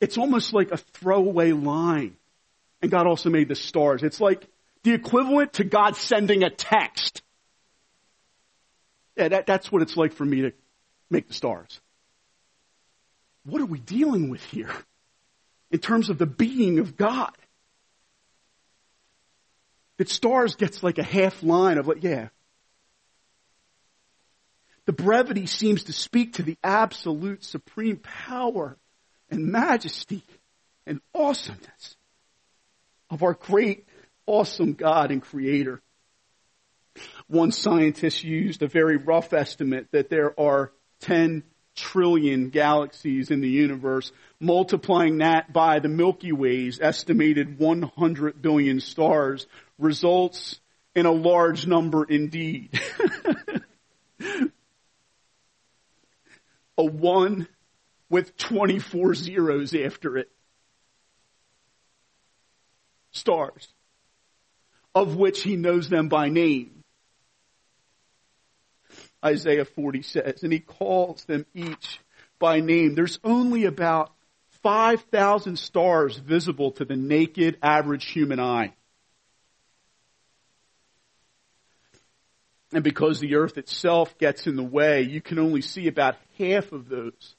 It's 0.00 0.18
almost 0.18 0.52
like 0.52 0.72
a 0.72 0.76
throwaway 0.76 1.52
line 1.52 2.16
And 2.82 2.90
God 2.90 3.06
also 3.06 3.30
made 3.30 3.48
the 3.48 3.54
stars. 3.54 4.02
It's 4.02 4.20
like 4.20 4.46
the 4.82 4.92
equivalent 4.92 5.54
to 5.54 5.64
God 5.64 5.96
sending 5.96 6.42
a 6.42 6.50
text. 6.50 7.22
Yeah, 9.16 9.28
that, 9.28 9.46
that's 9.46 9.70
what 9.70 9.82
it's 9.82 9.96
like 9.96 10.12
for 10.12 10.24
me 10.24 10.42
to 10.42 10.52
make 11.08 11.28
the 11.28 11.34
stars. 11.34 11.80
What 13.44 13.60
are 13.60 13.66
we 13.66 13.78
dealing 13.78 14.30
with 14.30 14.42
here 14.44 14.72
in 15.70 15.78
terms 15.78 16.10
of 16.10 16.18
the 16.18 16.26
being 16.26 16.80
of 16.80 16.96
God? 16.96 17.32
That 19.98 20.08
stars 20.08 20.56
gets 20.56 20.82
like 20.82 20.98
a 20.98 21.04
half 21.04 21.42
line 21.42 21.78
of 21.78 21.86
like, 21.86 22.02
yeah. 22.02 22.28
The 24.86 24.92
brevity 24.92 25.46
seems 25.46 25.84
to 25.84 25.92
speak 25.92 26.34
to 26.34 26.42
the 26.42 26.56
absolute 26.64 27.44
supreme 27.44 27.98
power 27.98 28.76
and 29.30 29.46
majesty 29.46 30.24
and 30.86 31.00
awesomeness 31.14 31.96
of 33.12 33.22
our 33.22 33.34
great, 33.34 33.86
awesome 34.26 34.72
God 34.72 35.12
and 35.12 35.22
creator. 35.22 35.80
One 37.28 37.52
scientist 37.52 38.24
used 38.24 38.62
a 38.62 38.66
very 38.66 38.96
rough 38.96 39.32
estimate 39.32 39.88
that 39.92 40.10
there 40.10 40.38
are 40.40 40.72
10 41.00 41.44
trillion 41.74 42.48
galaxies 42.48 43.30
in 43.30 43.40
the 43.40 43.48
universe, 43.48 44.12
multiplying 44.40 45.18
that 45.18 45.52
by 45.52 45.78
the 45.78 45.88
Milky 45.88 46.32
Way's 46.32 46.80
estimated 46.80 47.58
100 47.58 48.42
billion 48.42 48.80
stars 48.80 49.46
results 49.78 50.58
in 50.94 51.06
a 51.06 51.12
large 51.12 51.66
number 51.66 52.04
indeed. 52.04 52.78
a 56.78 56.84
one 56.84 57.46
with 58.08 58.36
24 58.36 59.14
zeros 59.14 59.74
after 59.74 60.16
it. 60.18 60.30
Stars. 63.12 63.68
Of 64.94 65.16
which 65.16 65.42
he 65.42 65.56
knows 65.56 65.88
them 65.88 66.08
by 66.08 66.28
name. 66.28 66.82
Isaiah 69.24 69.64
40 69.64 70.02
says, 70.02 70.42
and 70.42 70.52
he 70.52 70.58
calls 70.58 71.24
them 71.24 71.46
each 71.54 72.00
by 72.38 72.60
name. 72.60 72.94
There's 72.94 73.20
only 73.22 73.64
about 73.64 74.12
5,000 74.62 75.56
stars 75.56 76.16
visible 76.16 76.72
to 76.72 76.84
the 76.84 76.96
naked 76.96 77.58
average 77.62 78.06
human 78.06 78.40
eye. 78.40 78.74
And 82.72 82.82
because 82.82 83.20
the 83.20 83.36
earth 83.36 83.58
itself 83.58 84.16
gets 84.18 84.46
in 84.46 84.56
the 84.56 84.62
way, 84.62 85.02
you 85.02 85.20
can 85.20 85.38
only 85.38 85.60
see 85.60 85.88
about 85.88 86.16
half 86.38 86.72
of 86.72 86.88
those. 86.88 87.36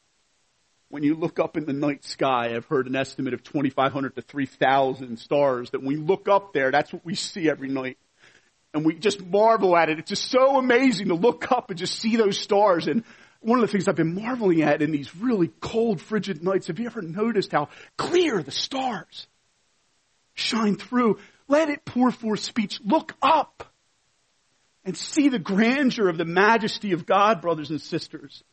When 0.94 1.02
you 1.02 1.16
look 1.16 1.40
up 1.40 1.58
in 1.58 1.66
the 1.66 1.74
night 1.74 2.06
sky, 2.06 2.54
I've 2.56 2.66
heard 2.66 2.86
an 2.86 2.96
estimate 2.96 3.34
of 3.34 3.42
2,500 3.42 4.16
to 4.16 4.22
3,000 4.22 5.18
stars 5.18 5.72
that 5.72 5.80
when 5.80 5.88
we 5.88 5.96
look 5.96 6.28
up 6.28 6.54
there, 6.54 6.70
that's 6.70 6.94
what 6.94 7.04
we 7.04 7.16
see 7.16 7.50
every 7.50 7.68
night. 7.68 7.98
And 8.76 8.86
we 8.86 8.94
just 8.94 9.20
marvel 9.26 9.76
at 9.76 9.90
it. 9.90 9.98
It's 9.98 10.10
just 10.10 10.30
so 10.30 10.60
amazing 10.60 11.08
to 11.08 11.16
look 11.16 11.52
up 11.52 11.72
and 11.72 11.80
just 11.80 12.00
see 12.00 12.16
those 12.16 12.38
stars. 12.38 12.86
And 12.86 13.04
one 13.40 13.58
of 13.58 13.66
the 13.66 13.72
things 13.72 13.88
I've 13.88 13.96
been 13.96 14.14
marveling 14.14 14.62
at 14.62 14.84
in 14.84 14.92
these 14.92 15.16
really 15.16 15.48
cold, 15.62 16.00
frigid 16.00 16.44
nights, 16.44 16.68
have 16.68 16.78
you 16.78 16.86
ever 16.86 17.02
noticed 17.02 17.54
how 17.54 17.70
clear 17.98 18.44
the 18.44 18.52
stars 18.52 19.26
shine 20.36 20.76
through? 20.76 21.18
Let 21.48 21.72
it 21.72 21.86
pour 21.86 22.12
forth 22.12 22.42
speech. 22.42 22.80
Look 22.86 23.16
up 23.20 23.64
and 24.86 24.96
see 24.96 25.30
the 25.30 25.40
grandeur 25.40 26.08
of 26.08 26.20
the 26.20 26.26
majesty 26.26 26.92
of 26.92 27.08
God, 27.08 27.42
brothers 27.42 27.72
and 27.72 27.82
sisters. 27.82 28.44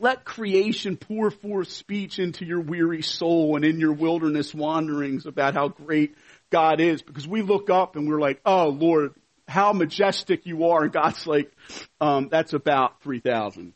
Let 0.00 0.24
creation 0.24 0.96
pour 0.96 1.30
forth 1.30 1.70
speech 1.70 2.18
into 2.18 2.46
your 2.46 2.60
weary 2.60 3.02
soul 3.02 3.56
and 3.56 3.64
in 3.66 3.78
your 3.78 3.92
wilderness 3.92 4.54
wanderings 4.54 5.26
about 5.26 5.52
how 5.52 5.68
great 5.68 6.16
God 6.48 6.80
is. 6.80 7.02
Because 7.02 7.28
we 7.28 7.42
look 7.42 7.68
up 7.68 7.96
and 7.96 8.08
we're 8.08 8.18
like, 8.18 8.40
oh 8.46 8.70
Lord, 8.70 9.12
how 9.46 9.74
majestic 9.74 10.46
you 10.46 10.70
are. 10.70 10.84
And 10.84 10.92
God's 10.92 11.26
like, 11.26 11.52
um, 12.00 12.28
that's 12.30 12.54
about 12.54 13.02
3,000. 13.02 13.74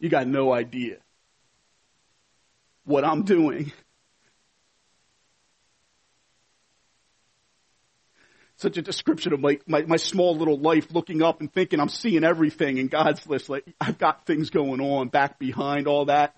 You 0.00 0.08
got 0.08 0.26
no 0.26 0.52
idea 0.52 0.96
what 2.84 3.04
I'm 3.04 3.24
doing 3.24 3.72
such 8.56 8.76
a 8.76 8.82
description 8.82 9.32
of 9.32 9.40
my, 9.40 9.58
my, 9.66 9.96
small 9.96 10.36
little 10.36 10.58
life 10.58 10.92
looking 10.92 11.22
up 11.22 11.40
and 11.40 11.52
thinking 11.52 11.80
I'm 11.80 11.88
seeing 11.88 12.22
everything 12.24 12.78
and 12.78 12.90
God's 12.90 13.26
list. 13.26 13.48
Like, 13.48 13.64
I've 13.80 13.98
got 13.98 14.26
things 14.26 14.50
going 14.50 14.80
on 14.80 15.08
back 15.08 15.38
behind 15.38 15.88
all 15.88 16.04
that. 16.06 16.36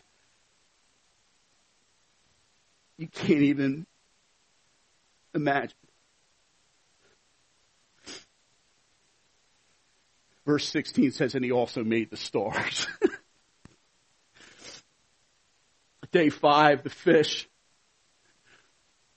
You 2.96 3.08
can't 3.08 3.42
even 3.42 3.86
imagine. 5.34 5.76
Verse 10.46 10.66
16 10.68 11.10
says, 11.10 11.34
and 11.34 11.44
he 11.44 11.52
also 11.52 11.84
made 11.84 12.10
the 12.10 12.16
stars. 12.16 12.86
Day 16.12 16.30
five, 16.30 16.84
the 16.84 16.90
fish 16.90 17.48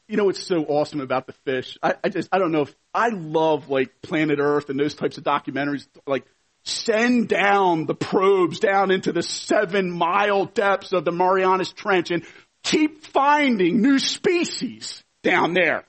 you 0.09 0.17
know 0.17 0.25
what's 0.25 0.43
so 0.43 0.65
awesome 0.65 1.01
about 1.01 1.27
the 1.27 1.33
fish? 1.45 1.77
I, 1.83 1.93
I 2.03 2.09
just, 2.09 2.29
I 2.31 2.39
don't 2.39 2.51
know 2.51 2.63
if, 2.63 2.75
I 2.95 3.09
love 3.09 3.69
like 3.69 4.01
Planet 4.01 4.39
Earth 4.41 4.69
and 4.69 4.79
those 4.79 4.95
types 4.95 5.19
of 5.19 5.23
documentaries, 5.23 5.87
like 6.07 6.25
send 6.63 7.29
down 7.29 7.85
the 7.85 7.93
probes 7.93 8.59
down 8.59 8.89
into 8.89 9.11
the 9.11 9.21
seven 9.21 9.91
mile 9.91 10.45
depths 10.45 10.93
of 10.93 11.05
the 11.05 11.11
Marianas 11.11 11.71
Trench 11.71 12.09
and 12.09 12.25
keep 12.63 13.05
finding 13.05 13.81
new 13.81 13.99
species 13.99 15.03
down 15.21 15.53
there. 15.53 15.85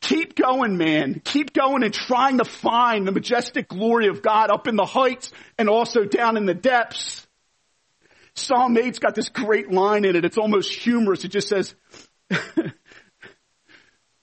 Keep 0.00 0.34
going, 0.34 0.76
man. 0.76 1.20
Keep 1.24 1.52
going 1.52 1.84
and 1.84 1.94
trying 1.94 2.38
to 2.38 2.44
find 2.44 3.06
the 3.06 3.12
majestic 3.12 3.68
glory 3.68 4.08
of 4.08 4.22
God 4.22 4.50
up 4.50 4.66
in 4.66 4.74
the 4.74 4.84
heights 4.84 5.30
and 5.56 5.68
also 5.68 6.04
down 6.04 6.36
in 6.36 6.46
the 6.46 6.54
depths. 6.54 7.28
Psalm 8.38 8.76
8's 8.76 9.00
got 9.00 9.14
this 9.14 9.28
great 9.28 9.70
line 9.70 10.04
in 10.04 10.16
it. 10.16 10.24
It's 10.24 10.38
almost 10.38 10.72
humorous. 10.72 11.24
It 11.24 11.28
just 11.28 11.48
says, 11.48 11.74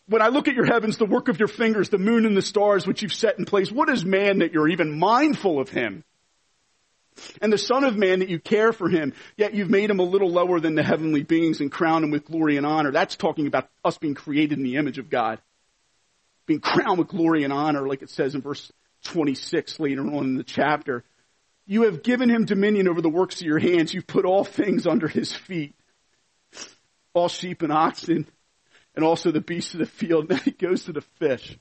when 0.08 0.22
I 0.22 0.28
look 0.28 0.48
at 0.48 0.56
your 0.56 0.66
heavens, 0.66 0.98
the 0.98 1.06
work 1.06 1.28
of 1.28 1.40
your 1.40 1.48
fingers, 1.48 1.90
the 1.90 1.98
moon 1.98 2.26
and 2.26 2.38
the 2.38 2.42
stars 2.42 2.86
which 2.86 3.02
you've 3.02 3.14
set 3.14 3.40
in 3.40 3.46
place, 3.46 3.72
what 3.72 3.90
is 3.90 4.06
man 4.06 4.40
that 4.40 4.54
you're 4.54 4.70
even 4.70 4.98
mindful 4.98 5.60
of 5.60 5.70
him? 5.70 6.04
And 7.42 7.52
the 7.52 7.58
son 7.58 7.84
of 7.84 7.96
man 7.96 8.20
that 8.20 8.30
you 8.30 8.40
care 8.40 8.74
for 8.74 8.90
him, 8.90 9.14
yet 9.38 9.54
you've 9.54 9.70
made 9.70 9.90
him 9.90 10.00
a 10.00 10.04
little 10.04 10.30
lower 10.30 10.60
than 10.60 10.76
the 10.76 10.84
heavenly 10.84 11.24
beings 11.24 11.62
and 11.62 11.72
crowned 11.72 12.04
him 12.04 12.12
with 12.12 12.26
glory 12.26 12.58
and 12.58 12.66
honor. 12.66 12.92
That's 12.92 13.16
talking 13.16 13.48
about 13.48 13.70
us 13.86 13.98
being 13.98 14.16
created 14.16 14.58
in 14.58 14.64
the 14.64 14.76
image 14.76 14.98
of 14.98 15.10
God. 15.10 15.40
Being 16.46 16.60
crowned 16.60 17.00
with 17.00 17.08
glory 17.08 17.44
and 17.44 17.54
honor, 17.54 17.88
like 17.88 18.02
it 18.02 18.10
says 18.10 18.36
in 18.36 18.42
verse 18.42 18.72
26 19.06 19.80
later 19.80 20.02
on 20.02 20.26
in 20.26 20.36
the 20.36 20.44
chapter. 20.44 21.04
You 21.66 21.84
have 21.84 22.04
given 22.04 22.30
him 22.30 22.46
dominion 22.46 22.88
over 22.88 23.02
the 23.02 23.10
works 23.10 23.40
of 23.40 23.48
your 23.48 23.60
hands. 23.60 23.94
You've 23.94 24.06
put 24.06 24.26
all 24.26 24.44
things 24.44 24.86
under 24.86 25.08
his 25.08 25.34
feet 25.34 25.74
all 27.16 27.30
sheep 27.30 27.62
and 27.62 27.72
oxen, 27.72 28.28
and 28.96 29.04
also 29.04 29.32
the 29.32 29.42
beasts 29.42 29.74
of 29.74 29.80
the 29.80 29.86
field. 29.86 30.28
Then 30.30 30.40
he 30.40 30.52
goes 30.52 30.86
to 30.86 30.94
the 30.94 31.02
fish. 31.20 31.58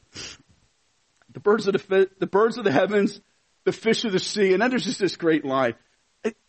The 1.32 1.40
birds 1.40 1.66
of 1.66 1.72
the, 1.72 2.10
the 2.18 2.26
birds 2.26 2.58
of 2.58 2.64
the 2.64 2.72
heavens, 2.72 3.20
the 3.64 3.72
fish 3.72 4.04
of 4.04 4.12
the 4.12 4.18
sea, 4.18 4.52
and 4.52 4.60
then 4.60 4.70
there's 4.70 4.84
just 4.84 5.00
this 5.00 5.16
great 5.16 5.44
line. 5.44 5.74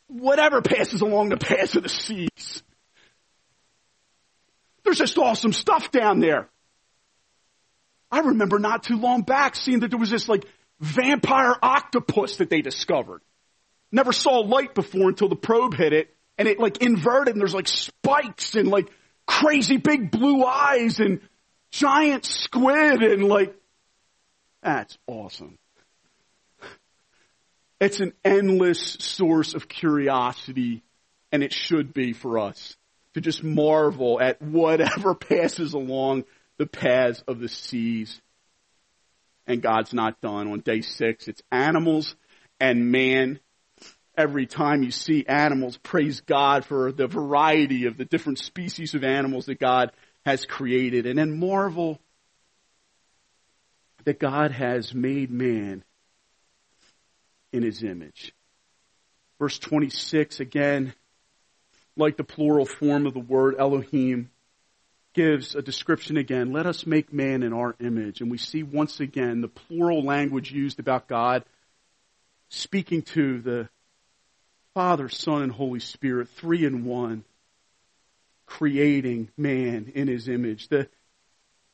Whatever 0.08 0.62
passes 0.62 1.02
along 1.02 1.30
the 1.30 1.38
paths 1.38 1.76
of 1.76 1.84
the 1.84 1.90
seas. 1.90 2.64
There's 4.84 5.00
just 5.00 5.18
awesome 5.18 5.54
stuff 5.54 5.90
down 5.92 6.20
there. 6.20 6.48
I 8.12 8.20
remember 8.20 8.60
not 8.60 8.84
too 8.84 8.98
long 8.98 9.24
back 9.24 9.56
seeing 9.56 9.80
that 9.80 9.90
there 9.90 10.00
was 10.00 10.12
this 10.12 10.30
like 10.30 10.46
vampire 10.80 11.56
octopus 11.62 12.38
that 12.38 12.52
they 12.52 12.62
discovered. 12.62 13.22
Never 13.92 14.14
saw 14.14 14.40
light 14.40 14.76
before 14.76 15.10
until 15.10 15.28
the 15.28 15.36
probe 15.36 15.74
hit 15.74 15.92
it 15.92 16.16
and 16.38 16.48
it 16.48 16.60
like 16.60 16.78
inverted 16.78 17.34
and 17.34 17.42
there's 17.42 17.54
like 17.54 17.68
spikes 17.68 18.56
and 18.56 18.68
like 18.68 18.90
crazy 19.26 19.78
big 19.78 20.12
blue 20.12 20.44
eyes 20.44 21.00
and 21.00 21.22
giant 21.72 22.26
squid 22.26 23.02
and 23.02 23.28
like, 23.28 23.56
that's 24.62 24.98
awesome. 25.08 25.58
It's 27.80 28.00
an 28.00 28.14
endless 28.24 28.80
source 29.00 29.54
of 29.54 29.68
curiosity 29.68 30.84
and 31.32 31.44
it 31.44 31.54
should 31.54 31.94
be 31.94 32.14
for 32.14 32.40
us 32.40 32.78
to 33.14 33.22
just 33.22 33.44
marvel 33.44 34.22
at 34.22 34.42
whatever 34.42 35.16
passes 35.16 35.74
along 35.74 36.24
the 36.58 36.66
paths 36.66 37.24
of 37.28 37.40
the 37.40 37.50
seas. 37.50 38.22
And 39.48 39.62
God's 39.62 39.94
not 39.94 40.22
done. 40.22 40.52
On 40.52 40.60
day 40.60 40.82
six, 40.82 41.28
it's 41.28 41.42
animals 41.52 42.16
and 42.60 42.92
man 42.92 43.40
every 44.18 44.46
time 44.46 44.84
you 44.84 44.92
see 44.92 45.26
animals, 45.28 45.78
praise 45.78 46.22
God 46.22 46.66
for 46.66 46.92
the 46.92 47.08
variety 47.08 47.86
of 47.86 47.98
the 47.98 48.06
different 48.06 48.40
species 48.40 48.94
of 48.94 49.04
animals 49.04 49.46
that 49.46 49.60
God 49.60 49.92
has 50.26 50.46
created. 50.46 51.06
And 51.06 51.18
then 51.18 51.40
marvel 51.40 52.00
that 54.06 54.20
God 54.20 54.52
has 54.52 54.94
made 54.94 55.32
man 55.32 55.84
in 57.52 57.64
his 57.64 57.84
image. 57.84 58.34
Verse 59.40 59.60
26 59.60 60.40
again, 60.40 60.94
like 61.98 62.18
the 62.18 62.24
plural 62.24 62.66
form 62.66 63.06
of 63.06 63.14
the 63.14 63.20
word 63.20 63.56
Elohim, 63.58 64.30
gives 65.14 65.56
a 65.56 65.62
description 65.62 66.18
again. 66.18 66.52
Let 66.52 66.66
us 66.66 66.86
make 66.86 67.14
man 67.14 67.42
in 67.42 67.54
our 67.54 67.76
image. 67.80 68.22
And 68.22 68.30
we 68.30 68.38
see 68.38 68.64
once 68.64 69.00
again 69.00 69.42
the 69.42 69.48
plural 69.48 70.04
language 70.04 70.52
used 70.52 70.80
about 70.80 71.08
God 71.08 71.46
speaking 72.50 73.02
to 73.02 73.42
the 73.42 73.70
Father, 74.76 75.08
Son, 75.08 75.42
and 75.42 75.52
Holy 75.54 75.80
Spirit, 75.80 76.28
three 76.36 76.66
in 76.66 76.84
one, 76.84 77.24
creating 78.46 79.30
man 79.38 79.94
in 79.96 80.10
his 80.10 80.28
image. 80.28 80.68
The, 80.68 80.90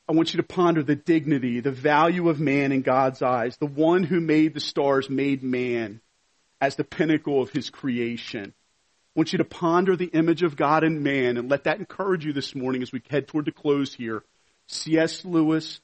I 0.08 0.12
want 0.12 0.32
you 0.32 0.36
to 0.36 0.44
ponder 0.44 0.84
the 0.84 0.94
dignity, 0.94 1.58
the 1.58 1.72
value 1.72 2.28
of 2.28 2.38
man 2.38 2.70
in 2.70 2.82
God's 2.82 3.20
eyes. 3.20 3.56
The 3.56 3.66
one 3.66 4.04
who 4.04 4.20
made 4.20 4.54
the 4.54 4.60
stars 4.60 5.10
made 5.10 5.42
man 5.42 6.00
as 6.60 6.76
the 6.76 6.84
pinnacle 6.84 7.42
of 7.42 7.50
his 7.50 7.70
creation. 7.70 8.54
I 8.54 9.18
want 9.18 9.32
you 9.32 9.38
to 9.38 9.44
ponder 9.44 9.96
the 9.96 10.06
image 10.06 10.44
of 10.44 10.56
God 10.56 10.84
in 10.84 11.02
man 11.02 11.36
and 11.38 11.50
let 11.50 11.64
that 11.64 11.80
encourage 11.80 12.24
you 12.24 12.32
this 12.32 12.54
morning 12.54 12.82
as 12.82 12.92
we 12.92 13.02
head 13.10 13.26
toward 13.26 13.46
the 13.46 13.52
close 13.52 13.92
here. 13.92 14.22
C.S. 14.68 15.24
Lewis, 15.24 15.80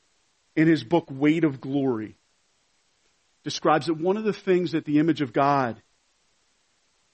in 0.54 0.68
his 0.68 0.84
book 0.84 1.08
Weight 1.10 1.42
of 1.42 1.60
Glory, 1.60 2.16
describes 3.42 3.86
that 3.86 3.94
one 3.94 4.16
of 4.16 4.24
the 4.24 4.32
things 4.32 4.70
that 4.70 4.84
the 4.84 5.00
image 5.00 5.20
of 5.20 5.32
God 5.32 5.82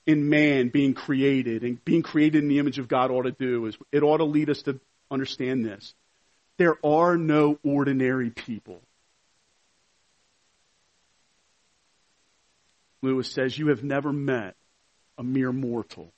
in 0.07 0.29
man 0.29 0.69
being 0.69 0.95
created 0.95 1.63
and 1.63 1.83
being 1.85 2.03
created 2.03 2.43
in 2.43 2.49
the 2.49 2.59
image 2.59 2.79
of 2.79 2.89
God 2.89 3.11
ought 3.11 3.23
to 3.23 3.33
do 3.33 3.67
is 3.67 3.77
it 3.91 4.03
ought 4.03 4.19
to 4.19 4.25
lead 4.25 4.51
us 4.51 4.63
to 4.63 4.79
understand 5.11 5.65
this. 5.65 5.95
There 6.57 6.77
are 6.85 7.17
no 7.17 7.59
ordinary 7.65 8.31
people. 8.31 8.81
Lewis 13.03 13.31
says, 13.31 13.57
You 13.59 13.69
have 13.69 13.83
never 13.83 14.13
met 14.13 14.57
a 15.19 15.23
mere 15.23 15.53
mortal. 15.53 16.13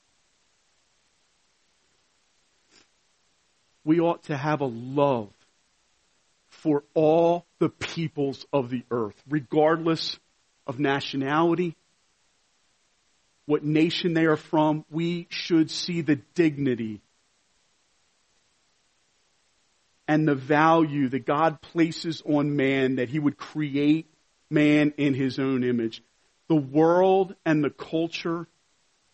We 3.83 3.99
ought 3.99 4.23
to 4.23 4.35
have 4.35 4.61
a 4.61 4.65
love 4.65 5.29
for 6.49 6.83
all 6.93 7.45
the 7.59 7.69
peoples 7.69 8.45
of 8.51 8.69
the 8.69 8.83
earth, 8.91 9.15
regardless 9.29 10.19
of 10.65 10.79
nationality, 10.79 11.75
what 13.47 13.63
nation 13.63 14.13
they 14.13 14.25
are 14.25 14.37
from. 14.37 14.85
We 14.91 15.25
should 15.29 15.71
see 15.71 16.01
the 16.01 16.17
dignity 16.35 17.01
and 20.07 20.27
the 20.27 20.35
value 20.35 21.09
that 21.09 21.25
God 21.25 21.59
places 21.61 22.21
on 22.23 22.55
man 22.55 22.97
that 22.97 23.09
he 23.09 23.17
would 23.17 23.37
create 23.37 24.05
man 24.49 24.93
in 24.97 25.15
his 25.15 25.39
own 25.39 25.63
image. 25.63 26.03
The 26.47 26.55
world 26.55 27.35
and 27.45 27.63
the 27.63 27.71
culture 27.71 28.47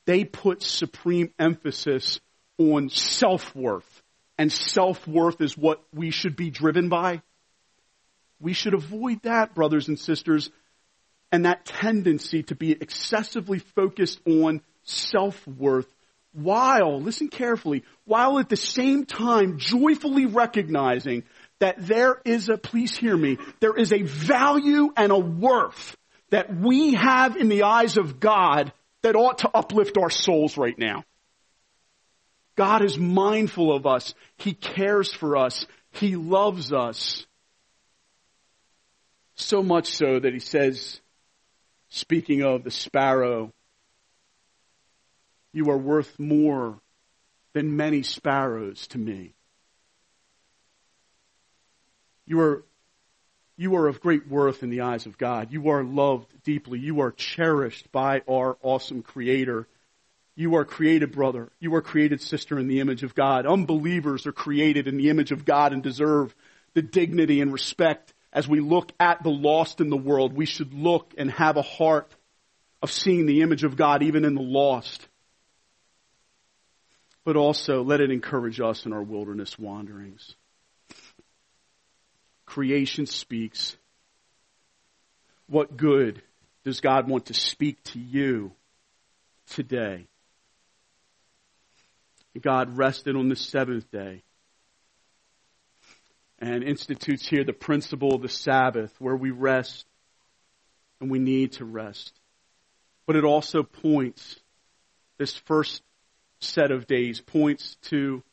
they 0.05 0.25
put 0.25 0.61
supreme 0.61 1.31
emphasis 1.39 2.19
on 2.57 2.89
self-worth. 2.89 4.03
And 4.37 4.51
self-worth 4.51 5.39
is 5.41 5.57
what 5.57 5.81
we 5.93 6.11
should 6.11 6.35
be 6.35 6.49
driven 6.49 6.89
by. 6.89 7.21
We 8.39 8.53
should 8.53 8.73
avoid 8.73 9.21
that, 9.23 9.55
brothers 9.55 9.87
and 9.87 9.97
sisters, 9.97 10.51
and 11.33 11.45
that 11.45 11.65
tendency 11.65 12.43
to 12.43 12.53
be 12.53 12.71
excessively 12.73 13.57
focused 13.57 14.21
on 14.27 14.61
self-worth 14.83 15.91
while, 16.31 17.01
listen 17.01 17.27
carefully, 17.27 17.83
while 18.05 18.37
at 18.37 18.49
the 18.49 18.55
same 18.55 19.03
time 19.03 19.57
joyfully 19.57 20.27
recognizing 20.27 21.23
that 21.57 21.75
there 21.79 22.21
is 22.23 22.49
a, 22.49 22.57
please 22.57 22.95
hear 22.95 23.17
me, 23.17 23.39
there 23.61 23.75
is 23.75 23.91
a 23.91 24.03
value 24.03 24.93
and 24.95 25.11
a 25.11 25.17
worth 25.17 25.97
that 26.29 26.55
we 26.55 26.93
have 26.93 27.35
in 27.35 27.49
the 27.49 27.63
eyes 27.63 27.97
of 27.97 28.19
God 28.19 28.71
that 29.01 29.15
ought 29.15 29.39
to 29.39 29.49
uplift 29.55 29.97
our 29.97 30.11
souls 30.11 30.55
right 30.55 30.77
now. 30.77 31.03
God 32.55 32.85
is 32.85 32.95
mindful 32.95 33.75
of 33.75 33.87
us. 33.87 34.13
He 34.37 34.53
cares 34.53 35.11
for 35.11 35.35
us. 35.35 35.65
He 35.89 36.15
loves 36.15 36.71
us. 36.71 37.25
So 39.33 39.63
much 39.63 39.87
so 39.87 40.19
that 40.19 40.31
he 40.31 40.39
says, 40.39 40.99
speaking 41.93 42.41
of 42.41 42.63
the 42.63 42.71
sparrow, 42.71 43.53
you 45.53 45.69
are 45.69 45.77
worth 45.77 46.19
more 46.19 46.79
than 47.53 47.77
many 47.77 48.01
sparrows 48.01 48.87
to 48.87 48.97
me. 48.97 49.35
You 52.25 52.39
are 52.39 52.63
you 53.55 53.75
are 53.75 53.87
of 53.87 54.01
great 54.01 54.27
worth 54.27 54.63
in 54.63 54.71
the 54.71 54.81
eyes 54.81 55.05
of 55.05 55.19
God. 55.19 55.51
You 55.51 55.69
are 55.69 55.83
loved 55.83 56.43
deeply. 56.43 56.79
You 56.79 57.01
are 57.01 57.11
cherished 57.11 57.91
by 57.91 58.23
our 58.27 58.57
awesome 58.63 59.03
Creator. 59.03 59.67
You 60.35 60.55
are 60.55 60.65
created, 60.65 61.11
brother. 61.11 61.51
You 61.59 61.75
are 61.75 61.83
created, 61.83 62.19
sister, 62.19 62.57
in 62.57 62.67
the 62.67 62.79
image 62.79 63.03
of 63.03 63.13
God. 63.13 63.45
Unbelievers 63.45 64.25
are 64.25 64.31
created 64.31 64.87
in 64.87 64.97
the 64.97 65.11
image 65.11 65.31
of 65.31 65.45
God 65.45 65.73
and 65.73 65.83
deserve 65.83 66.33
the 66.73 66.81
dignity 66.81 67.39
and 67.39 67.53
respect 67.53 68.12
as 68.33 68.47
we 68.47 68.59
look 68.59 68.91
at 68.99 69.23
the 69.23 69.29
lost 69.29 69.79
in 69.79 69.89
the 69.89 69.95
world. 69.95 70.33
We 70.33 70.45
should 70.45 70.73
look 70.73 71.13
and 71.17 71.31
have 71.31 71.55
a 71.55 71.61
heart 71.61 72.13
of 72.81 72.91
seeing 72.91 73.25
the 73.25 73.41
image 73.41 73.63
of 73.63 73.77
God 73.77 74.03
even 74.03 74.25
in 74.25 74.35
the 74.35 74.41
lost. 74.41 75.07
But 77.23 77.37
also 77.37 77.83
let 77.83 78.01
it 78.01 78.11
encourage 78.11 78.59
us 78.59 78.85
in 78.85 78.91
our 78.91 79.03
wilderness 79.03 79.57
wanderings 79.57 80.35
creation 82.53 83.07
speaks. 83.07 83.75
What 85.47 85.75
good 85.75 86.21
does 86.63 86.81
God 86.81 87.09
want 87.09 87.25
to 87.27 87.33
speak 87.33 87.81
to 87.85 87.99
you 87.99 88.51
today? 89.49 90.05
God 92.39 92.77
rested 92.77 93.15
on 93.15 93.27
the 93.27 93.35
seventh 93.35 93.89
day 93.89 94.21
and 96.43 96.61
institutes 96.61 97.25
here 97.25 97.45
the 97.45 97.53
principle 97.53 98.13
of 98.13 98.21
the 98.21 98.27
Sabbath 98.27 98.93
where 98.99 99.15
we 99.15 99.31
rest 99.31 99.85
and 100.99 101.09
we 101.09 101.17
need 101.17 101.53
to 101.53 101.63
rest. 101.63 102.11
But 103.05 103.15
it 103.15 103.23
also 103.23 103.63
points, 103.63 104.39
this 105.17 105.35
first 105.35 105.81
set 106.39 106.71
of 106.71 106.85
days 106.85 107.21
points 107.21 107.77
to 107.83 108.23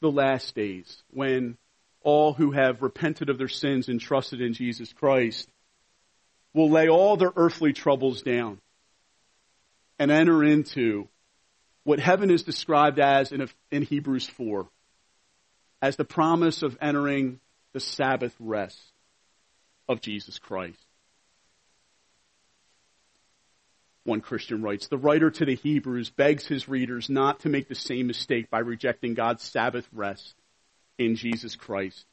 the 0.00 0.10
last 0.10 0.56
days 0.56 1.04
when 1.10 1.56
all 2.02 2.32
who 2.32 2.50
have 2.50 2.82
repented 2.82 3.30
of 3.30 3.38
their 3.38 3.48
sins 3.48 3.88
and 3.88 4.00
trusted 4.00 4.40
in 4.40 4.52
Jesus 4.52 4.92
Christ 4.92 5.48
will 6.52 6.68
lay 6.68 6.88
all 6.88 7.16
their 7.16 7.32
earthly 7.36 7.72
troubles 7.72 8.22
down 8.22 8.60
and 10.00 10.10
enter 10.10 10.42
into 10.42 11.08
what 11.84 12.00
heaven 12.00 12.32
is 12.32 12.42
described 12.42 12.98
as 12.98 13.30
in, 13.30 13.48
in 13.70 13.82
Hebrews 13.82 14.26
4 14.26 14.66
as 15.84 15.96
the 15.96 16.04
promise 16.04 16.62
of 16.62 16.78
entering 16.80 17.38
the 17.74 17.78
Sabbath 17.78 18.34
rest 18.40 18.80
of 19.86 20.00
Jesus 20.00 20.38
Christ. 20.38 20.82
One 24.04 24.22
Christian 24.22 24.62
writes, 24.62 24.88
the 24.88 24.96
writer 24.96 25.30
to 25.30 25.44
the 25.44 25.56
Hebrews 25.56 26.08
begs 26.08 26.46
his 26.46 26.70
readers 26.70 27.10
not 27.10 27.40
to 27.40 27.50
make 27.50 27.68
the 27.68 27.74
same 27.74 28.06
mistake 28.06 28.48
by 28.48 28.60
rejecting 28.60 29.12
God's 29.12 29.42
Sabbath 29.42 29.86
rest 29.92 30.34
in 30.96 31.16
Jesus 31.16 31.54
Christ. 31.54 32.06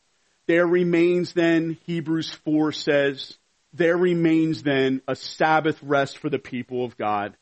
There 0.48 0.68
remains 0.68 1.32
then, 1.32 1.78
Hebrews 1.86 2.30
4 2.44 2.74
says, 2.74 3.38
there 3.72 3.96
remains 3.96 4.64
then 4.64 5.02
a 5.08 5.16
Sabbath 5.16 5.82
rest 5.82 6.18
for 6.18 6.30
the 6.30 6.40
people 6.40 6.84
of 6.84 6.98
God. 6.98 7.38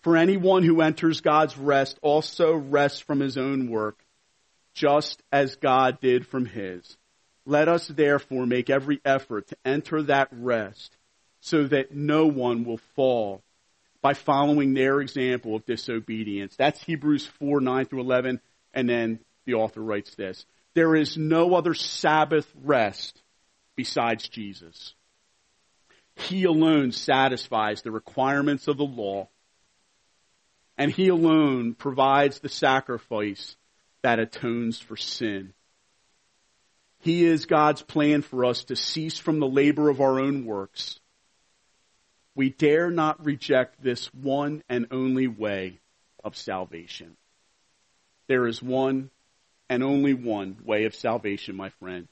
For 0.00 0.16
anyone 0.16 0.62
who 0.62 0.80
enters 0.80 1.20
God's 1.20 1.58
rest 1.58 1.98
also 2.00 2.54
rests 2.54 3.00
from 3.00 3.20
his 3.20 3.36
own 3.36 3.68
work, 3.68 4.02
just 4.78 5.22
as 5.32 5.56
God 5.56 6.00
did 6.00 6.24
from 6.24 6.46
his. 6.46 6.96
Let 7.44 7.68
us 7.68 7.88
therefore 7.88 8.46
make 8.46 8.70
every 8.70 9.00
effort 9.04 9.48
to 9.48 9.56
enter 9.64 10.02
that 10.04 10.28
rest 10.30 10.96
so 11.40 11.64
that 11.64 11.92
no 11.92 12.26
one 12.26 12.64
will 12.64 12.80
fall 12.94 13.42
by 14.00 14.14
following 14.14 14.74
their 14.74 15.00
example 15.00 15.56
of 15.56 15.66
disobedience. 15.66 16.54
That's 16.56 16.82
Hebrews 16.82 17.26
4, 17.26 17.60
9 17.60 17.86
through 17.86 18.02
11. 18.02 18.40
And 18.72 18.88
then 18.88 19.18
the 19.46 19.54
author 19.54 19.80
writes 19.80 20.14
this. 20.14 20.46
There 20.74 20.94
is 20.94 21.16
no 21.16 21.54
other 21.54 21.74
Sabbath 21.74 22.46
rest 22.62 23.20
besides 23.74 24.28
Jesus. 24.28 24.94
He 26.14 26.44
alone 26.44 26.92
satisfies 26.92 27.82
the 27.82 27.90
requirements 27.90 28.68
of 28.68 28.76
the 28.76 28.84
law, 28.84 29.28
and 30.76 30.92
He 30.92 31.08
alone 31.08 31.74
provides 31.74 32.40
the 32.40 32.48
sacrifice 32.48 33.56
that 34.02 34.18
atones 34.18 34.78
for 34.78 34.96
sin. 34.96 35.52
He 37.00 37.24
is 37.24 37.46
God's 37.46 37.82
plan 37.82 38.22
for 38.22 38.44
us 38.44 38.64
to 38.64 38.76
cease 38.76 39.18
from 39.18 39.40
the 39.40 39.48
labor 39.48 39.88
of 39.88 40.00
our 40.00 40.20
own 40.20 40.44
works. 40.44 41.00
We 42.34 42.50
dare 42.50 42.90
not 42.90 43.24
reject 43.24 43.82
this 43.82 44.12
one 44.14 44.62
and 44.68 44.86
only 44.90 45.26
way 45.26 45.80
of 46.24 46.36
salvation. 46.36 47.16
There 48.28 48.46
is 48.46 48.62
one 48.62 49.10
and 49.68 49.82
only 49.82 50.14
one 50.14 50.56
way 50.64 50.84
of 50.84 50.94
salvation, 50.94 51.56
my 51.56 51.70
friend. 51.70 52.08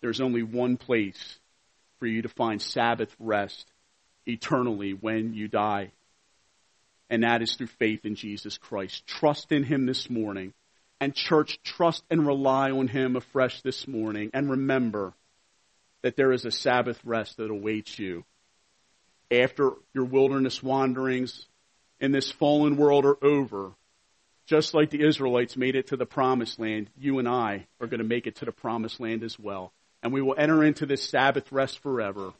There's 0.00 0.20
only 0.20 0.42
one 0.42 0.76
place 0.76 1.38
for 1.98 2.06
you 2.06 2.22
to 2.22 2.28
find 2.28 2.62
Sabbath 2.62 3.14
rest 3.18 3.66
eternally 4.26 4.92
when 4.94 5.34
you 5.34 5.48
die. 5.48 5.90
and 7.10 7.22
that 7.22 7.42
is 7.42 7.54
through 7.54 7.68
faith 7.68 8.04
in 8.04 8.14
Jesus 8.14 8.58
Christ. 8.58 9.06
Trust 9.06 9.52
in 9.52 9.64
Him 9.64 9.86
this 9.86 10.10
morning. 10.10 10.52
And 11.00 11.14
church, 11.14 11.60
trust 11.62 12.04
and 12.10 12.26
rely 12.26 12.70
on 12.70 12.88
Him 12.88 13.16
afresh 13.16 13.62
this 13.62 13.86
morning. 13.86 14.30
And 14.34 14.50
remember 14.50 15.14
that 16.02 16.16
there 16.16 16.32
is 16.32 16.44
a 16.44 16.50
Sabbath 16.50 17.00
rest 17.04 17.36
that 17.36 17.50
awaits 17.50 17.98
you. 17.98 18.24
After 19.30 19.72
your 19.94 20.04
wilderness 20.04 20.62
wanderings 20.62 21.46
in 22.00 22.12
this 22.12 22.30
fallen 22.30 22.76
world 22.76 23.04
are 23.04 23.22
over, 23.24 23.72
just 24.46 24.72
like 24.74 24.90
the 24.90 25.06
Israelites 25.06 25.56
made 25.56 25.76
it 25.76 25.88
to 25.88 25.96
the 25.96 26.06
promised 26.06 26.58
land, 26.58 26.88
you 26.96 27.18
and 27.18 27.28
I 27.28 27.66
are 27.80 27.86
going 27.86 27.98
to 27.98 28.04
make 28.04 28.26
it 28.26 28.36
to 28.36 28.44
the 28.44 28.52
promised 28.52 28.98
land 28.98 29.22
as 29.22 29.38
well. 29.38 29.72
And 30.02 30.12
we 30.12 30.22
will 30.22 30.36
enter 30.38 30.64
into 30.64 30.86
this 30.86 31.02
Sabbath 31.02 31.52
rest 31.52 31.80
forever. 31.80 32.32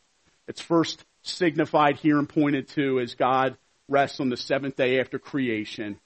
It's 0.47 0.63
first 0.63 1.05
signified 1.23 1.97
here 1.97 2.19
and 2.19 2.29
pointed 2.29 2.69
to 2.69 2.99
as 3.01 3.15
God 3.15 3.59
rests 3.89 4.21
on 4.21 4.31
the 4.31 4.37
seventh 4.37 4.77
day 4.77 5.01
after 5.01 5.19
creation 5.19 5.99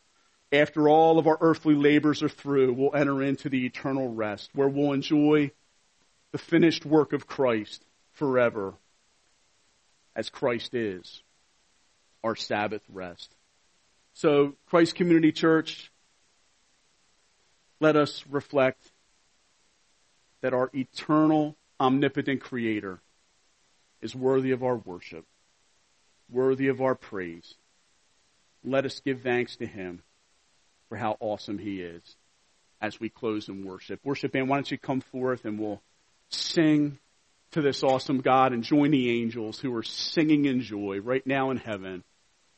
after 0.52 0.88
all 0.88 1.18
of 1.18 1.26
our 1.26 1.38
earthly 1.40 1.74
labors 1.74 2.22
are 2.22 2.28
through, 2.28 2.74
we'll 2.74 2.94
enter 2.94 3.22
into 3.22 3.48
the 3.48 3.64
eternal 3.64 4.12
rest 4.12 4.50
where 4.52 4.68
we'll 4.68 4.92
enjoy 4.92 5.50
the 6.30 6.38
finished 6.38 6.84
work 6.84 7.12
of 7.14 7.26
Christ 7.26 7.82
forever 8.12 8.74
as 10.14 10.28
Christ 10.28 10.74
is 10.74 11.22
our 12.22 12.36
Sabbath 12.36 12.82
rest. 12.92 13.34
So, 14.12 14.54
Christ 14.66 14.94
Community 14.94 15.32
Church, 15.32 15.90
let 17.80 17.96
us 17.96 18.24
reflect 18.28 18.92
that 20.42 20.52
our 20.52 20.70
eternal, 20.74 21.56
omnipotent 21.80 22.42
Creator 22.42 23.00
is 24.02 24.14
worthy 24.14 24.50
of 24.50 24.62
our 24.62 24.76
worship, 24.76 25.24
worthy 26.28 26.68
of 26.68 26.82
our 26.82 26.94
praise. 26.94 27.54
Let 28.62 28.84
us 28.84 29.00
give 29.00 29.22
thanks 29.22 29.56
to 29.56 29.66
Him 29.66 30.02
for 30.92 30.98
how 30.98 31.16
awesome 31.20 31.56
He 31.56 31.80
is 31.80 32.02
as 32.78 33.00
we 33.00 33.08
close 33.08 33.48
in 33.48 33.64
worship. 33.64 33.98
Worship 34.04 34.32
band, 34.32 34.50
why 34.50 34.56
don't 34.56 34.70
you 34.70 34.76
come 34.76 35.00
forth 35.00 35.46
and 35.46 35.58
we'll 35.58 35.80
sing 36.28 36.98
to 37.52 37.62
this 37.62 37.82
awesome 37.82 38.20
God 38.20 38.52
and 38.52 38.62
join 38.62 38.90
the 38.90 39.08
angels 39.22 39.58
who 39.58 39.74
are 39.74 39.82
singing 39.82 40.44
in 40.44 40.60
joy 40.60 41.00
right 41.00 41.26
now 41.26 41.50
in 41.50 41.56
heaven. 41.56 42.04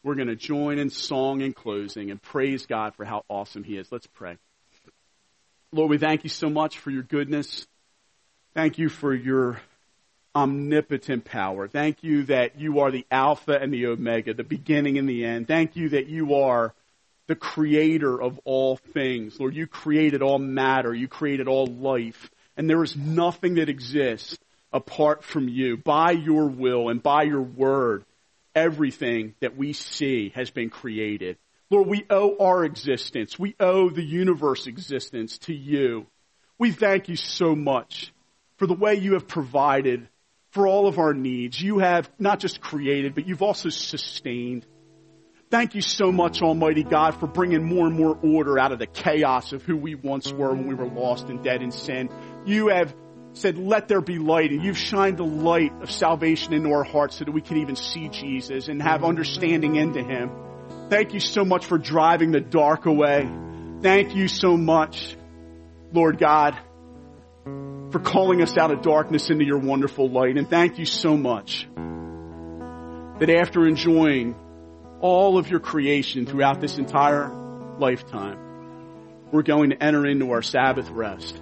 We're 0.03 0.17
going 0.17 0.27
to 0.27 0.35
join 0.35 0.81
in 0.81 0.91
song 0.91 1.43
and 1.43 1.55
closing 1.55 2.11
and 2.11 2.21
praise 2.21 2.67
God 2.67 2.97
for 2.97 3.05
how 3.05 3.25
awesome 3.29 3.63
He 3.63 3.77
is. 3.77 3.93
Let's 3.93 4.09
pray. 4.09 4.37
Lord, 5.71 5.91
we 5.91 5.99
thank 5.99 6.25
you 6.25 6.31
so 6.31 6.51
much 6.51 6.79
for 6.79 6.91
your 6.91 7.05
goodness. 7.05 7.69
Thank 8.53 8.79
you 8.79 8.89
for 8.89 9.15
your 9.15 9.61
omnipotent 10.35 11.25
power. 11.25 11.69
Thank 11.69 12.03
you 12.03 12.25
that 12.25 12.59
you 12.59 12.81
are 12.81 12.91
the 12.91 13.07
Alpha 13.13 13.53
and 13.53 13.73
the 13.73 13.87
Omega, 13.87 14.35
the 14.35 14.43
beginning 14.43 14.99
and 14.99 15.09
the 15.09 15.25
end. 15.25 15.47
Thank 15.47 15.77
you 15.77 15.91
that 15.91 16.09
you 16.09 16.35
are 16.35 16.75
the 17.27 17.37
creator 17.37 18.21
of 18.21 18.39
all 18.45 18.77
things. 18.77 19.39
Lord, 19.41 19.55
you 19.55 19.67
created 19.67 20.23
all 20.23 20.39
matter. 20.39 20.95
You 20.95 21.09
created 21.09 21.49
all 21.49 21.67
life. 21.67 22.31
And 22.57 22.69
there 22.69 22.83
is 22.83 22.97
nothing 22.97 23.55
that 23.55 23.69
exists 23.69 24.39
apart 24.73 25.25
from 25.25 25.49
you. 25.49 25.77
By 25.77 26.13
your 26.13 26.47
will 26.47 26.89
and 26.89 27.03
by 27.03 27.23
your 27.23 27.43
word, 27.43 28.05
everything 28.55 29.35
that 29.41 29.57
we 29.57 29.73
see 29.73 30.31
has 30.35 30.51
been 30.51 30.71
created. 30.71 31.39
Lord, 31.71 31.89
we 31.89 32.05
owe 32.11 32.37
our 32.39 32.65
existence. 32.65 33.39
We 33.39 33.57
owe 33.59 33.89
the 33.89 34.05
universe 34.05 34.67
existence 34.67 35.39
to 35.39 35.55
you. 35.55 36.07
We 36.59 36.71
thank 36.71 37.09
you 37.09 37.17
so 37.17 37.57
much 37.57 38.13
for 38.57 38.67
the 38.67 38.75
way 38.75 38.95
you 38.95 39.15
have 39.15 39.27
provided 39.27 40.09
for 40.51 40.69
all 40.69 40.87
of 40.87 40.99
our 40.99 41.15
needs. 41.15 41.61
You 41.61 41.79
have 41.79 42.09
not 42.19 42.39
just 42.39 42.61
created, 42.61 43.15
but 43.15 43.27
you've 43.27 43.43
also 43.43 43.71
sustained. 43.71 44.65
Thank 45.51 45.75
you 45.75 45.83
so 45.83 46.11
much, 46.11 46.43
Almighty 46.43 46.83
God, 46.83 47.21
for 47.21 47.27
bringing 47.27 47.63
more 47.63 47.87
and 47.87 47.97
more 47.97 48.19
order 48.23 48.59
out 48.59 48.73
of 48.73 48.79
the 48.79 48.87
chaos 48.87 49.53
of 49.53 49.63
who 49.63 49.77
we 49.77 49.95
once 49.95 50.33
were 50.33 50.53
when 50.53 50.67
we 50.67 50.75
were 50.75 50.89
lost 50.89 51.29
and 51.29 51.45
dead 51.45 51.63
in 51.63 51.71
sin. 51.71 52.09
You 52.45 52.69
have 52.69 52.95
said, 53.35 53.59
let 53.59 53.89
there 53.89 54.01
be 54.01 54.19
light, 54.19 54.51
and 54.51 54.65
you've 54.65 54.79
shined 54.79 55.17
the 55.17 55.25
light 55.25 55.73
of 55.83 55.91
salvation 55.91 56.55
into 56.55 56.71
our 56.71 56.85
hearts 56.85 57.19
so 57.19 57.25
that 57.25 57.33
we 57.33 57.41
can 57.41 57.59
even 57.59 57.77
see 57.77 58.09
Jesus 58.09 58.69
and 58.69 58.83
have 58.83 59.05
understanding 59.05 59.77
into 59.77 60.03
Him. 60.03 60.31
Thank 60.89 61.15
you 61.15 61.21
so 61.21 61.45
much 61.45 61.67
for 61.67 61.79
driving 61.79 62.33
the 62.33 62.41
dark 62.41 62.87
away. 62.87 63.29
Thank 63.81 64.15
you 64.15 64.29
so 64.29 64.57
much, 64.57 65.17
Lord 65.93 66.19
God, 66.19 66.57
for 67.45 67.99
calling 68.01 68.41
us 68.43 68.57
out 68.57 68.71
of 68.71 68.83
darkness 68.83 69.31
into 69.31 69.45
your 69.45 69.59
wonderful 69.59 70.09
light. 70.09 70.37
And 70.37 70.49
thank 70.49 70.79
you 70.79 70.85
so 70.85 71.17
much 71.17 71.69
that 73.19 73.31
after 73.31 73.67
enjoying 73.67 74.35
all 75.05 75.37
of 75.37 75.51
your 75.51 75.61
creation 75.61 76.25
throughout 76.25 76.63
this 76.63 76.79
entire 76.79 77.29
lifetime, 77.79 78.39
we're 79.31 79.43
going 79.43 79.69
to 79.69 79.83
enter 79.83 80.07
into 80.07 80.31
our 80.31 80.41
Sabbath 80.41 80.89
rest 80.89 81.39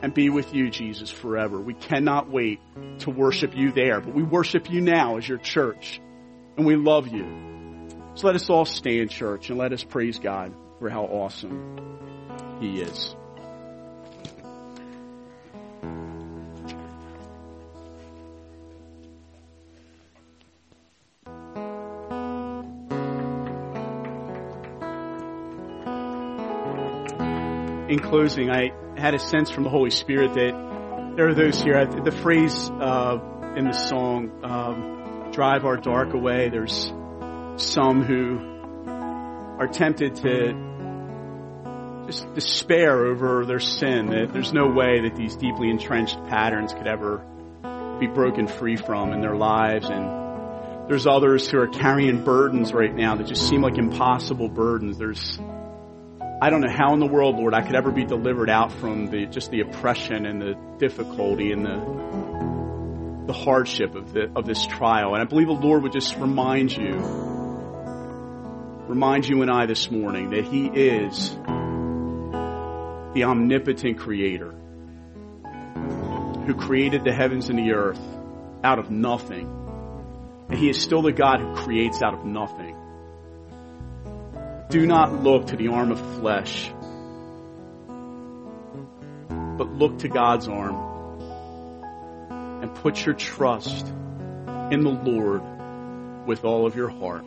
and 0.00 0.14
be 0.14 0.30
with 0.30 0.54
you, 0.54 0.70
Jesus, 0.70 1.10
forever. 1.10 1.60
We 1.60 1.74
cannot 1.74 2.30
wait 2.30 2.60
to 3.00 3.10
worship 3.10 3.54
you 3.54 3.72
there, 3.72 4.00
but 4.00 4.14
we 4.14 4.22
worship 4.22 4.70
you 4.70 4.80
now 4.80 5.18
as 5.18 5.28
your 5.28 5.36
church, 5.36 6.00
and 6.56 6.64
we 6.64 6.76
love 6.76 7.08
you. 7.08 7.26
So 8.14 8.26
let 8.26 8.36
us 8.36 8.48
all 8.48 8.64
stand, 8.64 9.10
church, 9.10 9.50
and 9.50 9.58
let 9.58 9.74
us 9.74 9.84
praise 9.84 10.18
God 10.18 10.54
for 10.78 10.88
how 10.88 11.04
awesome 11.04 12.58
He 12.58 12.80
is. 12.80 13.14
In 27.92 27.98
closing, 27.98 28.50
I 28.50 28.72
had 28.96 29.14
a 29.14 29.18
sense 29.18 29.50
from 29.50 29.64
the 29.64 29.70
Holy 29.70 29.90
Spirit 29.90 30.34
that 30.34 31.14
there 31.16 31.28
are 31.28 31.34
those 31.34 31.62
here. 31.62 31.84
The 31.84 32.10
phrase 32.10 32.70
uh, 32.70 33.18
in 33.56 33.66
the 33.66 33.72
song, 33.74 34.40
um, 34.42 35.30
"Drive 35.32 35.66
our 35.66 35.76
dark 35.76 36.14
away." 36.14 36.48
There's 36.48 36.92
some 37.56 38.02
who 38.02 38.38
are 39.60 39.68
tempted 39.68 40.16
to 40.16 40.54
just 42.06 42.32
despair 42.34 43.04
over 43.06 43.44
their 43.44 43.60
sin. 43.60 44.06
That 44.06 44.32
there's 44.32 44.54
no 44.54 44.68
way 44.68 45.02
that 45.02 45.14
these 45.14 45.36
deeply 45.36 45.68
entrenched 45.70 46.16
patterns 46.28 46.72
could 46.72 46.86
ever 46.86 47.26
be 48.00 48.06
broken 48.06 48.46
free 48.48 48.76
from 48.76 49.12
in 49.12 49.20
their 49.20 49.36
lives 49.36 49.88
and 49.88 50.22
there's 50.88 51.06
others 51.06 51.48
who 51.48 51.58
are 51.58 51.68
carrying 51.68 52.24
burdens 52.24 52.72
right 52.72 52.92
now 52.92 53.14
that 53.14 53.28
just 53.28 53.48
seem 53.48 53.62
like 53.62 53.78
impossible 53.78 54.48
burdens. 54.48 54.98
There's 54.98 55.38
I 56.42 56.50
don't 56.50 56.60
know 56.60 56.68
how 56.68 56.92
in 56.92 56.98
the 56.98 57.06
world, 57.06 57.36
Lord, 57.36 57.54
I 57.54 57.62
could 57.62 57.76
ever 57.76 57.92
be 57.92 58.04
delivered 58.04 58.50
out 58.50 58.72
from 58.72 59.06
the 59.06 59.26
just 59.26 59.52
the 59.52 59.60
oppression 59.60 60.26
and 60.26 60.42
the 60.42 60.58
difficulty 60.76 61.52
and 61.52 61.64
the 61.64 63.26
the 63.28 63.32
hardship 63.32 63.94
of 63.94 64.12
the 64.12 64.28
of 64.34 64.44
this 64.44 64.66
trial. 64.66 65.14
And 65.14 65.22
I 65.22 65.24
believe 65.24 65.46
the 65.46 65.52
Lord 65.52 65.84
would 65.84 65.92
just 65.92 66.16
remind 66.16 66.76
you, 66.76 66.96
remind 68.88 69.28
you 69.28 69.42
and 69.42 69.52
I 69.52 69.66
this 69.66 69.88
morning 69.88 70.30
that 70.30 70.44
He 70.44 70.66
is 70.66 71.30
the 73.14 73.22
omnipotent 73.22 74.00
creator 74.00 74.50
who 76.44 76.54
created 76.54 77.04
the 77.04 77.12
heavens 77.12 77.50
and 77.50 77.58
the 77.60 77.70
earth 77.72 78.02
out 78.64 78.80
of 78.80 78.90
nothing. 78.90 79.46
And 80.48 80.58
He 80.58 80.68
is 80.68 80.82
still 80.82 81.02
the 81.02 81.12
God 81.12 81.38
who 81.38 81.54
creates 81.54 82.02
out 82.02 82.14
of 82.14 82.24
nothing. 82.24 82.81
Do 84.72 84.86
not 84.86 85.22
look 85.22 85.48
to 85.48 85.56
the 85.56 85.68
arm 85.68 85.92
of 85.92 86.00
flesh, 86.18 86.72
but 89.58 89.70
look 89.70 89.98
to 89.98 90.08
God's 90.08 90.48
arm 90.48 91.20
and 92.62 92.74
put 92.76 93.04
your 93.04 93.14
trust 93.14 93.86
in 94.70 94.80
the 94.82 94.98
Lord 95.04 95.42
with 96.26 96.46
all 96.46 96.64
of 96.64 96.74
your 96.74 96.88
heart. 96.88 97.26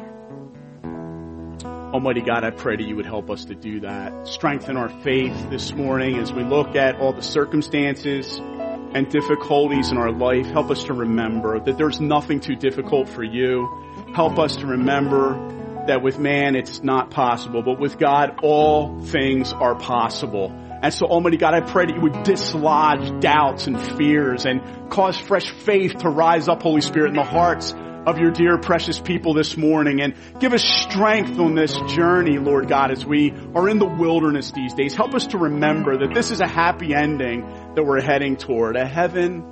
Almighty 1.63 2.21
God, 2.21 2.43
I 2.43 2.49
pray 2.49 2.77
that 2.77 2.87
you 2.87 2.95
would 2.95 3.05
help 3.05 3.29
us 3.29 3.45
to 3.45 3.53
do 3.53 3.81
that. 3.81 4.27
Strengthen 4.27 4.75
our 4.75 4.89
faith 5.03 5.51
this 5.51 5.71
morning 5.71 6.17
as 6.17 6.33
we 6.33 6.43
look 6.43 6.75
at 6.75 6.99
all 6.99 7.13
the 7.13 7.21
circumstances 7.21 8.39
and 8.39 9.07
difficulties 9.11 9.91
in 9.91 9.99
our 9.99 10.11
life. 10.11 10.47
Help 10.47 10.71
us 10.71 10.85
to 10.85 10.93
remember 10.93 11.59
that 11.59 11.77
there's 11.77 12.01
nothing 12.01 12.39
too 12.39 12.55
difficult 12.55 13.07
for 13.07 13.23
you. 13.23 13.69
Help 14.15 14.39
us 14.39 14.55
to 14.55 14.65
remember 14.65 15.51
that 15.87 16.01
with 16.01 16.19
man 16.19 16.55
it's 16.55 16.83
not 16.83 17.11
possible, 17.11 17.61
but 17.61 17.79
with 17.79 17.97
God 17.97 18.39
all 18.43 19.01
things 19.01 19.53
are 19.53 19.75
possible. 19.75 20.51
And 20.81 20.93
so 20.93 21.07
Almighty 21.07 21.37
God, 21.37 21.53
I 21.53 21.61
pray 21.61 21.85
that 21.87 21.95
you 21.95 22.01
would 22.01 22.23
dislodge 22.23 23.21
doubts 23.21 23.67
and 23.67 23.81
fears 23.97 24.45
and 24.45 24.89
cause 24.91 25.17
fresh 25.17 25.49
faith 25.49 25.97
to 25.99 26.09
rise 26.09 26.47
up, 26.47 26.61
Holy 26.61 26.81
Spirit, 26.81 27.09
in 27.09 27.15
the 27.15 27.23
hearts 27.23 27.73
of 28.05 28.19
your 28.19 28.29
dear 28.29 28.59
precious 28.59 28.99
people 28.99 29.33
this 29.33 29.57
morning 29.57 29.99
and 30.01 30.13
give 30.39 30.53
us 30.53 30.63
strength 30.63 31.39
on 31.39 31.55
this 31.55 31.75
journey, 31.95 32.37
Lord 32.37 32.67
God, 32.67 32.91
as 32.91 33.03
we 33.03 33.31
are 33.55 33.67
in 33.67 33.79
the 33.79 33.87
wilderness 33.87 34.51
these 34.51 34.73
days. 34.73 34.93
Help 34.93 35.15
us 35.15 35.27
to 35.27 35.39
remember 35.39 35.97
that 35.97 36.13
this 36.13 36.29
is 36.29 36.39
a 36.39 36.47
happy 36.47 36.93
ending 36.93 37.41
that 37.73 37.83
we're 37.83 38.01
heading 38.01 38.37
toward, 38.37 38.75
a 38.75 38.85
heaven 38.85 39.43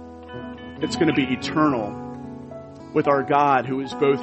that's 0.79 0.97
going 0.97 1.07
to 1.07 1.15
be 1.15 1.23
eternal 1.33 1.99
with 2.93 3.07
our 3.07 3.23
God 3.23 3.65
who 3.65 3.81
is 3.81 3.91
both 3.95 4.19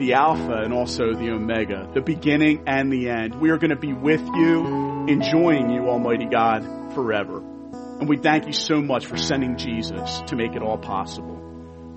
the 0.00 0.14
Alpha 0.14 0.62
and 0.64 0.72
also 0.72 1.12
the 1.12 1.30
Omega, 1.30 1.88
the 1.94 2.00
beginning 2.00 2.64
and 2.66 2.90
the 2.92 3.10
end. 3.10 3.40
We 3.40 3.50
are 3.50 3.58
going 3.58 3.70
to 3.70 3.76
be 3.76 3.92
with 3.92 4.22
you, 4.22 5.06
enjoying 5.06 5.70
you, 5.70 5.88
Almighty 5.88 6.24
God, 6.24 6.64
forever. 6.94 7.38
And 7.38 8.08
we 8.08 8.16
thank 8.16 8.46
you 8.46 8.52
so 8.52 8.80
much 8.80 9.06
for 9.06 9.16
sending 9.16 9.56
Jesus 9.56 10.22
to 10.26 10.36
make 10.36 10.54
it 10.54 10.62
all 10.62 10.78
possible. 10.78 11.36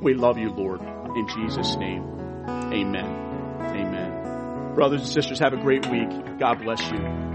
We 0.02 0.14
love 0.14 0.38
you, 0.38 0.52
Lord. 0.52 0.82
In 0.82 1.28
Jesus' 1.30 1.78
name, 1.78 2.04
amen. 2.48 3.24
Amen. 3.62 4.74
Brothers 4.76 5.02
and 5.02 5.10
sisters, 5.10 5.40
have 5.40 5.54
a 5.54 5.58
great 5.58 5.88
week. 5.90 6.10
God 6.40 6.60
bless 6.62 6.82
you. 6.92 7.33